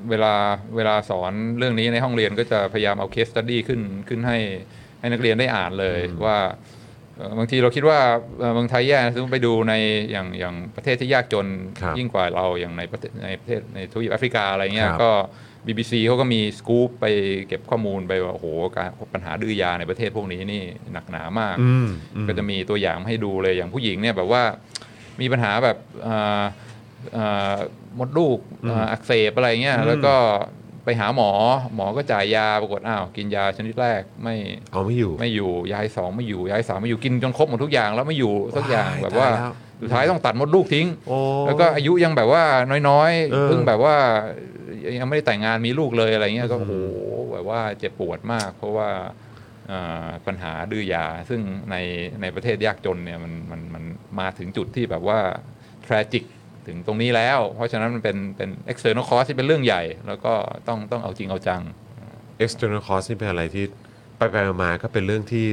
[0.09, 0.34] เวลา
[0.76, 4.39] เวลาสอนเรื่องนี้ในห้องเรียนก็จะพยายามเอา case study ขึ้นขึ้นให้
[4.99, 6.38] ให้นักเรียนได้อ่านเลยว่า
[7.18, 7.99] เอ่อบางทีเราคิดว่า
[8.39, 9.74] เอ่อเมืองไทยแย่นะซึ่งไปดูใน
[10.11, 11.47] อย่างอย่างประเทศที่ยากจน
[11.82, 15.11] ครับยิ่งกว่าเราอย่างในประเทศในประเทศในทวีปแอฟริกาอะไรเงี้ยครับก็
[15.68, 17.05] BBC เขาก็มีสกู๊ปไป
[17.47, 20.63] เก็บข้อมูลไปว่าโอ้โหการปัญหาดื้อยาในประเทศพวกนี้นี่
[20.93, 24.43] หนักหนามากอืมอืมก็จะมีตัวอย่างให้ดูเลยอย่างผู้หญิงเนี่ยแบบว่า
[25.22, 26.41] มีปัญหาแบบเอ่อ
[27.13, 27.55] เอ่อ
[28.00, 30.16] มดลูกเอ่ออักเสบอะไรเงี้ยอืมแล้วก็
[30.84, 31.32] ไปหาหมอ
[31.76, 34.36] หมอก็จ่ายยาปรากฏอ้าวกินยาชนิดแรกไม่
[34.72, 41.18] เอาไม่อยู่ไม่อยู่ยาสองไม่อยู่ยาสามไม่อยู่กินจนครบหมดทุกอย่างแล้วไม่อยู่สักอย่างว้ายแบบว่าตายแล้วสุดท้ายต้องตัดมดลูกทิ้งโอ้
[41.48, 43.96] แล้วก็อายุยังแบบว่าน้อยเออๆเพิ่งแบบว่า
[45.00, 46.74] ยังไม่ได้แต่งงานมีลูกเลยอะไรเงี้ยก็อืโอ้มโห
[47.34, 48.89] แบบว่าเจ็บปวดมาก เพราะว่า
[49.72, 51.41] อ่าปัญหาดื้อยา ซึ่ง
[51.72, 51.76] ใน
[52.22, 53.84] ในประเทศยากจนเนี่ยมันมันมัน
[54.20, 55.20] มาถึงจุดที่แบบว่า
[55.88, 56.24] tragic
[56.68, 60.34] ถึงตรงนี้แล้ว เพราะฉะนั้นมันเป็นเป็น external cost ที่เป็นเรื่องใหญ่ แล้วก็
[60.68, 61.61] ต้องต้องเอาจริงเอาจัง
[62.45, 63.66] external cost นี่เป็นอะไรที่
[64.18, 65.45] ไปไปๆมาๆก็เป็นเรื่องที่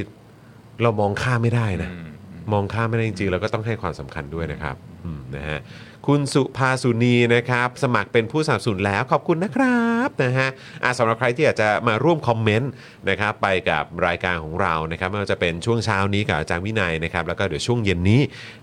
[0.81, 2.07] เรามองข้ามไม่ได้นะ อืม
[2.51, 5.59] มองข้ามไม่ได้จริงๆแล้วก็ต้องให้ความสำคัญด้วยนะครับอืมนะฮะ
[6.07, 10.49] คุณสุภาสุนีนะครับ สมัครเป็นผู้สนับสนุนแล้วขอบคุณนะครับนะฮะ
[10.83, 12.71] อะสำหรับใครที่อยากจะมาร่วมคอมเมนต์
[13.09, 18.21] นะครับไปกับรายการของเรานะครับไม่ว่าจะเป็นช่วงเช้านี้กับอาจารย์วินัยนะครับแล้วก็เดี๋ยวช่วงเย็นนี้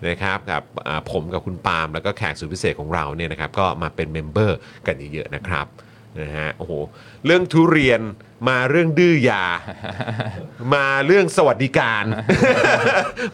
[0.08, 5.66] นะครับกับอ่าผมกับคุณปาล์มแล้วก็แขกสุดพิเศษของเราเนี่ยนะครับก็มาเป็น member กันเยอะๆนะครับ
[6.18, 6.72] นะฮะโอ้โห
[7.26, 8.02] เรื่องทุเรียน
[8.48, 9.44] มาเรื่องดื้อยา
[10.74, 12.04] มาเรื่องสวัสดิการ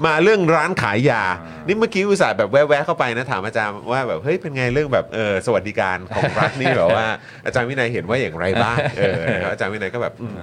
[0.07, 1.23] มาเรื่องร้านขายยา
[1.67, 7.07] นี่เมื่อกี้อุตส่าห์แบบแวะๆเข้าไปนะถามอาจารย์ว่าแบบเฮ้ยเป็นไงเรื่องแบบเออสวัสดิการของรัฐนี่แบบว่า
[7.47, 10.37] อาจารย์วินัยเห็นว่าอย่างไรบ้างเออนะครับอาจารย์วินัยก็แบบอืม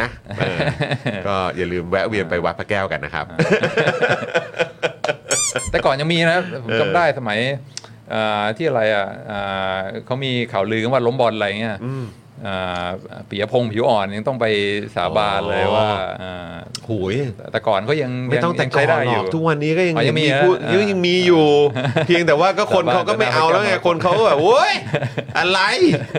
[0.00, 0.08] นะ
[0.38, 0.58] เออ
[1.26, 3.26] ก็อย่าลืมแวะเวียนไปวัดพระแก้วกันนะครับ
[5.70, 7.77] แต่ก่อนยังมีนะผมจำได้สมัยเอ่อ
[8.56, 9.38] ที่อะไรอะเอ่
[9.74, 11.76] อเขามีข่าวลือกันว่าล้มบอลอะไรเงี้ย
[12.42, 12.54] เอ่
[12.84, 12.86] อ
[13.28, 14.46] ปิยพงษ์ผิวอ่อนยังต้องไป
[14.94, 15.88] สาบานเลยอ๋อว่า
[16.20, 16.54] เอ่อ
[16.84, 17.14] โหุย
[17.52, 21.44] แต่ก่อนก็ยังไม่ต้องแต่ยังก่อใช้นได้หรออยู่กทุกวันนี้ก็ยังอ๋อยังมีมีนะพูดอ่ายัยังมีอยู่
[22.06, 24.72] เพียงแต่ว่าก็คนสาบานเขาก็ไม่เอาแล้วไงสาบานคนเขาก็แบบโว้ย
[25.38, 25.60] อะไร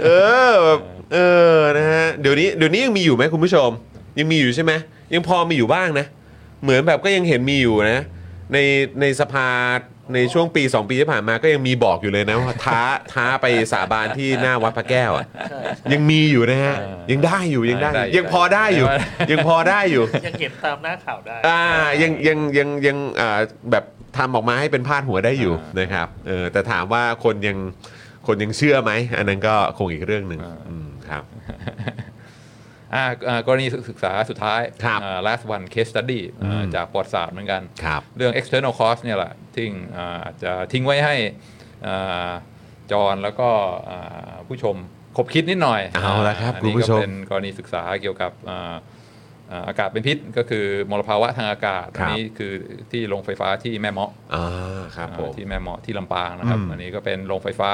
[0.06, 0.10] เอ
[0.48, 0.80] อแบบ
[1.14, 1.18] เอ
[1.54, 3.70] อนะฮะเดี๋ยวนี้เดี๋ยวนี้ยังมีอยู่ไหมคุณผู้ชม
[4.20, 4.72] ยังมีอยู่ใช่ไหม
[5.14, 6.06] ยังพอมีอยู่บ้างนะ
[6.64, 8.04] เหมือนแบบก็ยังเห็นมีอยู่นะ
[8.54, 8.58] ใน
[9.02, 9.48] ในสภา
[10.14, 12.82] ในช่วงปี 2 ปีที่ผ่านมาก็ยังมีบอกอยู่เลยนะว่าท้า
[13.14, 15.60] ท้าไปสาบานที่หน้าวัดพระแก้วอะใช่
[15.94, 18.98] ยังมีอยู่นะฮะเออยังได้อยู่ยังได้ได้ยังพอได้อยู่ได้
[19.32, 21.62] ยังพอได้อยู่ ยังเห็นตามหน้าข่าวได้อ่า
[22.02, 23.40] ยังยังยังยังอ่า
[23.72, 23.84] แบบ
[24.18, 27.58] ทำออกมาให้เป็นพาดหัวได้อยู่นะครับเออแต่ถามว่าคนยัง
[28.28, 30.40] คนยังเชื่อไหมอันนั้นก็คงอีกเรื่องหนึ่ง
[30.70, 31.58] อืมครับอ่า
[31.90, 32.09] อ่า
[33.46, 39.66] กรณีศึกษาสุดท้ายครับอ่า last one case study อ่าอืมจากประวัติศาสตร์เหมือนกันครับเรื่อง external cost เนี่ยแหละที่
[39.98, 41.16] อ่าอาจจะทิ้งไว้ให้
[41.88, 42.30] อ่า
[42.92, 43.50] จอห์นแล้วก็
[43.90, 44.76] อ่าผู้ชม
[45.18, 48.76] คบคิดนิดหน่อยเอาละครับอันคุณนี้ผู้ก็ชมเป็นกรณีศึกษาเกี่ยวกับอ่า
[49.52, 52.54] อ่าอากาศเป็นพิษก็คือมลภาวะทางอากาศครัอับนนี้คือ
[52.92, 57.72] ที่โรงไฟฟ้าที่แม่เมาะอ่าครับผมอ่าที่แม่เมาะที่ลำปางนะครับอืมอันนี้ก็เป็นโรงไฟฟ้า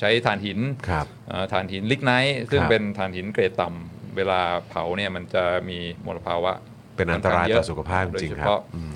[0.00, 0.58] ใช้ถ่านหิน
[0.88, 6.52] ครับอ่าถ่านหินลิกไนท์ซึ่งครับเป็นถ่านหินเกรดต่ำ เวลาเผาเนี่ยมันจะมีมลภาวะ
[6.96, 8.94] เป็นอันตรายต่อสุขภาพจริงๆครับโดยเฉพาะอืม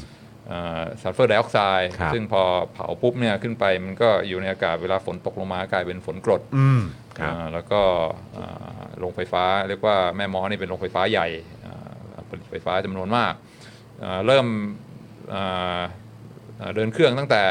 [1.02, 2.42] ซัลเฟอร์ไดออกไซด์ครับซึ่งพอ
[2.72, 6.80] เผาปุ๊บเนี่ยขึ้นไปมันก็อยู่ในอากาศเวลาฝนตกลงมากลายเป็นฝนกรดอืม
[7.18, 7.80] ครับอ่าแล้วก็
[8.38, 11.28] อ่าโรงไฟฟ้าเรียกว่าแม่ม้อนี่เป็นโรงไฟฟ้าใหญ่
[11.64, 13.32] อ่าผลิตไฟฟ้าจำนวนมาก
[14.02, 14.46] อ่าเริ่ม
[15.34, 15.80] อ่า
[16.60, 17.42] อ่าเดินเครื่องตั้งแต่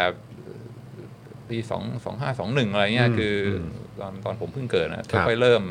[1.49, 3.65] ปีสองสองห้าสองหนึ่งอะไรเงี้ยอืมคืออม
[4.01, 5.63] ตอนตอนผมเพิ่งเกิดนะครับค่อยๆเริ่ม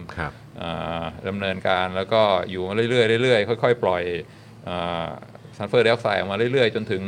[0.59, 4.03] ครับอ่าดำเนินการแล้วก็อยู่มาเรื่อยๆเรื่อยๆค่อยๆ ปล่อย
[5.57, 7.03] ซัลเฟอร์ไดออกไซด์ออกมาเรื่อยๆ จนถึง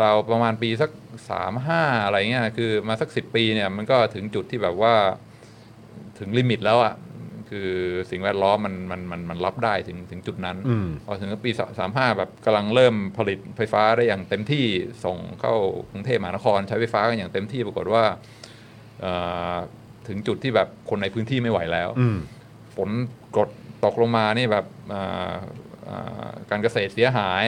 [0.00, 0.90] เราประมาณปีสัก
[1.30, 4.94] สามห้าอะไรเงี้ยคือมาสักสิปีเนี่ยมันก็ถึงจุดที่แบบว่า
[6.18, 6.94] ถึงลิมิตแล้วอะ่ะ
[7.50, 7.70] คือ
[8.10, 14.64] สิ่งแวดล้อมมันมันมันมันรับได้ถึงถึงจุดนั้นอืมพอถึงปีสามห้าแบบกำลังเริ่มผลิตไฟฟ้าได้อย่างเต็มที่
[15.04, 15.54] ส่งเข้า
[15.90, 18.04] กรุงเทพมหานคร ใช้ไฟฟ้ากันอย่างเต็มที่ปรากฏว่า
[19.00, 19.12] เอ่
[19.54, 19.56] อ
[20.08, 22.18] ถึงจุดที่แบบคนในพื้นที่ไม่ไหวแล้วอืม
[22.78, 22.90] ฝน
[23.36, 23.48] กรด
[23.84, 25.34] ตกลงมานี่แบบอ่า
[25.88, 27.44] อ่าการเกษตรเสียหาย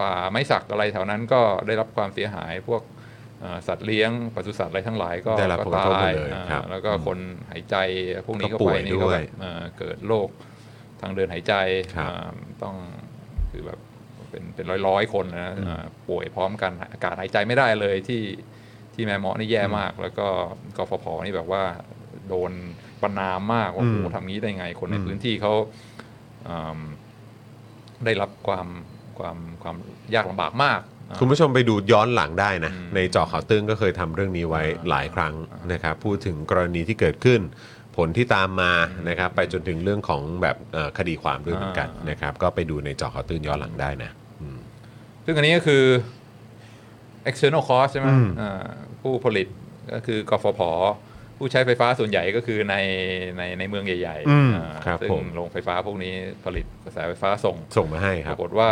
[0.00, 2.82] ป่าไม้สักอะไรแถวนั้นก็ได้รับความเสียหายพวก
[3.42, 7.18] อ่าสัตว์เลี้ยงปศุสัตว์อะไรทั้งหลายก็ได้รับผลกระทบหมดเลยอ่าครับแล้วก็คน
[7.50, 7.76] หายใจ
[8.26, 10.28] พวกนี้ก็เข้าป่ไปวยนี่ก็ด้แบวยบอ่าเกิดโรค
[11.00, 11.54] ทางเดินหายใจ
[11.96, 12.30] ครับอ่า
[12.62, 12.76] ต้อง
[13.50, 13.78] คือแบบ
[14.30, 18.22] เป็นเป็นร้อยร้อยๆคนนะอ่าป่วยพร้อมกันอากาศหายใจไม่ได้เลยที่
[18.94, 20.26] ที่แม่เมาะนี่แย่มาก แล้วก็
[20.76, 21.62] กฟผนี่แบบว่า
[22.28, 22.52] โดน
[23.02, 25.52] ประนามมากว่าโอ้โหอืมทำงี้ได้ไง คนในอืมพื้นที่เขา
[26.48, 26.80] อืม
[28.04, 28.66] ได้รับความ
[29.18, 29.76] ความความ
[30.14, 30.80] ยากลำบากมาก
[31.10, 35.34] อ่าคุณผู้ชมไปดูย้อนหลังได้นะอืมในเจอข่าวตื้นก็เคยทำเรื่องนี้ไว้อ่าหลายครั้ง
[35.72, 37.40] นะครับพูดถึงกรณีที่เกิดขึ้น
[37.96, 38.72] ผลที่ตามมา
[39.08, 44.58] นะครับ ไปจนถึงเรื่องของแบบเอ่อคดีความด้วยเหมือนกันอ่านนะครับ ก็ไปดูในเจอข่าวตื้นย้อนหลังได้นะอืม
[45.24, 45.84] ซึ่งอันนี้ก็คือ
[47.30, 48.64] external cost ใช่ไหมอืมอ่า
[49.00, 49.46] ผู้ผลิต
[49.94, 50.60] ก็คือกฟผ
[51.44, 52.76] ผู้ใช้ไฟฟ้าส่วนใหญ่ก็คือใน
[53.38, 56.14] ในในเมืองใหญ่อืมอ่าครับซึ่งผมโรงไฟฟ้าพวกนี้
[56.44, 58.70] ผลิตกระแสไฟฟ้าส่งส่งมาให้คปรับรากฏว่า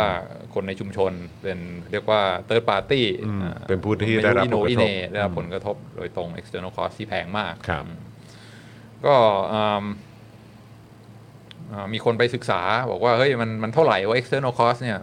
[0.53, 1.11] คนในชุมชน
[1.41, 1.59] เป็น
[1.91, 7.97] เรียกว่า third party อืมอ่าเป็นผู้ที่ได้รับม่อิโนผลกระทบอิเน่ได้รับผลกระทบโดยตรง external cost ที่แพงมากครับอืม
[9.05, 9.15] ก็
[9.53, 9.85] อืม
[11.71, 12.61] อ่ามีคนไปศึกษา
[12.91, 14.99] บอกว่าเฮ้ยมันมันเท่าไหร่ว่า external cost เนี่ย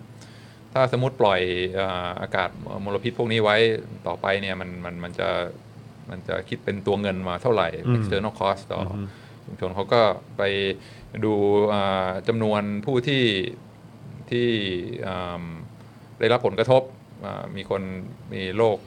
[0.75, 1.41] ถ้าสมมติปล่อย
[1.81, 2.51] อ่าอากาศ
[2.85, 3.57] มลพิษพวกนี้ไว้
[4.07, 5.29] ต่อไปเนี่ยมันมันมันจะ
[6.11, 8.95] มันจะคิดเป็นตัวเงินมาเท่าไหร่อืม external cost ต่ออ
[9.45, 10.03] ชุมชนเขาก็
[10.39, 10.43] ไป
[11.25, 11.33] ดู
[11.73, 13.25] อ่าจำนวนผู้ที่
[14.31, 14.49] ที่
[15.07, 15.45] อ่า
[16.21, 16.83] ได้รับผลกระทบ
[17.25, 17.83] อ่ามีคน
[18.33, 18.79] มีโรค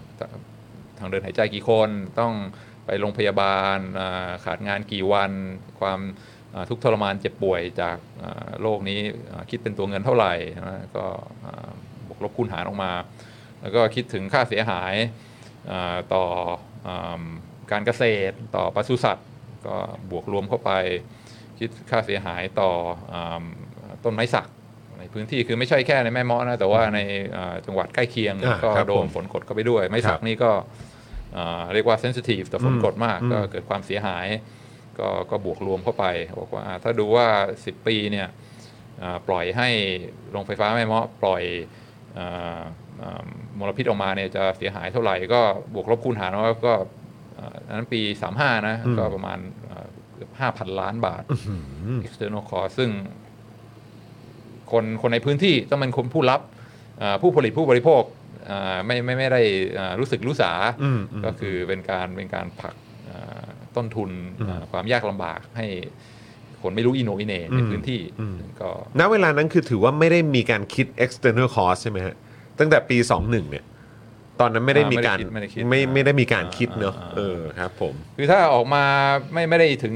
[1.00, 2.34] ทางเดินหายใจกี่คน ต้อง
[2.86, 5.32] ไปโรงพยาบาลอ่าขาดงานกี่วัน
[5.80, 6.00] ความ
[6.54, 9.00] อ่าทุกข์ทรมานเจ็บป่วยจากอ่าโรคนี้
[9.32, 10.34] อ่าคิดเป็นตัวเงินเท่าไหร่
[10.68, 11.06] นะก็
[11.46, 11.70] อ่า
[12.08, 12.92] บวกลบคูณหารออกมา
[13.62, 14.94] แล้วก็คิดถึงค่าเสียหาย
[15.72, 16.26] อาต่อ
[16.70, 16.71] อา
[17.72, 19.28] การเกษตรต่อปศุสัตว์
[19.68, 19.78] ก็
[20.12, 20.72] บวกรวมเข้าไป
[21.60, 22.72] คิดค่าเสียหายต่อ
[23.14, 23.42] อา
[24.04, 24.48] ต้นไม้สัก
[25.00, 27.00] ในพื้นที่คือไม่ใช่แค่ในแม่เมาะนะแต่ว่าใน
[27.38, 30.52] อ่าจังหวัดใกล้เคียงอ่าก็ครับโดผนมฝนกดเข้าไปด้วย ไม้สัคกรับนี่ก็
[31.38, 34.28] อ่าเรียกว่าเซนซิทีฟต่อฝนกดมากอืมก็เกิดความเสียหาย
[35.00, 36.06] ก็ก็บวกรวมเข้าไป
[36.40, 37.28] บอกว่าอ่าถ้าดูว่า
[37.60, 38.28] 10 ปีเนี่ย
[39.02, 39.70] อ่าปล่อยให้
[40.32, 41.44] โรงไฟฟ้าแม่เมาะปล่อย
[42.18, 42.91] อ่าอ่า
[43.60, 45.42] มลพิษออกมาเนี่ยจะเสียหายเท่าไหร่ก็
[45.74, 46.74] บวกลบคูณหารว่าก็
[47.40, 48.02] อ่าอันนั้นปี
[48.34, 51.24] 35 นะอืมก็ประมาณอ่าเกือบ5,000 ล้านบาท
[52.08, 52.90] external cost ซึ่ง
[54.72, 56.42] คนคนในพื้นที่ต้องเป็นคนผู้รับ
[57.02, 58.04] อ่าผู้ผลิตผู้บริโภค
[58.50, 59.42] อ่าไม่ไม่ไม่ได้
[59.80, 60.52] อ่ารู้สึกรู้สา
[60.84, 62.76] อืมอืมก็คือเป็นการเป็นการผลัก
[63.10, 63.46] อ่า
[63.76, 64.10] ต้นทุน
[64.48, 65.68] อ่าความยากลำบากให้
[66.62, 68.70] คนไม่รู้อิโหนอิเหนในอืมพื้นที่อืมก็
[69.00, 72.16] ณเวลานั้นคือถือว่าไม่ได้มีการคิด external cost ใช่ไหมฮะ
[72.62, 73.66] ตั้งแต่ปี 21เนี่ย
[74.40, 78.84] ตอนนั้นไม่ได้มีการอ่าไม่ได้คิดไม่ไม่ได้คิดไม่ได้มีการคิดเนอะอ่าเออครับผม คือถ้าออกมา
[79.34, 79.94] ไม่ไม่ได้ถึง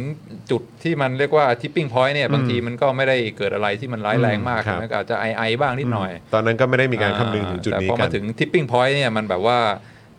[0.52, 9.60] จุดที่มันเรียกว่า tipping point เนี่ยบางทีมันก็ไม่ได้เกิดอะไรที่มันร้ายแรงมากครับมันก็อาจจะไอไอบ้างนิดหน่อย ตอนนั้นก็ไม่ได้มีการคำนึงถึงจุดนี้แต่พอกัมานถึง tipping point เนี่ยมันแบบว่า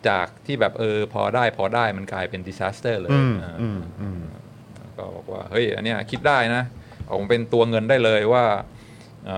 [0.08, 4.20] จากที่แบบเออพอได้พอได้มันกลายเป็น disaster เลยอืมอ่าอืมอืม
[4.96, 6.62] ก็บอกว่าเฮ้ยอันเนี้ยคิดได้นะ
[7.08, 8.60] ออกมาเป็นตัวเงินได้เลยว่าเอ่อ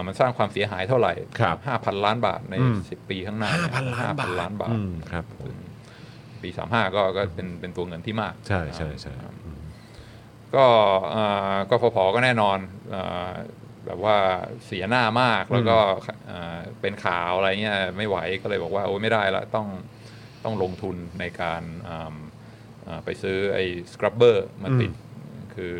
[0.06, 5.56] มันสร้างความเสียหายเท่าไหร่ครับห้าพันล้านบาทในอืมสิบปีข้างหน้าห้าพันล้านบาท5,000ล้านบาทอืมครับซึ่ง
[6.42, 9.14] ปีสามห้าก็ก็เป็นเป็นตัวเงินที่มาก ใช่ใช่ใช่
[10.54, 10.66] ก็
[11.10, 11.24] เอ่
[11.54, 12.58] อกฟผก็แน่นอน
[12.90, 13.30] เอ่อ
[13.86, 14.16] แบบว่า
[14.66, 15.78] เสียหน้ามากแล้วก็
[16.26, 19.68] เอ่อเป็นข่าวอะไรเงี้ยไม่ไหวก็เลยบอกว่าโอ้ยไม่ได้ละต้อง
[20.44, 22.14] ต้องลงทุนในการอ่า
[22.86, 24.90] อ่าไปซื้อไอ้สครับเบอร์มาติด
[25.54, 25.76] คือ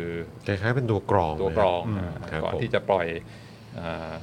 [0.47, 3.48] คล้ายๆเป็นตัวกรองตัวกรองมอ่าครับก่อนผมที่จะปล่อยอา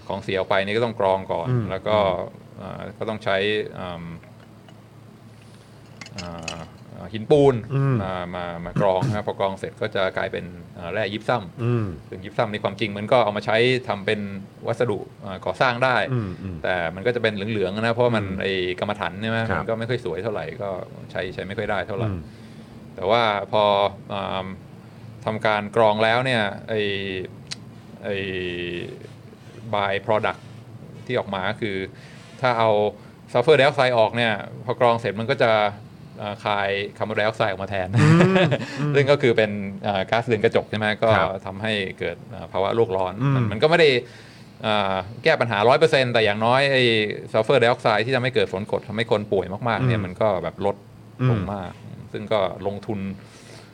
[0.09, 1.97] ของเสียออกไปนี่ก็ต้องกรองก่อนอืมแล้วก็
[2.60, 3.36] อ่าก็ต้องใช้
[3.78, 4.05] อ่า
[6.18, 6.60] อ่า
[6.94, 10.44] อ่าหินปูนอืมมามามากรองนะครับพอกรองเสร็จก็จะกลายเป็น
[10.78, 13.56] อ่าแร่ยิปซัมอืมซึ่งยิปซัมในความจริงมันก็เอามาใช้
[13.89, 14.20] ทำเป็น
[14.66, 20.70] วัสดุอ่าก่อสร้างได้อืมอืมแต่มันก็จะเป็นเหลืองๆนะเพราะว่ามันไอ้กำมะถันใช่ไหมครับมันก็ไม่ค่อยสวยเท่าไหร่ก็
[21.10, 22.20] ใช้ใช้ไม่ค่อยได้เท่าไหร่อืม
[22.94, 23.64] แต่ว่าพอ
[24.12, 24.47] อา
[25.24, 26.74] ทำการกรองแล้วเนี่ยไอ
[28.05, 28.10] ไอ
[29.74, 30.40] by product
[31.06, 31.76] ที่ออกมาก็คือ
[32.40, 32.70] ถ้าเอา
[33.32, 34.32] ซัลเฟอร์ไดออกไซด์ออกเนี่ย
[34.64, 35.51] พอกรองเสร็จมันก็จะ
[36.20, 36.68] อ่าคาย
[36.98, 37.88] คาร์บอนไดออกไซด์ออกมาแทน
[38.94, 39.51] ซึ่งก็คือเป็น
[39.86, 43.90] อ่าก๊าซเรือนกระจกใช่ไหมก็ครับทำให้เกิดอ่าภาวะโลกร้อนอืมมันมันก็ไม่ได้
[44.66, 46.82] อ่าแก้ปัญหา 100%แต่อย่างน้อยไอ้
[47.32, 50.76] ซัลเฟอร์ไดออกไซด์ที่ทำให้เกิดฝนกรดทำให้คนป่วยมากๆเนี่ยมันก็แบบลด
[51.30, 51.72] ลงมาก
[52.12, 53.01] ซึ่งก็ลงทุน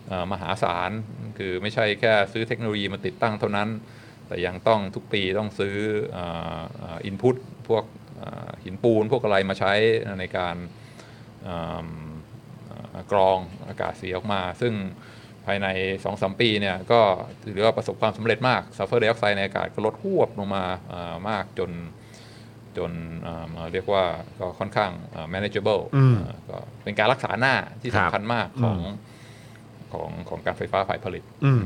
[0.09, 0.91] เอ่อมหาศาล
[1.39, 3.69] คือไม่ใช่แค่ซื้อเทคโนโลยีมาติดตั้งเท่านั้น
[4.33, 5.77] แต่ยังต้องทุกปีต้องซื้อ
[7.05, 7.37] input
[7.69, 7.85] พวก
[8.23, 9.73] อ่าหินปูนพวกอะไรมาใช้
[10.21, 10.57] ในการ
[11.49, 11.89] อ่า
[12.71, 13.39] อ่ากรอง
[13.69, 14.75] อากาศเสียออกมา ซึ่ง
[15.47, 15.67] ภายใน
[16.05, 17.01] 2-3 ปีเนี่ยก็
[17.45, 21.71] ถือว่าประสบความสำเร็จมากซัลเฟอร์ไดออกไซด์ในอากาศก็ลดหวบลงมาอ่ามากจน
[22.77, 22.93] จน
[23.27, 24.05] อ่าเรียกว่า
[24.41, 28.79] ก็ค่อนข้างอ่า manageable อืมอ่าก็เป็นการรักษาหน้าที่ครับสำคัญมากของ
[29.93, 31.65] ของของการไฟฟ้าฝ่ายผลิตอืม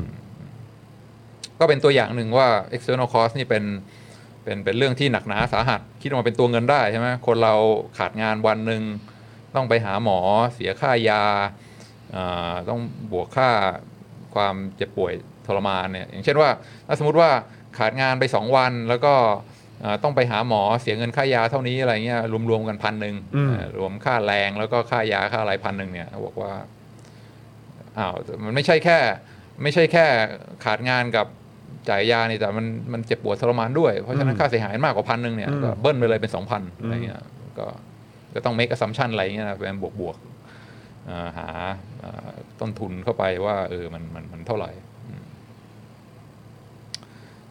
[1.59, 3.63] ก็เป็นตัวอย่างหนึ่งว่า external cost นี่เป็น
[4.43, 7.55] เป็นเป็นเรื่องที่หนักหนาสาหัส คิดออกมาเป็นตัวเงินได้ใช่ไหมคนเรา
[7.97, 8.81] ขาดงานวันหนึ่ง
[9.55, 10.19] ต้องไปหาหมอ
[10.53, 11.23] เสียค่ายา
[12.15, 12.79] อ่าต้อง
[13.11, 13.49] บวกค่า
[14.35, 15.13] ความเจ็บป่วย
[15.45, 16.49] ทรมานเนี่ยอย่างเช่นว่า
[16.87, 17.29] ถ้าสมมติว่า
[17.77, 19.13] ขาดงานไป 2 วันแล้วก็
[19.83, 26.53] อ่าต้องไปหาหมอเสียเงินค่ายาเท่านี้อะไรเงี้ยรวมๆกันพันหนึ่งอืมอ่ารวมค่าแรงแล้วก็ค่ายาค่าอะไรพันหนึ่งเนี่ยบอกว่า
[27.97, 28.13] อ้าว
[28.43, 28.97] มันไม่ใช่แค่
[29.63, 30.05] ไม่ใช่แค่
[30.65, 31.27] ขาดงานกับ
[31.89, 37.21] จ่ายยานี่แต่มันมันเจ็บปวดทรมานด้วย เพราะฉะนั้นค่าเสียหายมากกว่าพันหนึ่งเนี่ยอืมก็เบิ้ลไปเลยเป็นสองพันอะไรเงี้ย
[37.59, 37.65] ก็
[38.33, 41.49] ก็ต้อง make assumption อะไรเงี้ยนะเป็นบวกบวกๆอ่าหา
[42.03, 44.71] อ่าต้นทุนเข้าไปว่าเออมันมันมันเท่าไหร่
[45.07, 45.23] อืม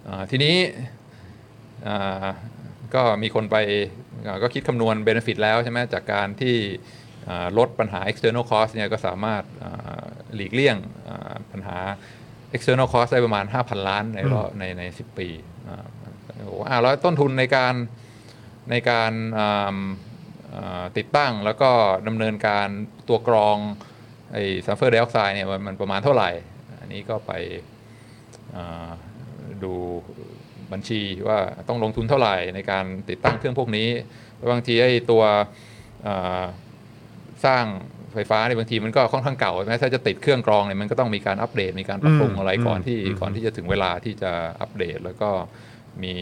[0.09, 0.57] อ่าทีนี้
[1.87, 2.27] อ่า
[2.95, 3.57] ก็มีคนไป
[4.27, 6.57] อ่าก็คิดคำนวณ benefit แล้วใช่ไหมจากการที่
[7.29, 10.03] อ่าลดปัญหา external cost เนี่ยก็สามารถอ่า
[10.35, 10.77] หลีกเลี่ยง
[11.09, 11.79] อ่าปัญหา
[12.57, 15.28] external cost ได้ประมาณ 5,000 ล้านในรอบในใน10ปี
[15.69, 15.85] อ่า
[16.49, 17.74] บอกว่าอ้าวแล้วต้นทุนในการ
[18.70, 19.77] ในการอ่า
[20.55, 21.70] อ่าติดตั้งแล้วก็
[22.09, 22.69] ดำเนินการ
[23.09, 23.57] ตัวกรอง
[24.33, 26.31] ไอ้ซัลเฟอร์ไดออกไซด์เนี่ยมันมันประมาณเท่าไหร่
[26.81, 27.33] อันนี้ก็ไป
[28.57, 28.91] อ่า
[29.65, 29.74] ดู
[30.73, 31.39] บัญชีว่า
[31.69, 33.89] ต้องลงทุนเท่าไหร่ในการติดตั้งเครื่องพวกนี้
[34.37, 35.23] แล้วบางทีไอ้ตัว
[36.07, 36.45] อ่า
[37.45, 37.65] สร้าง
[38.17, 45.31] ไฟฟ้าเนี่ยบางทีมันก็ค่อนข้างเก่าใช่ไหมถ้าจะติดเครื่องกรองเนี่ยมันก็ต้องมีการอัปเดตมีการปรับปรุงอืมอะไรก่อนที่อืมก่อนที่จะถึงเวลาที่จะอัปเดต แล้วก็
[46.03, 46.15] มี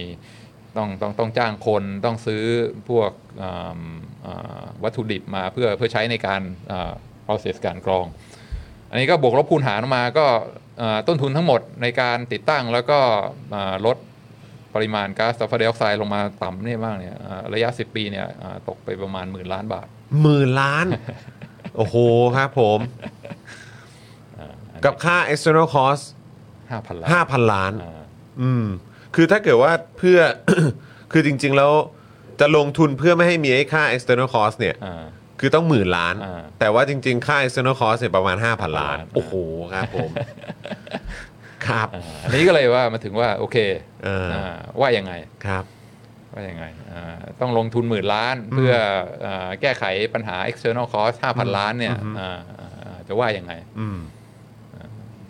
[0.77, 2.43] ต้องต้องต้องจ้างคนต้องซื้อ
[2.89, 3.11] พวก
[3.43, 3.81] อ่า
[4.27, 6.41] อ่าวัตถุดิบมาเพื่อเพื่อใช้ในการ
[6.73, 6.93] อ่า
[7.27, 8.07] process การกรอง
[8.91, 10.27] อันนี้ก็บวกลบคูณหารออกมาก็
[10.83, 12.99] อ่าต้นทุนทั้งหมดในการติดตั้งแล้วก็
[13.55, 13.97] อ่าลด
[14.75, 19.87] ปริมาณก๊าซซัลเฟอร์ไดออกไซด์ลงมาต่ำเนี่ยมากเนี่ยอ่าระยะ 10 ปีเนี่ยอ่าตกไปประมาณหมื่นล้านบาท
[20.23, 20.87] หมื่นล้าน
[21.77, 21.97] โอ้โห
[22.37, 22.79] ครับผม
[24.39, 26.05] อ่าอันนี้กับค่า external cost
[26.71, 28.03] ห้าพันล้าน5,000ล้าน อ่า
[28.41, 28.67] อืม
[29.15, 30.19] คือถ้าเกิดว่าเพื่อ
[31.13, 31.73] คือจริง ๆ แล้ว
[32.41, 35.05] จะลงทุนเพื่อไม่ให้มีไอ้ค่า external cost เนี่ย อ่า
[35.41, 39.33] คือต้องหมื่นล้าน อ่าแต่ว่าจริง ๆ ค่า external cost เนี่ยประมาณ 5,000 ล้านล้านโอ้โห
[39.75, 40.11] ครับผม
[41.67, 43.57] ครับ อ่าอันนี้ก็เลยว่ามาถึงว่าโอเค
[44.05, 45.13] เอออ่าว่ายังไง
[45.47, 45.65] ครับ
[46.35, 47.03] ว่ายังไงอ่า
[47.41, 48.73] ต้องลงทุนหมื่นล้าน เพื่อ
[49.27, 49.85] อาแก้ไข
[50.15, 53.99] ปัญหา external cost 5,000 ล้านเนี่ยอืมอ่าอ่าจะว่ายังไงอืม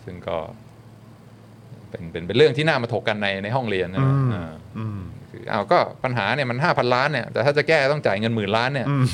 [0.05, 0.37] ซึ่งก็
[1.89, 9.05] เป็นเป็นเป็นเรื่องที่น่ามาถกกันในในห้องเรียนนะอืมอ่าอืมคืออ้าวก็ปัญหาเนี่ยมัน 5,000 ล้านเนี่ยแต่ถ้าจะแก้ต้องจ่ายเงินหมื่นล้านเนี่ยอืม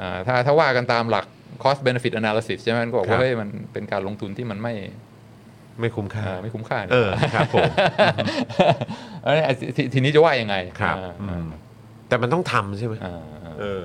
[0.00, 1.26] อ่าถ้าถ้าว่ากันตามหลัก
[1.62, 4.74] cost benefit analysis ใช่ไหมมันก็บอกครัว่าบเฮ้ยมันเป็นการลงทุนที่มันไม่
[5.80, 7.70] ไม่คุ้มค่าอ่าไม่คุ้มค่านี่เออครับผม
[9.24, 9.36] เออ
[9.76, 11.46] ทีทีนี้จะว่ายังไงครับอ่าอืม
[12.08, 13.84] แต่มันต้องทำใช่ไหมอ่าอ่าเออ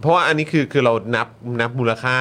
[0.00, 1.28] เพราะว่าอันนี้คือคือเรานับ
[1.60, 2.16] นับมูลค่า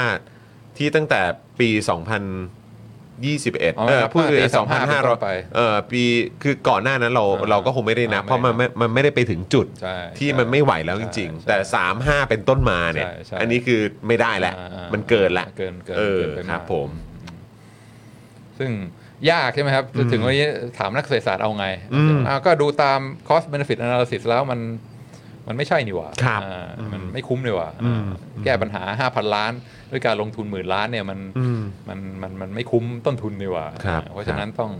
[0.77, 1.21] ที่ตั้งแต่
[1.59, 3.59] ปี 2021
[3.89, 4.57] เออพูดถึงปี25
[5.01, 6.01] 2,500เออปี
[6.43, 16.89] คือก่อนหน้านั้นเราอ่าเราก็คงไม่ได้นับอ่าเพราะมันไม่มันไม่ได้ไปถึงจุดใช่ที่มันไม่ไหวแล้วจริงใช่ๆแต่ 3 5 เป็นต้นมาเนี่ยใช่ใช่อันนี้คือไม่ได้แล้วอ่าอ่ามันเกินละเกินเกินเออเกินไปมากครับผม
[18.61, 18.71] ซึ่ง
[19.31, 20.45] ยากใช่ไหมครับอืมถึงวันนี้
[20.79, 24.59] ถามนักเศรษฐศาสตร์เอาไงอืมอ่าก็ดูตาม cost benefit analysis แล้วมัน
[25.47, 28.03] มันไม่ใช่นี่หว่าครับอ่ามันไม่คุ้มเลยว่ะอืม
[28.43, 29.51] แก้ปัญหา 5,000 ล้าน
[29.91, 34.71] ด้วยการลงทุนหมื่นล้านเนี่ยมันอืมมันมันมันไม่คุ้มต้นทุนนี่หว่าครับเพราะฉะนั้นต้อง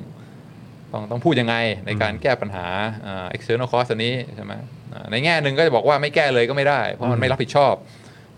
[0.94, 1.56] ต้องต้องพูดยังไง
[1.86, 2.66] ในการแก้ปัญหา
[3.06, 4.54] อ่า external cost อันนี้ใช่ไหม
[4.94, 7.74] อ่าในแง่หนึ่งก็จะบอกว่าไม่แก้เลยก็ไม่ได้ เพราะมันไม่รับผิดชอบ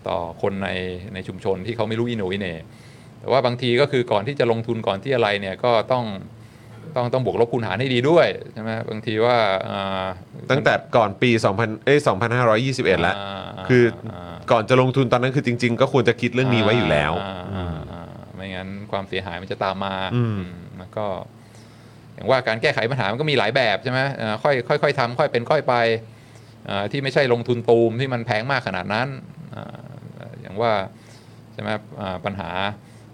[0.08, 0.70] ต่อคนใน
[1.14, 2.46] ในชุมชนที่เขาไม่รู้อินโนอิเน
[3.24, 6.04] แต่ว่าบางทีก็คือก่อนที่จะลงทุนก่อนที่อะไรเนี่ยก็ต้อง
[6.96, 9.36] ต้องต้องบวกลบคูณหารให้ดีด้วยใช่ไหมบางทีว่า
[9.68, 10.04] อ่า
[10.50, 11.98] ตั้งแต่ก่อนปี 2000เอ้ย
[12.44, 18.02] 2521 แล้วาคืออ่าก่อนจะลงทุนตอนนั้นคือจริง ๆ ก็ควรจะคิดเรื่องนี้ไว้อยู่แล้วาอ่าอ่า
[18.34, 21.06] ไม่งั้นความเสียหายมันจะตามมาอืมอืมแล้วก็
[22.14, 25.74] อย่างว่าการแก้ไขปัญหามันก็มีหลายแบบใช่ไหมเอ่อค่อยค่อยค่อยทำค่อยเป็นค่อยไป
[26.66, 29.08] เอ่อที่ไม่ใช่ลงทุนตูมที่มันแพงมากขนาดนั้น
[29.54, 29.76] อ่า
[30.40, 30.72] อย่างว่า
[31.52, 31.70] ใช่ไหม
[32.00, 32.50] อ่าปัญหา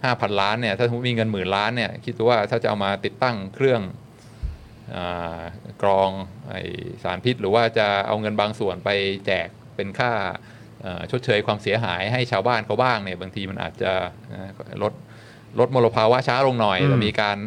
[0.03, 3.81] 5,000 ล้านเนี่ยถ้าสมมติมีเงินหมื่นล้านเนี่ยคิดดูว่าถ้าจะเอามาติดตั้งเครื่อง
[4.95, 4.97] อ
[5.81, 6.09] กรอง
[6.51, 6.53] อ
[7.03, 8.89] สารพิษ หรือว่าจะเอาเงินบางส่วนไป
[9.25, 10.11] แจกเป็นค่า
[11.11, 13.91] ชดเชยความเสียหายให้ชาวบ้านเขาบ้างเนี่ยบางทีมันอาจจะ
[14.83, 14.93] ลด
[15.59, 17.37] ลดมลภาวะช้าลงหน่อยอืมแต่มีการ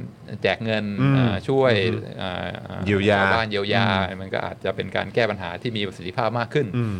[0.43, 2.45] แจกเงินอืมเอ่อช่วยอืมเอ่อ
[2.87, 3.85] เยียวยาชาวบ้านเยียวยา
[4.21, 6.95] มันก็อาจจะเป็นการแก้ปัญหาที่มีประสิทธิภาพมากขึ้นอืม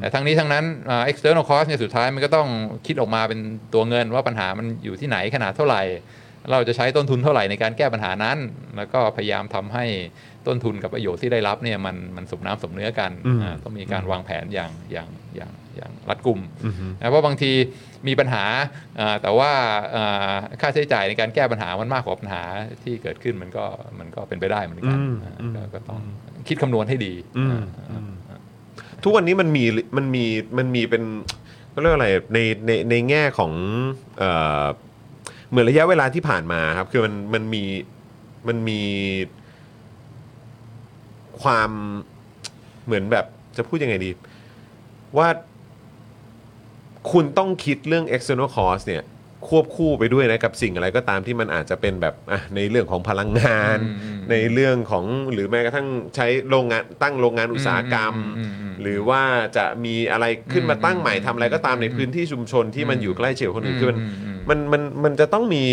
[0.00, 2.48] แต่ทั้งนี้ทั้งนั้นอ่า external cost เนี่ยสุดท้ายมันก็ต้อง
[2.86, 3.40] คิดออกมาเป็น
[3.74, 5.82] ตัวเงินว่าปัญหามันอยู่ที่ไหนขนาดเท่าไหร่
[6.50, 8.38] เราจะใช้ต้นทุนเท่าไหร่ในการแก้ปัญหานั้น
[8.76, 9.84] แล้วก็พยายามทำให้
[10.46, 17.52] ต้นทุนกับประโยชน์ที่ได้รับเนี่ยมันมันสมน้ำสมเนื้อกันอืมอ่าต้องมีการวางแผนอย่างอย่างอย่าง อย่างรัดกุมอืมนะเพราะบางที
[18.08, 18.44] มีปัญหา
[19.00, 19.50] อ่าแต่ว่า
[19.94, 22.42] อ่าค่าใช้จ่ายในการแก้ปัญหามันมากกว่าปัญหา
[22.82, 23.64] ที่เกิดขึ้นมันก็
[23.98, 26.00] มันก็เป็นไปได้เหมือนกันอืมอ่าอืมก็ก็ต้อง
[26.48, 28.10] คิดคำนวณให้ดีอืมอ่าอืม
[29.04, 29.64] ทุกวันนี้มันมี
[29.96, 30.24] มันมี
[30.58, 31.02] มันมีเป็น
[31.74, 33.52] ก็เรียกว่าอะไรในในในแง่ของ
[34.18, 34.30] เอ่
[34.62, 34.64] อ
[35.50, 37.64] เหมือนระยะเวลาที่ผ่านมาครับ คือมันมันมี
[38.48, 38.80] มันมี
[41.42, 41.70] ความ
[42.84, 43.26] เหมือนแบบ
[43.56, 44.10] จะพูดยังไงดี
[45.18, 45.28] ว่า
[47.10, 49.04] คุณต้องคิดเรื่อง external cost เนี่ย
[49.48, 59.22] ควบคู่ไปด้วยนะกับสิ่งอะไรก็ตามที่มันอาจจะเป็นแบบอะในเรื่องของพลังงานอืมอืมในเรื่องของหรือแม้กระทั่งใช้โรงงานตั้งโรงงานอุตสาหกรรมอืมอืมอืมหรือว่า
[59.56, 65.64] จะมีอะไรขึ้นมาตั้งใหม่อืมทำอะไรก็ตามในพื้นที่ชุมชนที่มันอยู่ใกล้เฉียวคนอื่นคือมันอืมอืมมันมันมันจะต้องมี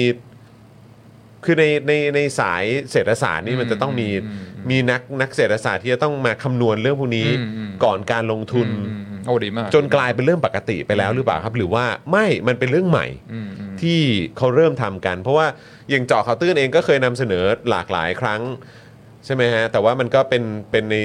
[1.46, 14.00] คือในในในสายเศรษฐศาสตร์นี่มันจะต้องมีอืมอืมมีนักนักเศรษฐศาสตร์ที่จะต้องมาคำนวณเรื่องพวกนี้อืมอืมก่อนการลงทุนอืมอืมโอ้ดีมากจนกลายเป็นเรื่องปกติไปแล้วหรือเปล่าครับ หรือว่าไม่มันเป็นเรื่องใหม่อืมอืมที่
[14.38, 15.48] เขาเริ่มทำกัน เพราะว่า
[15.90, 18.42] อย่างเจาะข่าวตื้นเองก็เคยนำเสนอหลากหลายครั้ง
[19.26, 20.96] ใช่ไหมฮะแต่ว่ามันก็เป็นเป็นใน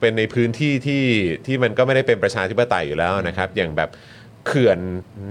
[0.00, 1.04] เป็นในพื้นที่ที่
[1.46, 3.90] ที่มันก็ไม่ได้เป็นประชาธิปไตยอยู่แล้วนะครับ อย่างแบบ
[4.46, 4.78] เขื่อน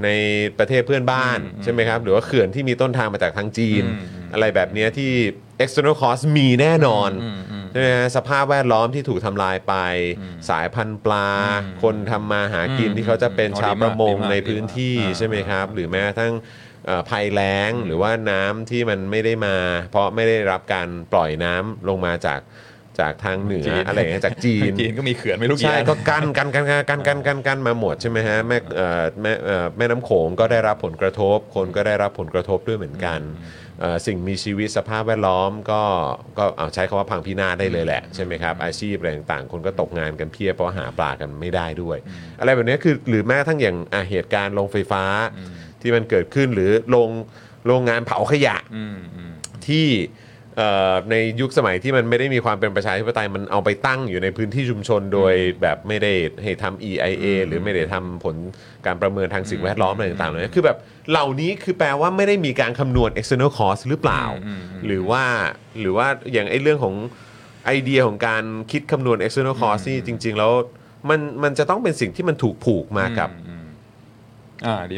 [0.04, 0.10] ใน
[0.58, 5.12] ประเทศเพื่อนบ้านอืมใช่ไหมครับ หรือว่าเขื่อนที่มีต้นทางมาจากทางจีนอืมอืมอะไรแบบเนี้ยที่
[5.64, 9.76] external cost มีแน่นอนอืมอืมใช่ไหมฮะสภาพแวดล้อมที่ถูกทำลายไป
[10.20, 11.30] อืมสายพันธุ์ปลา
[11.64, 16.34] อืมคนทำมาหากินอืมที่เขาจะเป็นอ๋อชาวดีปมากระมงดีมากในพื้นที่ดีมากใช่ไหมครับ หรือแม้กระทั่ง
[16.86, 19.58] เอ่อภัยแล้งหรือว่าน้ำที่มันไม่ได้มา
[19.92, 22.40] เพราะไม่ได้รับการปล่อยน้ำลงมาจาก
[23.00, 28.58] จากทางเหนืออะไรอย่เงี้ยจากจีนจีนก็มีเขื่อนไม่รู้กี่ใช่ก็กันกันกันกันกันกันกันมาหมดใช่ไหมฮะแม่
[29.22, 29.34] แม่
[29.78, 33.22] แม่น้ำโขงก็ได้รับผลกระทบ คนก็ได้รับผลกระทบด้วยเหมือนกัน
[34.08, 35.82] สิ่งมีชีวิตสภาพแวดล้อมก็
[36.38, 41.98] ก็เอาใช้คาว่าพังพินาศได้เลยแหละใช่ไหมครับอาชีพอะไรต่างคนก็ตกงานกันเพียบเพราะหาปลากันไม่ได้ด้วย
[42.40, 43.78] อะไรแบบนี้คือหรือแม้ทั้งอย่าง
[44.10, 45.04] เหตุการณ์โรงไฟฟ้า
[45.82, 47.10] ที่มันเกิดขึ้นหรือโรง
[47.68, 48.58] โรงงานเผาขยะ
[49.68, 49.88] ที่
[51.12, 56.14] ในยุคสมัยที่มันไม่ได้มีความเป็นประชาธิปไตยมันเอาไปตั้งอยู่ในพื้นที่ชุมชนโดยแบบไม่ได้
[56.44, 58.36] ให้ทำ EIA หรือไม่ได้ทำผล
[58.86, 60.78] การประเมินทางสิ่งแวดล้อมอะไรต่างๆเลยคือแบบ
[61.10, 65.24] เหล่านี้คือแปลว่าไม่ได้มีการคำนวณ external cost หรือเปล่าอืมอืมหรือว่า
[65.80, 66.96] หรือว่าอย่างไอ้เรื่องของ
[67.66, 70.52] ไอเดียของการคิดคำนวณ external cost นี่จริง ๆ แล้ว
[71.10, 73.61] มันมันจะต้องเป็นสิ่งที่มันถูกผูกมากับอืมอ่าดีม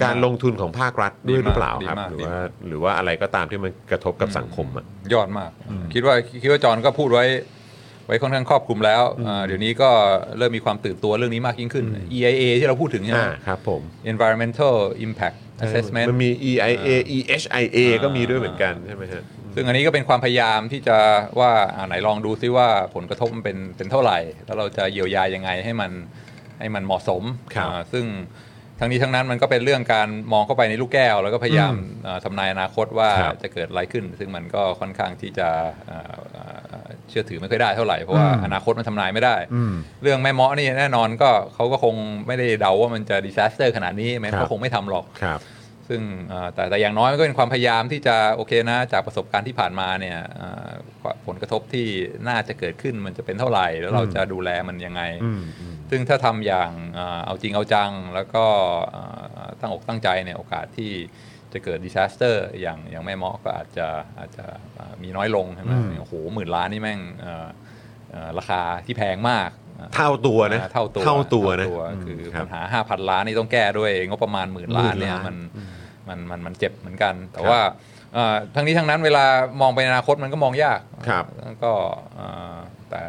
[0.03, 5.52] การลงทุนของภาครัฐด้วยหรือเปล่าดีครับมากหรือดีว่ามากหรือว่าอะไรก็ตามที่มันกระทบกับสังคมอะยอดมาก
[5.94, 7.26] คิดว่าคิดว่าจอห์นก็พูดไว้
[8.07, 9.90] ไว้ค่อนข้างครอบคลุมแล้วอ่าเดี๋ยวนี้ก็
[10.38, 11.85] เริ่มมีความตื่นตัวเรื่องนี้มากยิ่งขึ้น
[12.15, 13.81] EIA ที่เราพูดถึงใช่ไหมอ่าครับผม
[14.11, 14.76] Environmental
[15.06, 16.88] Impact Assessment มันมี EIA
[17.18, 19.23] EHIA ก็มีด้วยเหมือนกันใช่ไหมฮะ
[19.56, 20.98] ซึ่งอันนี้ก็เป็นความพยายามที่จะ
[21.40, 25.91] ว่าอ่าไหนลองดูซิว่าผลกระทบมันเป็นเป็นเท่าไหร่ แล้วเราจะเยียวยายังไงให้มัน
[26.60, 27.23] ให้มันเหมาะสม
[27.56, 28.06] ครับอ่าซึ่ง
[28.80, 31.74] ทั้งนี้ทั้งนั้นมันก็เป็นเรื่องการมองเข้าไปในลูกแก้ว แล้วก็พยายาม
[32.08, 35.50] อ่าทำนายอนาคตว่าครับจะเกิดอะไรขึ้น ซึ่งมันก็ค่อนข้างที่จะ
[35.90, 39.74] อ่าอ่าเชื่อถือไม่ค่อยได้เท่าไหร่เพราะว่าอนาคตมันทำนายไม่ได้อืม
[40.04, 41.95] เรื่องแม่เมาะนี่แน่นอนก็เขาก็คง
[42.28, 45.40] ไม่ได้เดาว่ามันจะดิซ a สเตอร์ขนาดนี้แม้ครับเขาคงไม่ทำหรอกครับ
[45.89, 50.69] ซึ่งเอ่อแต่แต่อย่างน้อยมันก็เป็นความพยายามที่จะโอเคนะจากประสบการณ์ที่ผ่านมาเนี่ยเอ่อ
[51.27, 51.88] ผลกระทบที่
[52.27, 58.45] น่าจะเกิดขึ้นมันจะเป็นเท่าไหร่ แล้วเราจะดูแลมันยังไงอืมอืมซึ่งถ้าทำอย่างเอ่อเอาจริงเอาจัง แล้วก็
[58.91, 59.03] เอ่
[59.45, 60.91] อตั้งอกตั้งใจเนี่ยโอกาสที่
[61.53, 63.88] จะเกิดดิซ a สเตอร์อย่างอย่างแม่เมาะก็อาจจะ
[64.19, 64.45] อาจจะ
[64.76, 67.47] เอ่อมีน้อยลงใช่ไหมอืมโอ้โหหมื่นล้านนี่แม่งเอ่อ
[68.11, 69.49] เอ่อราคาที่แพงมาก
[69.95, 71.68] เท่าตัวนะอ่าเท่าตัวเท่าตัวนะ
[72.05, 75.38] คือครัปับญหา 5,000 ล้านนี่ต้องแก้ด้วยงบประมาณหมื่นล้านเนี่ยหมื่นล้านมัน
[76.10, 77.61] มันมันมันเจ็บเหมือนกัน แต่ครับว่า
[78.14, 79.26] เอ่อทั้งนี้ทั้งนั้นเวลา
[79.61, 81.72] มองไปในอนาคตมันก็มองยากครับแล้วก็
[82.15, 82.55] เอ่อ
[82.89, 83.03] แต่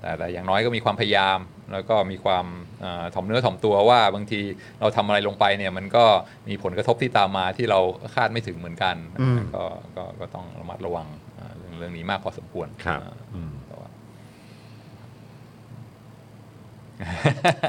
[0.00, 1.38] แต่แต่อย่างน้อยก็มีความพยายาม
[1.72, 2.46] แล้วก็มีความ
[2.80, 4.40] เอ่อถ่อมเนื้อถ่อมตัวว่าบางที
[4.80, 6.04] เราทำอะไรลงไปเนี่ยมันก็
[6.48, 7.80] มีผลกระทบที่ตามมาที่เรา
[8.14, 9.64] คาดไม่ถึงเหมือนกันอืมก็
[9.96, 11.06] ก็ก็ต้องระมัดระวัง
[11.38, 13.88] อ่าเรื่องเรื่องนี้มากพอสมควรครับ อ่า อืม แต่ว่า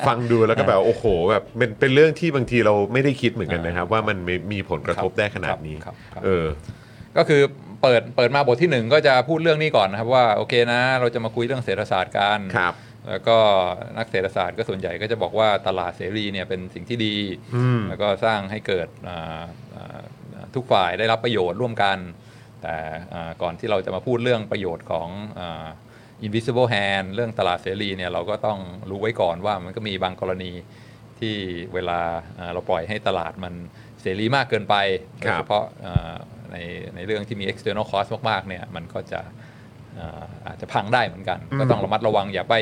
[0.07, 6.45] ฟังดูแล้วก็แบบโอ้โหแบบเป็นเป็นเรื่องที่บางทีเราไม่ได้คิดเหมือนกันนะครับ ว่ามันมีมีผลกระทบได้ขนาดนี้ครับครับเออ
[7.17, 7.41] ก็คือ
[7.81, 12.73] เปิดเปิดมาบทที่หนึ่งก็จะพูดเรื่องนี้ก่อนนะครับว่าโอเคนะ เราจะมาคุยเรื่องเศรษฐศาสตร์กันครับ
[13.09, 13.37] แล้วก็
[13.97, 17.15] นักเศรษฐศาสตร์ก็ส่วนใหญ่ก็จะบอกว่าตลาดเสรีเนี่ยเป็นสิ่งที่ดี
[17.55, 19.43] อืมแล้วก็สร้างให้เกิดอ่า
[19.75, 19.99] อ่า
[20.55, 21.97] ทุกฝ่ายได้รับประโยชน์ร่วมกัน
[22.61, 22.75] แต่
[23.13, 25.07] อ่าก่อนที่เราจะมาพูดเรื่องประโยชน์ของ
[25.39, 25.65] อ่า
[26.25, 28.59] invisible hand เรื่องตลาดเสรีเนี่ยเราก็ต้อง
[28.89, 30.51] รู้ไว้ก่อนว่ามันก็มีบางกรณี
[31.19, 31.35] ที่
[31.73, 31.99] เวลา
[32.39, 33.53] อ่าเราปล่อยให้ตลาดมัน
[34.01, 34.75] เสรีมากเกินไป
[35.23, 36.15] คโดรัยบเฉพาะอ่า
[36.51, 36.57] ใน
[36.95, 39.21] ในเรื่องที่มี external cost มากๆเนี่ยมันก็จะ
[39.99, 42.55] อ่าอาจจะพังได้เหมือนกัน ก็ต้องระมัดระวังอย่าไป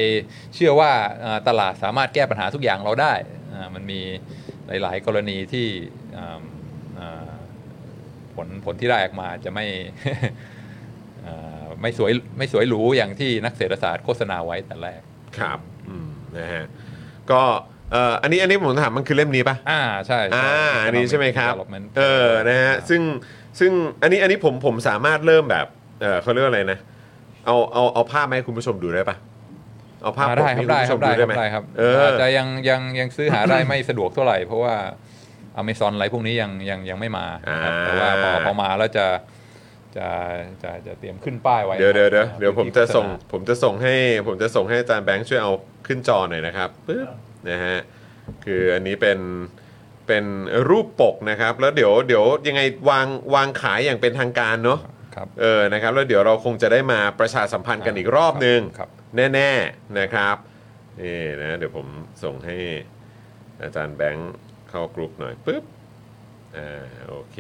[0.56, 0.92] เชื่อว่า
[1.24, 3.14] อ่าตลาดสามารถแก้ปัญหาทุกอย่างเราได้
[3.54, 4.02] อ่ามันมี
[4.82, 5.68] หลาย ๆ กรณีที่
[6.18, 6.42] อ่า
[7.00, 7.30] อ่า
[8.36, 9.66] ผลผลที่ได้ออกมาจะไม่
[10.06, 10.57] อ่า
[11.82, 15.02] ไม่สวยไม่สวยหรูอย่างที่นักเศรษฐศาสตร์โฆษณาไว้แต่แรก
[15.38, 15.60] ครับ
[15.90, 16.66] อืมนะฮะ
[17.32, 17.42] ก็
[17.92, 23.02] เอ่ออันนี้อันนี้ผมถามมันคือเล่มนี้ปะอ่าใช่ใช่อ่าอันนี้ใช่ไหมครับ Development เออนะฮะซึ่ง
[23.60, 23.72] ซึ่ง
[24.02, 25.66] อันนี้อันนี้ผมผมสามารถเริ่มแบบ
[26.02, 26.80] เออเขาเรียกว่าอะไรนะ
[27.46, 29.16] เอาเอาเอาภาพมาให้คุณผู้ชมดูได้ปะ
[30.04, 34.76] เอาภาพอ่าได้ครับปกได้ให้คคุรัณบผู้ชมได้ดูคได้รับไหมได้ครับเอออาจจะยังยังยังซื้อหาได้ไม่สะดวกเท่าไหร่เพราะว่า
[35.58, 39.06] อเมซอนอะไรพวกนี้ยังยังยังไม่มานะครับอ่าแต่ว่าพอพอมาแล้วจะ
[39.98, 40.10] จะ
[40.64, 43.96] จะจะเตรียมขึ้นป้ายไว้เดี๋ยวเดี๋ยวเดี๋ยวเดี๋ยวผมจะส่งโฆษณาผมจะส่งให้
[44.28, 45.54] ผมจะส่งให้อาจารย์แบงค์ช่วยเอา
[45.88, 47.08] ขึ้นจอหน่อยนะครับปึ๊บ
[47.50, 47.78] นะฮะ
[48.46, 49.20] คืออันนี้เป็น
[50.08, 50.26] เป็น
[50.70, 54.80] รูปปกนะครับ แล้วเดี๋ยวเดี๋ยวยังไงวางวางขายอย่างเป็นทางการเนาะ
[55.16, 58.90] ครับเออนะครับแล้วเดี๋ยวเราคงจะได้มาประชาสัมพันธ์กันอีกรอบนึงครับ
[59.34, 60.36] แน่ๆนะครับ
[61.02, 61.88] นี่นะเดี๋ยวผม
[62.24, 62.58] ส่งให้
[63.64, 64.34] อาจารย์แบงค์
[64.70, 65.64] เข้ากรุ๊ปหน่อยปึ๊บ
[66.58, 67.38] อ่าโอเค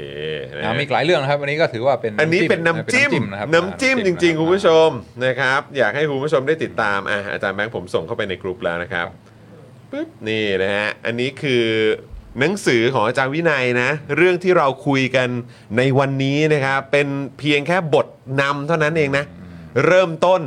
[0.55, 4.91] นะอ่ามีอีกหลายเรื่องนะครับวันนี้ก็ถือว่าเป็นอันนี้เป็นน้ำจิ้มนะครับน้ำจิ้มจริง ๆ คุณผู้ชม
[5.25, 9.07] นะครับ อยากให้คุณผู้ชมได้ติดตามอะอาจารย์แบงค์ผมส่งเข้าไปในกรุ๊ปแล้วนะครับ
[9.91, 11.65] ปึ๊บนี่นะฮะอันนี้คือ
[12.39, 15.27] หนังสือของอาจารย์วินัยนะ เรื่องที่เราคุยกัน
[15.77, 17.07] ในวันนี้นะครับเป็น
[17.39, 18.07] เพียงแค่บท
[18.41, 19.25] นำเท่านั้นเองนะ
[19.85, 20.41] เริ่มต้น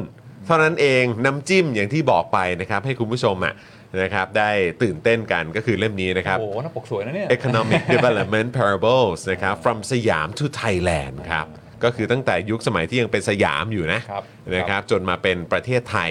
[0.47, 3.55] เท่านั้นเองน้ำจิ้มอย่างที่บอกไปนะครับ ให้คุณผู้ชมอะ
[4.03, 4.51] นะครับได้
[4.83, 11.47] ตื่นเต้นกันก็คือเล่มนี้นะครับ โอ้โหหน้าปกสวยนะเนี่ย Economic Development Parables นะครับ from สยาม to Thailand ครับ
[11.85, 14.23] ก็คือตั้งแต่ยุคสมัยที่ยังเป็นสยามอยู่นะครับ
[14.57, 16.11] นะครับ จนมาเป็นประเทศไทย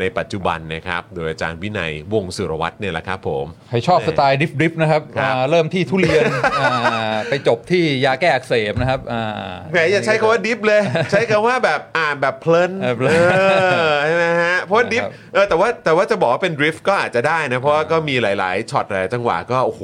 [0.00, 6.24] ในปัจจุบันนะครับ โดยอาจารย์วินัยวงศ์สุรวัตรเนี่ยแหละครับผม ใครชอบสไตล์ดิฟดิฟนะครับครับ อ่าเริ่มที่ทุเรียน
[6.60, 10.80] อ่าไปจบที่ยาแก้อักเสบนะครับอ่า แหมอย่าใช้คำว่าดิฟเลย
[11.12, 13.40] ใช้คำว่าแบบอ่านแบบเพลินเออเพลินเอ
[13.88, 19.82] อใช่ไหมฮะเพราะว่าดิฟนะครับ เออแต่ว่าแต่ว่าจะบอกว่าเป็นดริฟต์ก็อาจจะได้นะ เพราะว่าก็มีหลาย ๆช็อตหลายจังหวะก็โอ้โห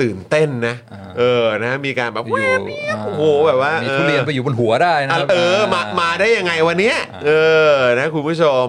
[0.00, 6.96] ตื่นเต้นนะอ่าเออนะมีการแบบอยู่แวบเนี้ยาโอ้โหแบบว่ามีเออทุเรียนไปอยู่บนหัวได้นะอะครับ เออมามาได้ยังไงวันเนี้ย
[7.26, 7.30] เอ
[7.70, 8.66] อนะคุณผู้ชม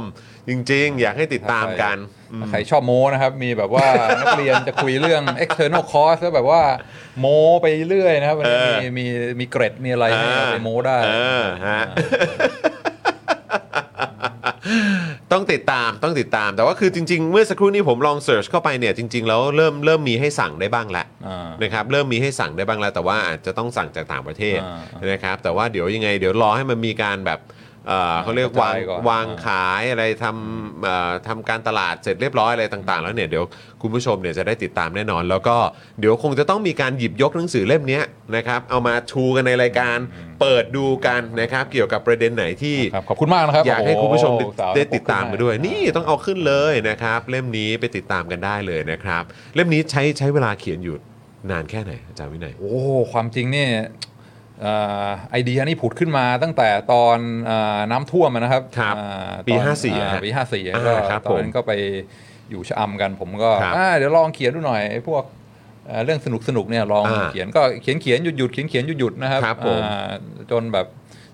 [0.50, 1.98] จริง ๆ อยากให้ติดตามกัน
[2.40, 3.88] ถ้าใครชอบโม้นะครับ มีแบบว่า
[4.20, 6.62] นักเรียนจะคุยเรื่อง external cost แล้วแบบว่า
[7.20, 9.06] โม้ไปเรื่อยนะครับมันเออมีมี
[9.40, 11.12] มีเกรดมีอะไรให้เอาไปโม้ได้เอ
[11.42, 11.82] อฮะ
[15.32, 27.40] ต้องติดตามต้องติดตามแต่ว่าคือจริงๆ เมื่อสักครู่นี้ผมลองเสิร์ชเข้าไปเนี่ยจริงๆแล้วเริ่มเริ่มมีให้สั่งได้บ้างแล้วอ่านะครับเริ่มมีให้สั่งได้บ้างแล้ว แต่ว่าอาจจะต้องสั่งจากต่างประเทศอ่านะครับแต่ว่าเดี๋ยวยังไง เดี๋ยวรอให้มันมีการแบบ
[27.88, 33.44] เอ่อเขาเรียกวางกระจายก่อน วางขายอะไรทำเอ่อทำการตลาดเสร็จเรียบร้อยอะไรต่างๆ แล้วเนี่ยเดี๋ยว
[33.82, 35.58] คุณผู้ชมเนี่ยจะได้ติดตามแน่นอน แล้วก็
[36.00, 38.04] เดี๋ยวคงจะต้องมีการหยิบยกหนังสือเล่มเนี้ย
[38.36, 39.98] นะครับเอามาชูกันในรายการ
[40.42, 49.24] เปิดดูกันนะครับเกี่ยวกับประเด็นไหนที่ ครับขอบคุณมากนะครับอยากให้คุณผู้ชมได้โอ้โหสาวได้ติดตามมาด้วยขอบคุณมากนี่ต้องเอาขึ้นเลยนะครับ เล่มนี้ไปติดตามกันได้เลยนะครับ
[49.56, 50.96] เล่มนี้ใช้ใช้เวลาเขียนอยู่
[51.52, 52.72] นานแค่ไหนอาจารย์วินัย โอ้
[53.12, 54.17] ความจริงเนี่ยเอ่อ
[55.32, 61.72] ไอเดียนี่ผุดขึ้นมาตั้งแต่ตอนเอ่อน้ำท่วมอะนะครับครับอ่าปีตอน54อะอ่าฮะปีห้าสี่อ่าก็ครับตอนนั้นก็ไป
[62.50, 65.24] อยู่ชะอำกันผมก็ครับอ่าเดี๋ยวลองเขียนดูหน่อยไอ้พวก
[65.88, 70.12] เอ่อเรื่องสนุกสนุกๆเนี่ยลองอ่าเขียนก็เขียนเขียนหยุดหยุดเขียนเขียนหยุดหยุดนะครับครับผมอ่า
[70.52, 70.88] จนแบบ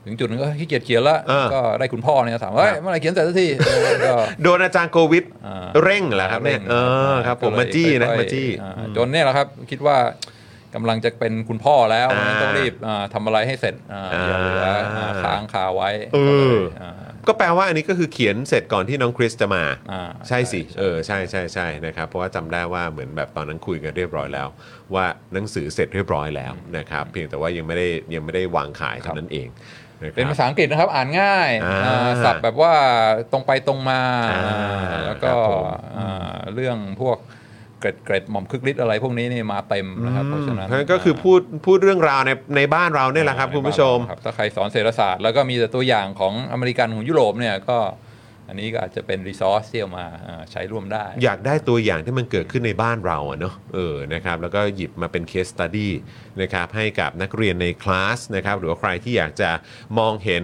[0.06, 4.14] ถึงจุดนึงก็ขี้เกียจเขียนละอ่าก็ได้คุณพ่อเนี่ยถามว่าเฮ้ยครับเมื่อไหร่เขียนเสร็จสักทีเออก็
[4.44, 6.76] โดนอาจารย์โควิดอ่าเร่งเหรอครับเนี่ยเอ
[7.14, 9.98] อครับผมก็เลยมาจี้นะค่อยๆมาจี้อ่าอืมจนเนี่ยแหละครับคิดว่า
[10.76, 14.68] กำลังจะเป็นคุณพ่อแล้วอ่าต้องรีบอ่าทำอะไรให้เสร็จอ่าอย่าเหลือ
[14.98, 16.92] อ่าค้างคาไว้เออก็เลยอ่า
[17.28, 24.48] ก็แปลว่าอันนี้ก็คือเขียนเสร็จก่อนที่น้องคริสจะมา อ่าใช่สิใช่เออ ใช่ใช่ใช่นะครับ เพราะว่าจำได้ว่าเหมือนแบบตอนนั้นคุยกันเรียบร้อยแล้ว
[24.94, 32.74] ว่าหนังสือเสร็จเรียบร้อยแล้วนะครับ เพียงแต่ว่ายังไม่ได้ยังไม่ได้วางขายเท่านั้นเองะครับ เป็นภาษาอังกฤษนะครับ อ่านง่ายอ่าอ่าศัพท์แบบว่า
[33.32, 34.02] ตรงไปตรงมา
[34.32, 35.64] อ่าแล้วก็ครับผม
[35.98, 37.18] อ่าเรื่องพวก
[37.84, 47.80] เกร็ดเกร็ดหม่อมคึกฤทธิ์อะไรพวกนี้นี่มาเต็มนะครับเพราะฉะนั้นเพราะฉะนั้นก็คือพูดพูดเรื่องราวในในบ้านเราเนี่ยแหละครับคุณผู้ชมครับถ้าใครสอนเศรษฐศาสตร์แล้วก็มีแต่ตัวอย่างของอเมริกันของยุโรปเนี่ยก็
[48.50, 55.90] อันนี้ก็อาจจะเป็นรีซอสที่เอามาอ่าใช้ร่วมได้ อยากได้ตัวอย่างที่มันเกิดขึ้นในบ้านเราอะเนาะเออนะครับแล้วก็หยิบมาเป็น case study
[56.42, 59.50] นะครับให้กับนักเรียนในคลาสนะครับหรือว่าใครที่อยากจะ
[60.00, 60.44] มองเห็น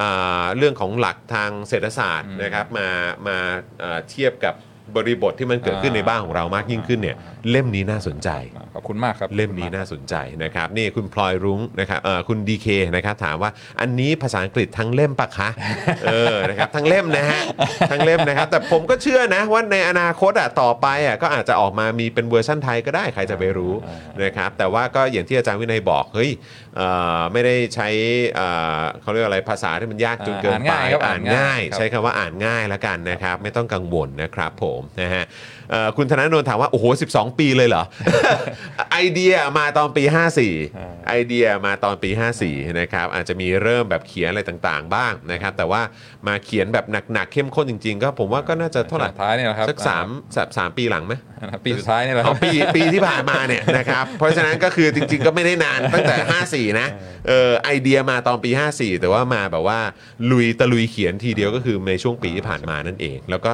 [0.00, 2.88] อ่าเรื่องของหลักทางเศรษฐศาสตร์นะครับมา
[3.26, 3.36] มา
[3.82, 4.54] อ่าเทียบกับ
[4.96, 7.16] บริบทที่มันเกิดขึ้นในบ้านของเรามากยิ่งขึ้นเนี่ย
[7.50, 8.30] เล่มนี้น่าสนใจ
[8.74, 10.14] ขอบคุณมากครับ เล่มนี้น่าสนใจ
[10.44, 13.50] นะครับนี่คุณพลอยรุ้งนะครับเอ่อคุณดีเคนะครับถามว่า
[13.80, 15.48] อันนี้ภาษาอังกฤษทั้งเล่มปะคะ
[16.04, 17.40] เออนะครับทั้งเล่มนะฮะ
[17.90, 23.74] ทั้งเล่มนะครับแต่ผมก็เชื่อนะว่าในอนาคตอะต่อไปอะก็อาจจะออกมามีเป็นเวอร์ชั่นไทยก็ได้ใครจะไปรู้
[24.22, 26.30] นะครับแต่ว่าก็อย่างที่อาจารย์วินัยบอกเฮ้ย
[26.76, 26.88] เอ่
[27.18, 27.88] อไม่ได้ใช้
[28.34, 28.48] เอ่
[28.78, 35.59] อเขาเรียกอะไรภาษาที่มันยากจนเกินอ่านไปง่ายครับอ่านง่ายครับใช้คำว่าอ่านง่ายแล้วกันนะครับไม่ต้องกังวลนะครับผมนะฮะเอ่อ
[35.96, 37.82] คุณธนาโนนถามว่า โอ้โห 12 ปีเลยเหรอ
[38.92, 40.04] ไอเดียมาตอนปี
[40.56, 42.10] 54 ไอเดียมาตอนปี
[42.44, 45.82] 54 นะครับ อาจจะมีเริ่มแบบเขียนอะไรต่างๆ บ้างนะครับ แต่ว่า
[46.26, 50.06] มาเขียนแบบหนักๆ เข้มข้นจริงๆ ก็ผมว่าก็น่าจะเท่าไหร่สุดท้ายเนี่ยนะครับสักสาม
[50.36, 56.16] สักสามปีหลังไหมอ่าปีสุดท้ายนี่แหละคเอารับปีปีที่ผ่านมาเนี่ยนะครับ เพราะฉะนั้นก็คือจริงๆ ก็ไม่ได้นานตั้งแต่
[56.70, 56.88] 54 นะ
[57.28, 59.80] เออไอเดียมาตอนปี 54 แต่ว่ามาแบบว่า
[60.30, 63.52] ลุยตะลุยเขียนทีเดียวก็คือในช่วงปีที่ผ่านมานั่นเอง แล้วก็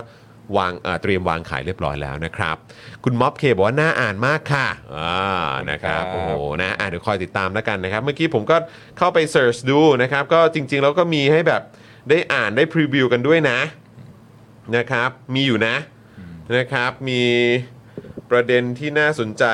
[0.56, 2.56] วางเอ่อเตรียมวางขายเรียบร้อยแล้วนะครับ
[3.04, 4.66] คุณม็อบเคบอกว่าน่าอ่านมากค่ะ
[4.96, 6.30] อ่านะครับครับโอ้โห
[6.62, 8.56] นะอะเดี๋ยวคอยติดตามแล้วกันนะครับ เมื่อกี้ผมก็
[8.98, 11.62] เข้าไป search ดูนะครับ ก็จริง ๆ แล้วก็มีให้แบบ
[12.10, 13.58] ได้อ่านได้ preview กันด้วยนะ
[14.76, 15.76] นะครับ มีอยู่นะ
[16.56, 17.22] นะครับ มี
[18.30, 19.44] ประเด็นที่น่าสนใจ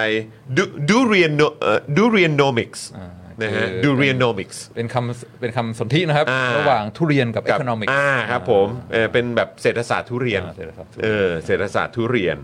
[0.56, 3.10] ดู Durian Durianomics อ่า
[3.40, 12.38] นะฮะคือ Durianomics เป็นคำเป็นคำสนธินะครับ อ่า ระหว่างทุเรียนกับกับ economics อ่าครับผมเออเป็นแบบเศรษฐศาสตร์ทุเรียน อ่าเศรษฐศาสตร์ทุเอเรียนอเศรษฐศาสตร์ทุเรียน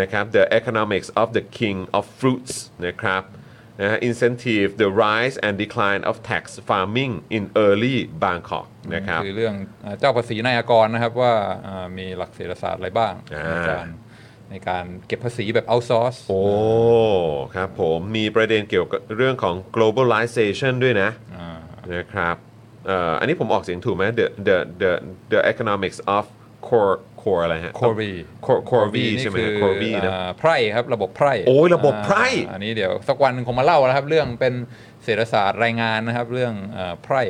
[0.00, 2.54] นะครับ the economics of the king of fruits
[2.86, 3.22] นะครับ
[3.80, 11.32] นะฮะ incentive the rise and decline of tax farming in early Bangkok นะครับ คือเรื่องอ่าเจ้าภาษีนายอากรนะครับว่า
[11.66, 13.86] อ่ามีหลักเศรษฐศาสตร์อะไรบ้างอ่าในการ
[14.50, 16.40] ในการเก็บภาษีแบบ outsource โอ้
[17.54, 21.50] ครับผมมีประเด็นเกี่ยวกับเรื่องของ globalization ด้วยนะอ่า
[21.94, 22.36] นะครับ
[22.86, 24.90] เอ่ออันนี้ผมออกเสียงถูกไหม the the the
[25.32, 26.24] the economics of
[26.68, 28.10] core core อะไรฮะ Corby
[28.46, 34.54] Cor- Corby นี่ใช่ไหมคือ Corby นะอ่าไพร่ครับระบบไพร่โอ้ยระบบไพร่อ่าอันนี้เดี๋ยวสักวันหนึงคงมาเล่านะครับ เรื่องเป็น
[35.04, 37.22] เศรษฐศาสตร์รายงานนะครับ เรื่องอ่าไพร่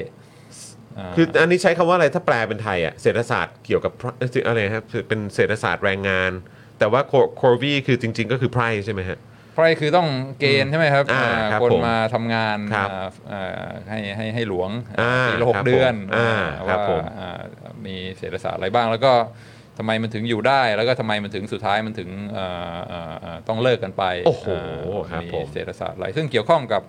[1.11, 6.33] าคืออันนี้ใช้คำว่าอะไรถ้าแปลเป็นไทยอะเศรษฐศาสตร์เกี่ยวกับเอ่ออะไรครับเป็นเศรษฐศาสตร์แรงงาน
[6.79, 7.01] แต่ว่า
[7.41, 9.19] Corby คือจริง ๆ ก็คือไพร่ใช่ไหมฮะ
[9.55, 10.09] ไพร่คือต้อง
[10.41, 17.41] เกณฑ์ใช่ไหมครับอ่าอ่าครับคนผมมาทำงานครับอ่าอ่าให้ให้ให้หลวงอ่าปีละหครักบเดือนผมอ่าอ่าครับว่าผม อ่า
[17.87, 19.13] มีเศรษฐศาสตร์อะไรบ้าง แล้วก็
[19.79, 26.83] ทำไมมันถึงอยู่ได้ แล้วก็ทำไมมันถึงสุดท้ายมันถึงเอ่อเอ่อเอ่อต้องเลิกกันไปโอ้โหอ่าครับมีผม เศรษฐศาสตร์อะไรซึ่งเกี่ยวข้องกับ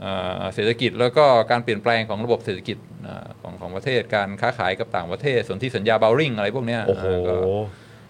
[0.00, 7.34] เอ่อเศรษฐกิจแล้วก็การเปลี่ยนแปลงของระบบเศรษฐกิจอ่าของของประเทศการค้าขายกับต่างประเทศสนธิสัญญาเบลริงอะไรพวกเนี้ยโอ้โหาก็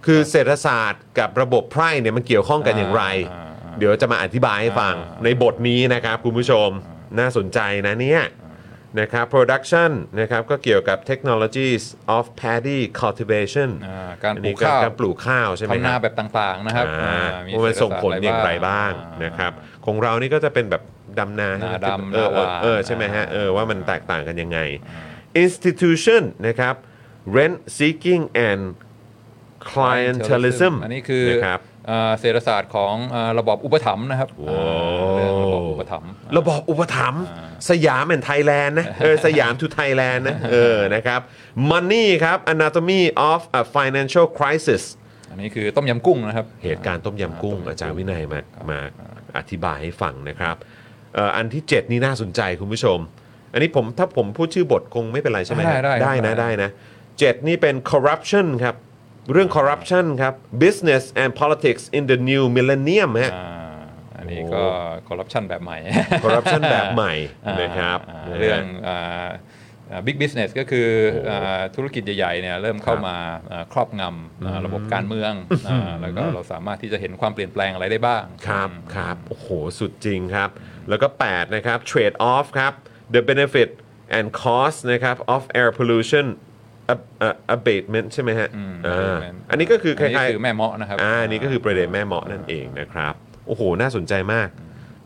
[0.05, 6.69] คือเศรษฐศาสตร์กับระบบไพร่เนี่ยมันเกี่ยวข้องกันอย่างไร อ่าอ่า เดี๋ยวจะมาอธิบายให้ฟังอ่า ในบทนี้นะครับคุณผู้ชม
[7.19, 8.23] น่าสนใจนะเนี่ย
[9.01, 9.91] นะครับ production
[10.21, 11.83] นะครับก็เกี่ยวกับ technologies
[12.17, 19.53] of paddy cultivation อ่าการอันปลูนี้กก็ข้าวการปลูกข้าวใช่ไหมทำนาครับ แบบต่างๆนะครับอ่าอ่าว่ามันส่งผลอย่างไรบ้างอ่านะครับ
[19.87, 20.83] ของเรานี่ก็จะเป็นแบบ
[21.19, 24.59] ดำนานาดำเออนาหวาน เออใช่ไหมฮะเออว่ามันแตกต่างกันยังไง
[25.45, 26.75] institution นะครับ
[27.37, 28.63] rent seeking and
[29.73, 31.61] clientelism อันนี้คือนะครับ
[31.91, 37.23] อ่าเศรษฐศาสตร์ของอ่าระบอบอุปถัมภ์นะครับโอ้อ่าเรื่องระบอบอุปถัมภ์ระบอบอุปถัมภ์
[37.71, 41.21] Siam and Thailand นะเออ Siam to Thailand นะเออนะครับ
[41.71, 43.01] money ครับ anatomy
[43.33, 44.83] of a financial crisis
[45.31, 48.79] อันนี้คือต้มยำกุ้งนะครับ เหตุการณ์ต้มยำกุ้งต้มยำกุ้งอาจารย์วินัยมามา
[49.39, 50.57] อธิบายให้ฟังนะครับ
[51.15, 52.99] เอ่ออันที่ 7 นี่น่าสนใจคุณผู้ชม
[53.53, 56.71] อันนี้ผมถ้าผมพูดชื่อบทคงไม่เป็นไรใช่ไหมได้ได้ได้นะได้ได้นะ
[57.19, 58.75] เจ็ดนี่เป็น corruption ครับ
[59.33, 60.35] เรื่อง corruption ครับ
[60.65, 63.49] business and politics in the new millennium ฮะ อ่า
[64.17, 64.65] อันนี้โอ้ก็
[65.09, 65.79] คอร์รัปชันแบบใหม่
[66.25, 67.13] corruption แบบใหม่
[67.47, 68.63] อ่านะครับอ่านะฮะ เรื่อง
[70.07, 73.17] บิ๊กบิสเนสก็คือโอ้อ่าธุรกิจใหญ่ๆเนี่ยเริ่มเข้ามา
[73.53, 75.33] อ่าครอบงำอ่าระบบการเมือง
[75.69, 79.49] อ่าแล้วก็เราสามารถที่จะเห็นความเปลี่ยนแปลงอะไรได้บ้าง ครับอืมครับโอ้โห
[79.79, 80.51] สุดจริงครับ
[80.89, 82.73] แล้วก็ 8 นะครับ trade off ครับ
[83.15, 83.69] the benefit
[84.19, 86.54] and cost นะครับ of air pollution ab- อะ
[87.57, 93.15] abatement ใช่ไหมฮะอืมอ่า abatement อันนี้ก็คือคอันนี้ล้ายคือแม่เมาะนะครับ ๆอ่าอันนี้ก็คือประเด็นแม่เมาะนั่นเองนะครับ
[93.47, 94.49] โอ้โห น่าสนใจมาก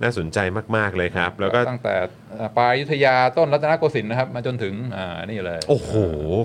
[0.02, 0.38] น่าสนใจ
[0.76, 1.94] มากๆเลยครับ แล้วก็ ตั้งแต่
[2.38, 5.92] อ่าปลายอยุธยาต้นรัตนโกสินทร์นะครับมาจนถึงอ่านี่เลยโอ้โห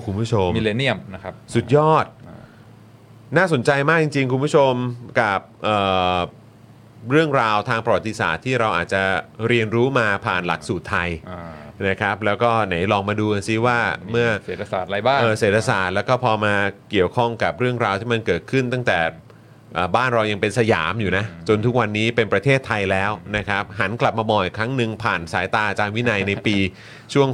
[0.06, 2.06] คุณผู้ชม มิเลเนียมนะครับ สุดยอด
[3.38, 4.74] น่าสนใจมากจริง ๆ คุณผู้ชม
[5.22, 5.78] กับเอ่
[6.18, 6.20] อ
[7.12, 9.02] เรื่องราวทางประวัติศาสตร์ที่เราอาจจะ
[9.48, 11.42] เรียนรู้มาผ่านหลักสูตรไทย อ่า
[11.88, 13.80] นะครับแล้วก็ไหนลองมาดูกันซิว่า
[14.12, 16.54] เมื่อเศรษฐศาสตร์อะไรบ้างเออเศรษฐศาสตร์แล้วก็พอมา
[16.92, 19.00] เกี่ยวข้องกับเรื่องราวที่มันเกิดขึ้นตั้งแต่
[19.74, 26.56] เอ่อบ้านเรายังเป็นสยามอยู่นะ จนทุกวันนี้เป็นประเทศไทยแล้วนะครับหันกลับมามองอีกครั้งหนึ่งผ่านสายตาอาจารย์วินัยในปี
[27.14, 27.30] ช่วง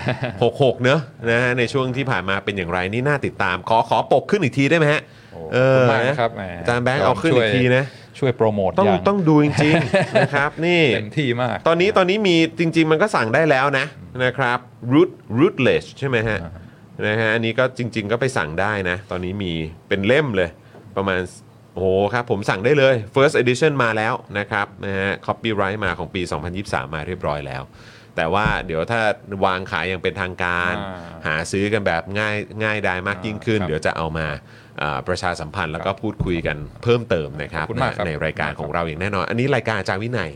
[0.00, 5.02] 65 66 เนอะนะฮะในช่วงที่ผ่านมาเป็นอย่างไรนี่น่าติดตาม ขอขอปกขึ้นอีกทีได้ไหมฮะ
[5.32, 7.84] โอ้เอขอบอคุณมากนะครับแหมอาจารย์แบงค์เอาขึ้นอีกทีนะ
[8.24, 13.86] ช่วยโปรโมทต้องย่างต้องดูจริงๆ นะครับ นี่เต็มที่มาก ตอนนี้ตอนนี้มีจริง ๆ มันก็สั่งได้แล้วนะ
[14.24, 14.58] นะครับ
[14.92, 16.38] root rootless ใช่ไหมฮะ
[17.06, 19.52] นะฮะอันนี้ก็จริง ๆ ก็ไปสั่งได้นะ ตอนนี้มี
[19.88, 20.48] เป็นเล่มเลย
[20.96, 21.20] ประมาณ
[21.74, 26.22] โอ้โหครับผมสั่งได้เลย first edition มาแล้วนะครับนะฮะ copyright มาของปี
[26.58, 27.62] 2023 มาเรียบร้อยแล้ว
[28.16, 29.00] แต่ว่าเดี๋ยวถ้า
[29.44, 34.38] วางขายอย่างเป็นทางการอ่าหาซื้อกันแบบง่ายง่ายได้มากยิ่งขึ้นครับเดี๋ยวจะเอามาอ่า
[35.08, 40.30] ประชาสัมพันธ์แล้วก็พูดคุยกันเพิ่มเติมนะครับขอบคุณมากครับในรายการของเราอย่างแน่นอน อันนี้รายการอาจารย์วินัย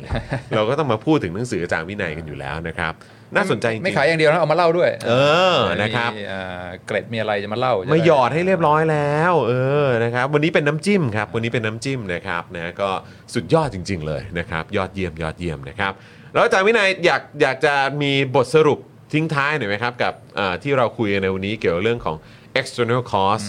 [0.57, 2.95] เราก็ต้องมาพูดถึงหนังสืออาจารย์วินัยกันอยู่แล้วนะครับ
[3.35, 5.13] น่าสนใจจริงๆไม่ขายอย่างเดียวนะเอามาเล่าด้วย เอ
[5.57, 9.55] อนะครับมีอ่าเกร็ดมีอะไรจะมาเล่าจะมาหยอดให้เรียบร้อยแล้ว เอ
[9.85, 12.91] อนะครับวันนี้เป็นน้ำจิ้มครับวันนี้เป็นน้ำจิ้มนะครับนะก็
[13.35, 15.93] สุดยอดจริง ๆ เลยนะครับยอดเยี่ยมยอดเยี่ยมนะครับ
[16.33, 18.79] แล้วอาจารย์วินัยอยากอยากจะมีบทสรุป
[19.13, 22.17] ทิ้งท้ายหน่อยไหมครับกับอ่าที่เราคุยกันในวันนี้เกี่ยวกับเรื่องของ
[22.61, 23.47] external cost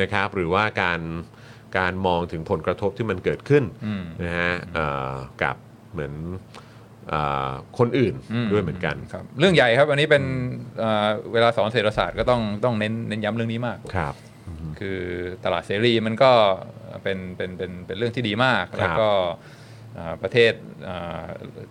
[0.00, 1.00] นะครับหรือว่าการ
[1.78, 5.56] การมองถึงผลกระทบที่มันเกิดขึ้นอืมนะฮะเอ่อกับ
[5.92, 6.12] เหมือน
[7.08, 8.14] เอ่อคนอื่น
[8.52, 10.24] ด้วยเหมือนกันครับเรื่องใหญ่ครับอันนี้เป็น
[10.82, 14.14] อ่าเวลาสอนเศรษฐศาสตร์ก็ต้องต้องเน้นเน้นย้ำเรื่องนี้มากครับ
[14.80, 15.00] คือ
[15.44, 16.30] ตลาดเสรีมันก็
[17.02, 19.58] เป็นเป็นเป็นเป็นเรื่องที่ดีมากครับแล้วก็อ่า
[20.22, 20.52] ประเทศ
[20.88, 21.24] อ่า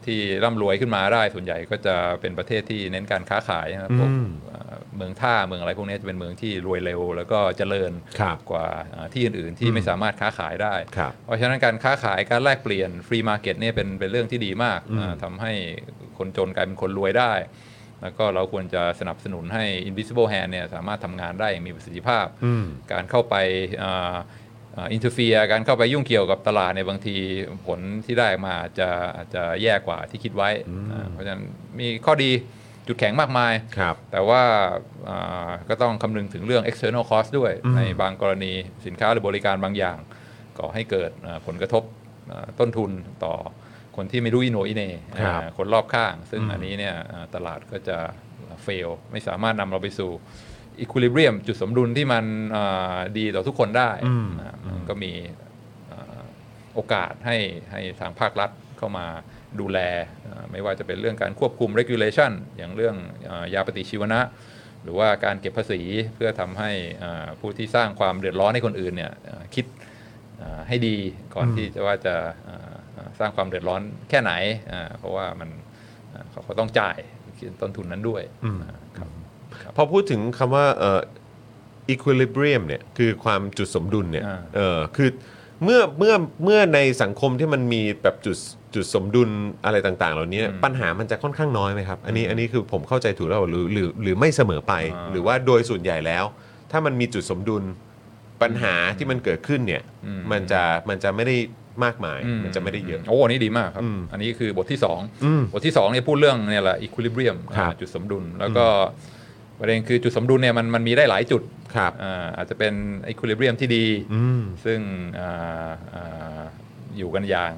[0.06, 4.12] ที่ร่ำรวยขึ้นมาได้ส่วนใหญ่ก็จะเป็นประเทศที่เน้นการค้าขายนะครับพวก
[4.52, 15.52] อ่าเมืองท่าเมืองอะไรพวกนี้จะเป็นเมืองที่รวยเร็ว แล้วก็เจริญครับกว่าอ่าที่อื่นๆที่ไม่สามารถค้าขายได้ครับเพราะฉะนั้นการค้าขายการแลกเปลี่ยน free market เนี่ยเป็นเป็นเรื่องที่ดีมากอ่าทำให้
[16.18, 17.34] คนจนกลายเป็นคนรวยได้
[18.02, 23.36] แล้วก็เราควรจะสนับสนุนให้ invisible hand เนี่ยสามารถทำงานได้อย่างมีประสิทธิภาพอืมการเข้าไป
[24.94, 27.16] interfere การเข้าไปยุ่งเกี่ยวกับตลาดเนี่ยบางที
[27.66, 30.50] ผลที่ได้มาอาจจะอาจจะแย่กว่าที่คิดไว้
[30.92, 31.44] อ่าเพราะฉะนั้น
[31.80, 32.32] มีข้อดี
[32.88, 34.42] จุดแข็งมากมายครับแต่ว่า
[35.10, 38.54] อ่าก็ต้องคำนึงถึงเรื่อง external cost ด้วย ในบางกรณี
[38.86, 39.98] สินค้าหรือบริการบางอย่าง
[40.60, 41.84] ก่อให้เกิดอ่าผลกระทบ
[42.32, 42.92] อ่าต้นทุน
[43.26, 43.34] ต่อ
[43.96, 44.84] คนที่ไม่รู้อิโหนอิเหน
[45.20, 47.98] ครับอ่าคนรอบข้าง ซึ่งอันนี้เนี่ยอ่าตลาดก็จะ
[48.64, 50.12] เฟล ไม่สามารถนำเราไปสู่
[50.80, 52.26] อีค i ลิเบียมจุดสมดุลที่มัน
[52.56, 53.92] อ่าดีต่อทุกคนได้
[54.40, 55.12] นะมันก็มี
[55.92, 56.22] อ่า
[56.74, 57.38] โอกาสให้
[57.72, 59.06] ให้ทางภาครัฐเข้ามา
[59.60, 59.80] ดูแล
[60.28, 62.96] อ่าไม่ว่าจะเป็นเรื่องการควบคุม regulation อย่างเรื่อง
[63.30, 64.22] อายาปฏิชีวนะ
[64.84, 65.82] หรือว่าการเก็บภาษี
[66.16, 66.72] เพื่อทำให้
[67.04, 69.66] อ่าผู้ที่สร้างความเดือดร้อนให้คนอื่นเนี่ยอ่าคิด
[70.42, 70.96] อ่าให้ดี
[71.36, 72.16] ก่อนที่จะว่าจะ
[72.48, 74.32] อ่าอ่าสร้างความเดือดร้อนแค่ไหน
[74.72, 75.50] อ่าเพราะว่ามัน
[76.14, 76.98] อ่าเขาก็ต้องจ่าย
[77.62, 78.24] ต้นทุนนั้นด้วย
[78.62, 79.10] นะครับ
[79.76, 81.02] พอพูดถึงคำว่าเอ่อ
[81.94, 85.10] equilibrium เนี่ยคือความจุดสมดุลเนี่ยอ่า เออคือ
[85.64, 86.14] เมื่อเมื่อ
[86.44, 88.38] เมื่อในสังคมที่มันมีแบบจุด
[88.76, 89.30] จุดสมดุล
[89.66, 96.26] อะไรต่าง ๆ เหล่านี้ปัญหามันจะค่อนข้างน้อยไหมครับ อันนี้อันนี้คือผมเข้าใจถูกแล้วหรือหรือหรือไม่เสมอไปอ่าหรือว่าโดยส่วนใหญ่แล้ว
[96.72, 97.64] ถ้ามันมีจุดสมดุล
[98.42, 101.36] ปัญหาที่มันเกิดขึ้นเนี่ยอืมมันจะมันจะไม่ได้
[101.84, 104.80] มากมาย มันจะไม่ได้เยอะ โอ้อันนี้ดีมากครับ อืมอันนี้คือบทที่
[105.24, 108.66] อืม2 บทที่2เนี่ยพูดเรื่องเนี่ยแหละ equilibrium ครับอ่าจุดสมดุล แล้วก็
[109.60, 111.42] ประเด็นคือจุดสมดุลเนี่ยมันมันมีได้หลายจุด
[111.76, 112.74] ครับอ่าอาจจะเป็น
[113.04, 114.80] ไอคูลิเบียมที่ดีอืมซึ่ง
[115.20, 116.42] อ่าอ่า
[116.98, 117.54] อยู่กันอย่าง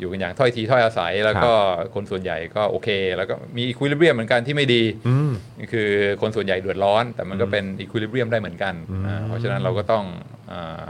[0.00, 1.52] อยู่กันอย่างถ้อยทีถ้อยอาศัย แล้วก็
[1.94, 5.88] คนส่วนใหญ่ก็โอเค แล้วก็มีอีควิลิเบียมเหมือนกันที่ไม่ดีอืมนี่คือ
[6.20, 8.74] คนส่วนใหญ่เดือดร้อน แต่มันก็เป็นอีควิลิเบียมได้เหมือนกัน
[9.06, 10.04] อ่าเพราะฉะนั้นเราก็ต้อง
[10.52, 10.88] อา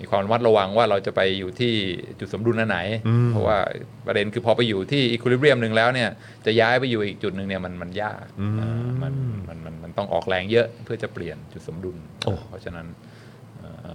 [0.00, 1.72] มีความระมัดระวังว่าเราจะไปอยู่ที่
[2.20, 2.78] จุดสมดุลอันไหน
[3.08, 3.58] อืมเพราะว่า
[4.06, 6.10] ประเด็นคือพอไปอยู่ที่อีควิลิเบียมหนึ่งแล้วเนี่ย
[6.46, 8.24] จะย้ายไปอยู่อีกจุดหนึ่งเนี่ยมันมันยาก
[8.60, 8.70] อ่า
[9.02, 9.14] มัน
[9.48, 13.09] มันมันมันต้องออกแรงเยอะเพื่อจะเปลี่ยนจุดสมดุลโอ้เพราะฉะนั้นเอ่อ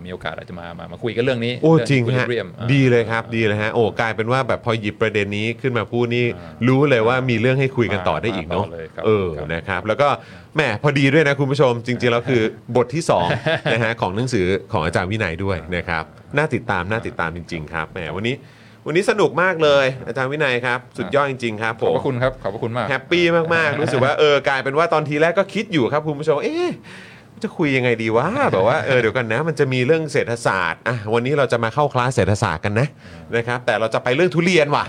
[0.06, 6.26] มีโอกาสอาจจะมามามาคุยกันเรื่องนี้โอ้เจริงฮะ equilibrium อ่าดีเลยครับดีเลยฮะโอ้กลายเป็นว่าแบบพอหยิบประเด็นนี้ขึ้นมาพูดนี่
[6.68, 10.08] รู้เลยว่ามีเรื่องให้คุยกันต่อได้อีกเนาะต่อเลยครับเออครับนะครับ แล้วก็
[10.56, 12.42] แหมพอดีด้วยนะคุณผู้ชม จริงๆแล้วคือ
[12.76, 13.04] บทที่
[13.38, 16.04] 2นะฮะของหนังสือของอาจารย์วินัยด้วยนะครับ
[16.38, 18.36] น่าติดตามน่าติดตามจริง ๆ ครับแหมวันนี้
[18.88, 23.24] วันนี้สนุกมากเลยอาจารย์วินัยครับ สุดยอดจริงๆครับผขอบมพระคุณครับขอบพระคุณมากแฮปปี้
[23.56, 26.70] มากๆ รู้สึกว่าเออกลายเป็นว่าตอนทีแรกก็คิดอยู่ครับคุณผู้ชมเอ๊ะ
[27.44, 32.88] จะคุยยังไงดีวะแบบว่าเออเดี๋ยวกันนะ มันจะมีเรื่องเศรษฐศาสตร์อะวันนี้เราจะมาเข้าคลาสเศรษฐศาสตร์กันนะ
[33.36, 34.86] นะครับ แต่เราจะไปเรื่องทุเรียนว่ะ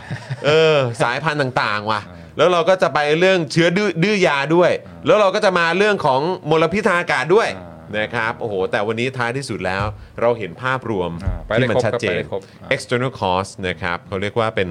[0.46, 2.00] เออสายพันธุ์ต่างๆว่ะ
[2.36, 4.70] แล้วเราก็จะไปเรื่องเชื้อดื้อดื้อยาด้วย
[5.06, 6.20] แล้วเราก็จะมาเรื่องของ
[6.50, 7.66] มลพิษทางอากาศด้วยอ่
[7.98, 9.84] นะครับโอ้โห แต่วันนี้ท้ายที่สุดแล้ว
[10.20, 14.70] เราเห็นภาพรวมอ่าไปได้ที่มัครบชัดเจครับไปนได้ครบอ่า external cost นะครับเขาเรียกว่าเป็น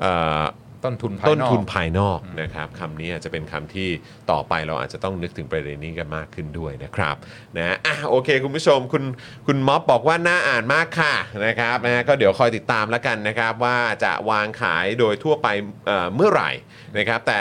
[0.00, 0.42] เอ่อ
[0.84, 3.88] ต้นทุนภายต้นนอกทุนภายนอกนะครับคำนี้อาจจะเป็นคำที่
[4.30, 7.16] ต่อไปเราอาจจะต้องนึกถึงประเด็นนี้กันมากขึ้นด้วยนะครับ
[7.58, 9.04] นะอะโอเค คุณผู้ชมคุณ
[9.46, 11.14] คุณม็อบบอกว่าน่าอ่านมากค่ะ
[11.46, 15.48] นะครับนะก็เดี๋ยวคอยติดตามแล้วกันนะครับว่าจะวางขายโดยทั่วไป
[15.86, 16.50] เอ่อเมื่อไหร่
[16.98, 17.40] นะครับแต่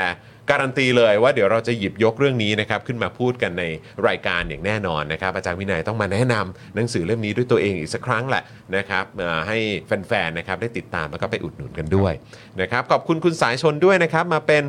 [0.51, 3.63] การันตีเลยว่าเดี๋ยวเราจะหยิบยกเรื่องนี้นะครับขึ้นมาพูดกันใน
[4.07, 8.43] รายการอย่างแน่นอนนะครับอาจารย์วินัยต้องมาแนะนำหนังสือเล่มนี้ด้วยตัวเองอีกสักครั้งแหละ
[8.77, 9.57] นะครับเอ่อให้
[10.07, 12.13] แฟนๆนะครับได้ติดตามแล้วก็ไปอุดหนุนกันด้วย
[12.61, 14.63] นะครับขอบคุณคุณสายชนด้วยนะครับมาเป็น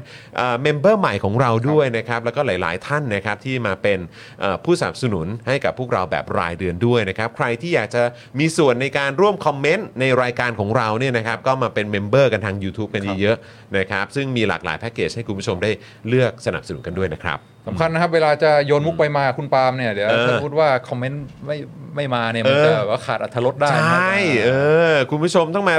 [0.62, 3.98] member ใหม่ของเราด้วยนะครับแล้วก็หลาย ๆ ท่านนะครับที่มาเป็น
[4.40, 8.02] เอ่อผู้สนับสนุนให้กับพวกเราแบบรายเดือนด้วยนะครับใครที่อยากจะ
[8.38, 15.70] มีส่วนในการร่วมคอมเมนต์ในรายการของเราเนี่ยนะครับก็มาเป็น member กันทาง YouTube กันเยอะๆนะครับซึ่งมีหลากหลายแพ็กเกจให้คุณผู้ชมได้
[16.09, 21.57] เลือกสนับสนุนกันด้วยนะครับสำคัญนะครับเวลาจะโยนมุกไปมาคุณปาล์มเนี่ยเดี๋ยวเออถ้าพูดว่าคอมเมนต์ไม่
[21.97, 24.51] ไม่มาเนี่ยมันเออจะแบบว่าขาดอรรถรสได้ใช่นะครับเอ
[24.93, 25.77] อคุณผู้ชมต้องมา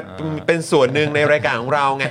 [0.48, 2.06] เป็นส่วนหนึ่งในรายการของเราไง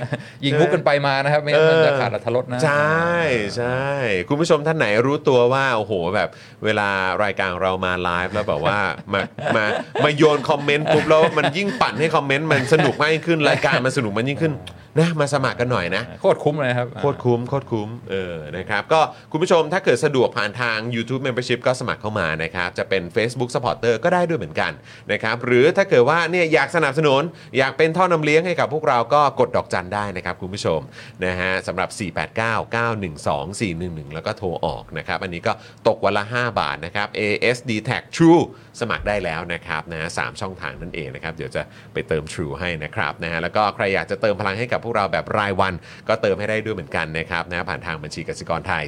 [0.45, 3.13] ยิงมุกกันไปมานะครับไม่งั้นมันจะขาดอรรถรสนะใช่
[3.57, 3.87] ใช่
[4.29, 6.29] คุณผู้ชมท่านไหนรู้ตัวว่าโอ้โหแบบ
[6.65, 6.89] เวลา
[7.23, 8.79] รายการของเรามาไลฟ์แล้วแบบว่า
[9.13, 9.21] มา
[9.55, 9.63] มา
[10.03, 14.53] มาโยนคอมเมนต์ปุ๊บแล้วมันยิ่งปั่นให้คอมเมนต์มันสนุกมากยิ่งขึ้นรายการมันสนุกมันยิ่งขึ้น
[14.99, 19.01] นะมาสมัครกันหน่อยนะ โคตรคุ้มเลยนะครับ โคตรคุ้มโคตรคุ้มเออนะครับก็
[19.31, 24.71] คุณผู้ชมถ้าเกิดสะดวกผ่านทาง YouTube Membership ก็สมัครเข้ามานะครับ จะเป็น Facebook Supporter ก็ได้ด้วยเหมือนกัน
[25.11, 27.21] นะครับหรือถ้าเกิดว่าเนี่ยอยากสนับสนุน
[27.57, 30.79] อยากเป็นท่อนำเลี้ยงให้กับพวกเราก็กดดอกจันได้นะครับคุณผู้ชม
[31.25, 35.53] นะฮะสำหรับ 489-912-411 แล้วก็โทรออกนะครับ อันนี้ก็
[35.87, 38.43] ตกวันละ 5 บาทนะครับ ASD Tag True
[38.79, 41.61] สมัครได้แล้วนะครับนะสามช่องทางนั่นเองนะครับเดี๋ยวจะ
[41.93, 45.73] ไปเติม True ให้นะครับนะฮะแล้วก็ใครอยากจะเติมพลังให้กับพวกเราแบบรายวัน
[46.07, 48.83] ก็เติมให้ได้ด้วยเหมือนกันนะครับนะผ่านทางบัญชีกสิกรไทย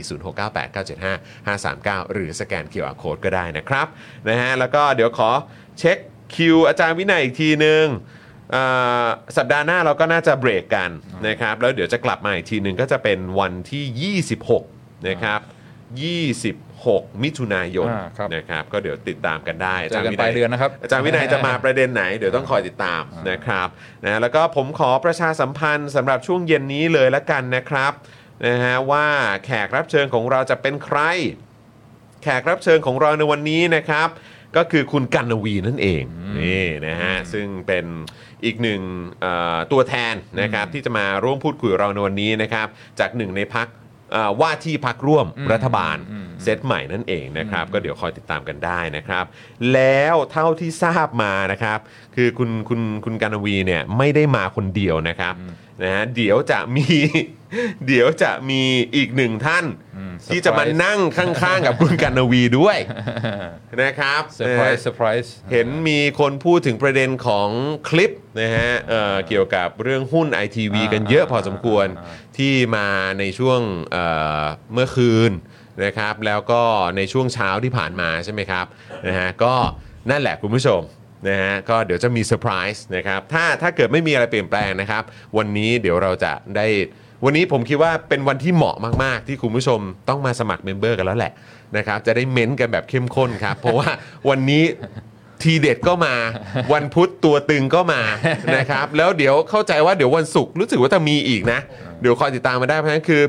[2.03, 3.87] 0698975539 หรือสแกน QR Code ก็ได้นะครับ
[4.29, 5.29] นะฮะแล้วก็เดี๋ยวขอ
[5.79, 5.97] เช็ค
[6.35, 7.85] คิวอาจารย์วินัยอีกทีนึง
[8.55, 9.07] อ่า
[9.37, 10.89] สัปดาห์หน้าเราก็น่าจะเบรกกัน
[11.27, 14.15] นะครับแล้วเดี๋ยวจะกลับมาอีกทีหนึ่งก็จะเป็นวันที่
[14.63, 15.39] 26 นะครับ
[16.89, 23.67] 26มิถุนายนอ่าครับ นะครับก็เดี๋ยวติดตามกันได้เจอกันปลายเดือนนะครับ อาจารย์วินัยจะมาประเด็นไหนเดี๋ยวต้องคอยติดตามนะครับ
[24.05, 27.91] นะแล้วก็ผมขอประชาสัมพันธ์สำหรับช่วงเย็นนี้เลยละกันนะครับ
[28.47, 29.05] นะฮะว่า
[29.45, 30.99] แขกรับเชิญของเราจะเป็นใคร
[32.23, 34.09] แขกรับเชิญของเราในวันนี้นะครับ
[34.57, 36.03] ก็คือคุณกันนวีนั่นเอง
[36.39, 37.85] นี่นะฮะซึ่งเป็น
[38.45, 38.81] อีกหนึ่ง
[39.21, 42.67] เอ่อตัวแทนนะครับที่จะมาร่วมพูดคุยกับเราในวันนี้นะครับ
[42.99, 43.67] จากหนึ่งในพัก
[44.41, 49.25] ว่าที่พักร่วมรัฐบาลอืมเซตใหม่นั่นเองนะครับ ก็เดี๋ยวคอยติดตามกันได้นะครับ
[49.73, 51.79] แล้วเท่าที่ทราบมานะครับ
[52.15, 55.33] คือคุณคุณคุณการนวีเนี่ยไม่ได้มาคนเดียวนะครับ
[55.83, 56.87] นะฮะเดี๋ยวจะมี
[57.87, 58.61] เดี๋ยวจะมี
[58.95, 59.65] อีกหนึ่งท่าน
[59.95, 62.77] อืมที่จะมา surprise นั่งข้างๆ กับคุณกันนวีด้วย
[63.83, 67.49] นะครับ surprise surprise เห็นมีคนพูดถึงประเด็นของ
[67.89, 68.11] คลิป
[68.41, 72.87] นะฮะเอ่อเกี่ยวกับเรื่องหุ้นไอทีวีกันเยอะพอสมควรอ่าที่มา
[73.19, 73.61] ในช่วง
[73.91, 74.05] เอ่
[74.41, 74.43] อ
[74.73, 75.31] เมื่อคืน
[75.85, 76.61] นะครับ แล้วก็
[76.97, 78.65] ในช่วงเช้าที่ผ่านมาใช่ไหมครับ
[79.07, 79.53] นะฮะก็
[80.09, 80.81] นั่นแหละคุณผู้ชม
[81.29, 85.03] นะฮะก็เดี๋ยวจะมีเซอร์ไพรส์นะครับถ้าถ้าเกิดไม่มีอะไรเปลี่ยนแปลงนะครับ
[85.37, 86.67] วันนี้เดี๋ยวเราจะได้
[87.25, 89.79] วันนี้ผมคิดว่าเป็นวันที่เหมาะมากๆ ที่คุณผู้ชม
[90.09, 91.33] ต้องมาสมัคร member กันแล้วแหละ
[91.77, 93.89] นะครับจะได้เม้นต์กันแบบเข้มข้นครับ เพราะว่า
[94.29, 94.63] วันนี้
[95.41, 96.15] ทีเด็ดก็มา
[96.73, 98.01] วันพุธตัวตึงก็มา
[98.57, 101.59] นะครับ แล้วเดี๋ยวเข้าใจว่าเดี๋ยววันศุกร์รู้สึกว่าจะมีอีกนะ
[102.01, 103.21] เดี๋ยวคอยติดตามมาได้เพราะฉะนั้นคือ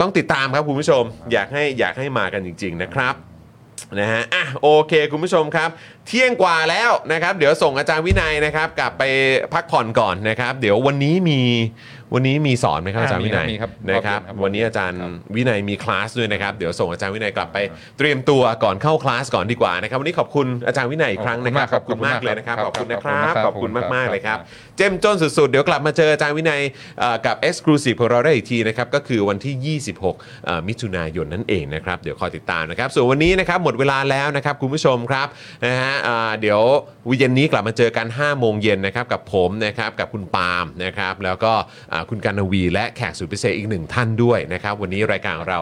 [0.00, 1.02] ต้องติดตามครับคุณผู้ชม
[1.32, 3.14] อยากให้อยากให้มากันจริง ๆ นะครับ
[4.00, 5.70] นะฮะอะโอเค คุณผู้ชมครับ
[6.06, 9.02] เที่ยงกว่าแล้วนะครับ เดี๋ยวส่งอาจารย์วินัยนะครับ กลับไป
[9.54, 11.40] พักผ่อนก่อนนะครับ เดี๋ยววันนี้มี
[12.14, 17.58] วันนี้มีสอนไหมครับอาจารย์วินัยมีครับนะครับรอบเย็นครับ วันนี้อาจารย์ครับวินัยมีคลาสด้วยนะครับ เดี๋ยวส่งอาจารย์วินัยกลับไป
[17.98, 26.60] เตรียมตัวก่อนเข้าคลาสก่อนดีกว่านะครับ วันนี้ขอบคุณอาจารย์วินัยอีกครั้งนะครับ ขอบคุณมากครับเลยนะครับครับ ขอบคุณนะคขอบรับคุณมากครับ ขอบคุณมากๆเลยครับครับ เจ้มจนสุดๆ เดี๋ยวกลับมาเจออาจารย์วินัย
[27.00, 35.26] เอ่อกับ Exclusive ของเราได้อีกทีนะครับ ก็คือวันที่ 26เอ่อมิถุนายนนั่นเองนะครับ เดี๋ยวคอยติดตามนะครับ ส่วนวันนี้นะครับหมดเวลาแล้วนะครับ คุณผู้ชมครับ
[35.66, 36.60] นะฮะอ่าเดี๋ยว
[37.08, 41.52] วันเย็นนี้กลับมาเจอกัน5โมงเย็นนะครับกับผมนะครับกับคุณปาล์มนะครับแล้วก็
[41.92, 45.60] อ่าคุณการนวีและแขกสุดพิเศษอีกหนึ่งท่านด้วยนะครับ วันนี้รายการของเรา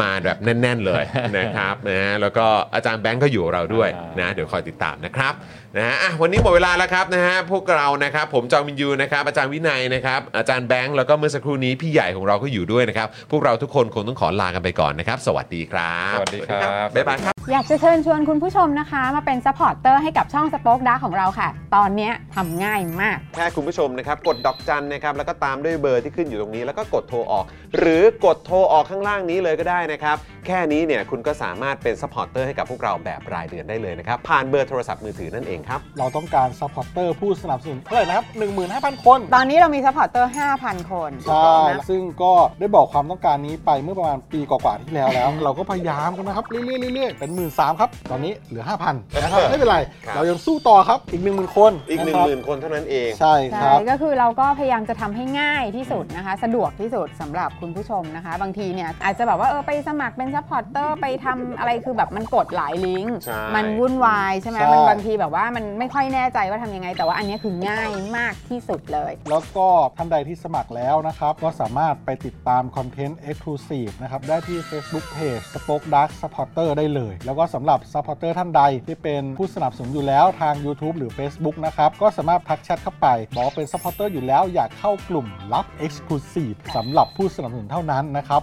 [0.00, 1.04] มาแบบแน่น ๆ เลย
[1.38, 3.88] นะครับนะฮะแล้วก็อาจารย์แบงก์ก็อยู่กับเราด้วย
[4.20, 5.34] นะเดี๋ยวคอยติดตามนะครับ
[5.76, 27.44] นะฮะอะวันนี้หมดเวลาแล้วครับนะฮะพวกเรานะครับผมจอมินยูนะครับอาจารย์วินัยนะครับอาจารย์แบงค์แล้วก็เมื่อสักครู่นี้พี่ใหญ่ของเราก็อยู่ด้วยนะครับพวกเราทุกคนคงต้องขอลากันไปก่อนนะครับสวัสดีครับสวัสดีครับบ๊ายบายครับ อยากจะเชิญชวนคุณผู้ชมนะคะ มาเป็น supporter ให้กับช่อง SpokeDark ของเราค่ะ ตอนเนี้ยทำง่ายมาก แค่คุณผู้ชมนะครับ กดดอกจันนะครับแล้วก็ตามด้วยเบอร์ที่ขึ้นอยู่ตรงนี้ แล้วก็กดโทรออก
[27.78, 38.26] หรือกดโทรออกข้างล่างนี้เลยก็ได้นะครับ แค่นี้เนี่ยคุณก็สามารถเป็น supporter ให้กับพวกเราแบบรายเดือนได้เลยนะครับผ่านเบอร์โทรศัพท์มือถือนั่นเองครับ เราต้องการ supporter ผู้สนับสนุนเท่าไหร่นะครับ
[38.64, 47.50] 15,000 คน ตอนนี้เรามี supporter 5,000 คนใช่นะซึ่งก็ได้บอกความต้องการนี้ไปเมื่อประมาณปีกว่าๆที่แล้วแล้ว เราก็พยายามกันนะครับเรื่อยๆเรื่อยๆเป็น 1 3ื่น
[47.80, 69.66] ครับ ตอนนี้เหลือ 5,000นะครับไม่เป็นไรครับเรายังสู้ต่อครับอีก 1 0,000 คนอีก 10,000 คนเท่านั้นเองนะครับ ใช่ใช่คใช่รับก็คือเราก็พยายามจะทำให้ง่ายที่สุดนะคะ สะดวกที่สุดสำหรับคุณผู้ชมนะคะ บางทีเนี่ยอาจจะแบบว่าเออไปสมัครเป็น supporter ไปทำอะไรคือแบบมันกดหลายลิงก์ใช่มันวุ่นวายใช่ไหมใช่มันบางทีแบบว่ามันไม่ค่อยแน่ใจว่าทำยังไง แต่ว่าอันเนี้ยคือง่ายมากที่สุดเลย แล้วก็
[69.96, 81.10] ท่านใดที่สมัครแล้วนะครับ ก็สามารถไปติดตามคอนเทนต์ Exclusive นะครับ ได้ที่ Facebook Page Spoke Dark Supporter ได้เลย แล้วก็สำหรับ Supporter ท่านใดที่เป็นผู้สนับสนุนอยู่แล้วทาง YouTube หรือ
[81.18, 88.42] Facebook นะครับ ก็สามารถทักแชทเข้าไป บอกว่าเป็น Supporter อยู่แล้วอยากเข้ากลุ่มลับ Exclusive สำหรับผู้สนับสนุนเท่านั้นนะครับ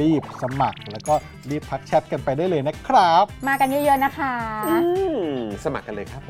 [0.00, 1.14] รีบสมัครแล้วก็
[1.50, 4.34] รีบทักแชทกันไปได้เลยนะครับ มากันเยอะๆนะคะ
[4.68, 4.76] อื
[5.14, 5.16] ม
[5.64, 6.22] สมัครกันเลยครับ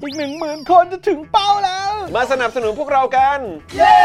[0.00, 3.38] ผมอีก 1 0,000 คนจะถึงเป้าแล้ว มาสนับสนุนพวกเรากัน
[3.76, 3.98] เย้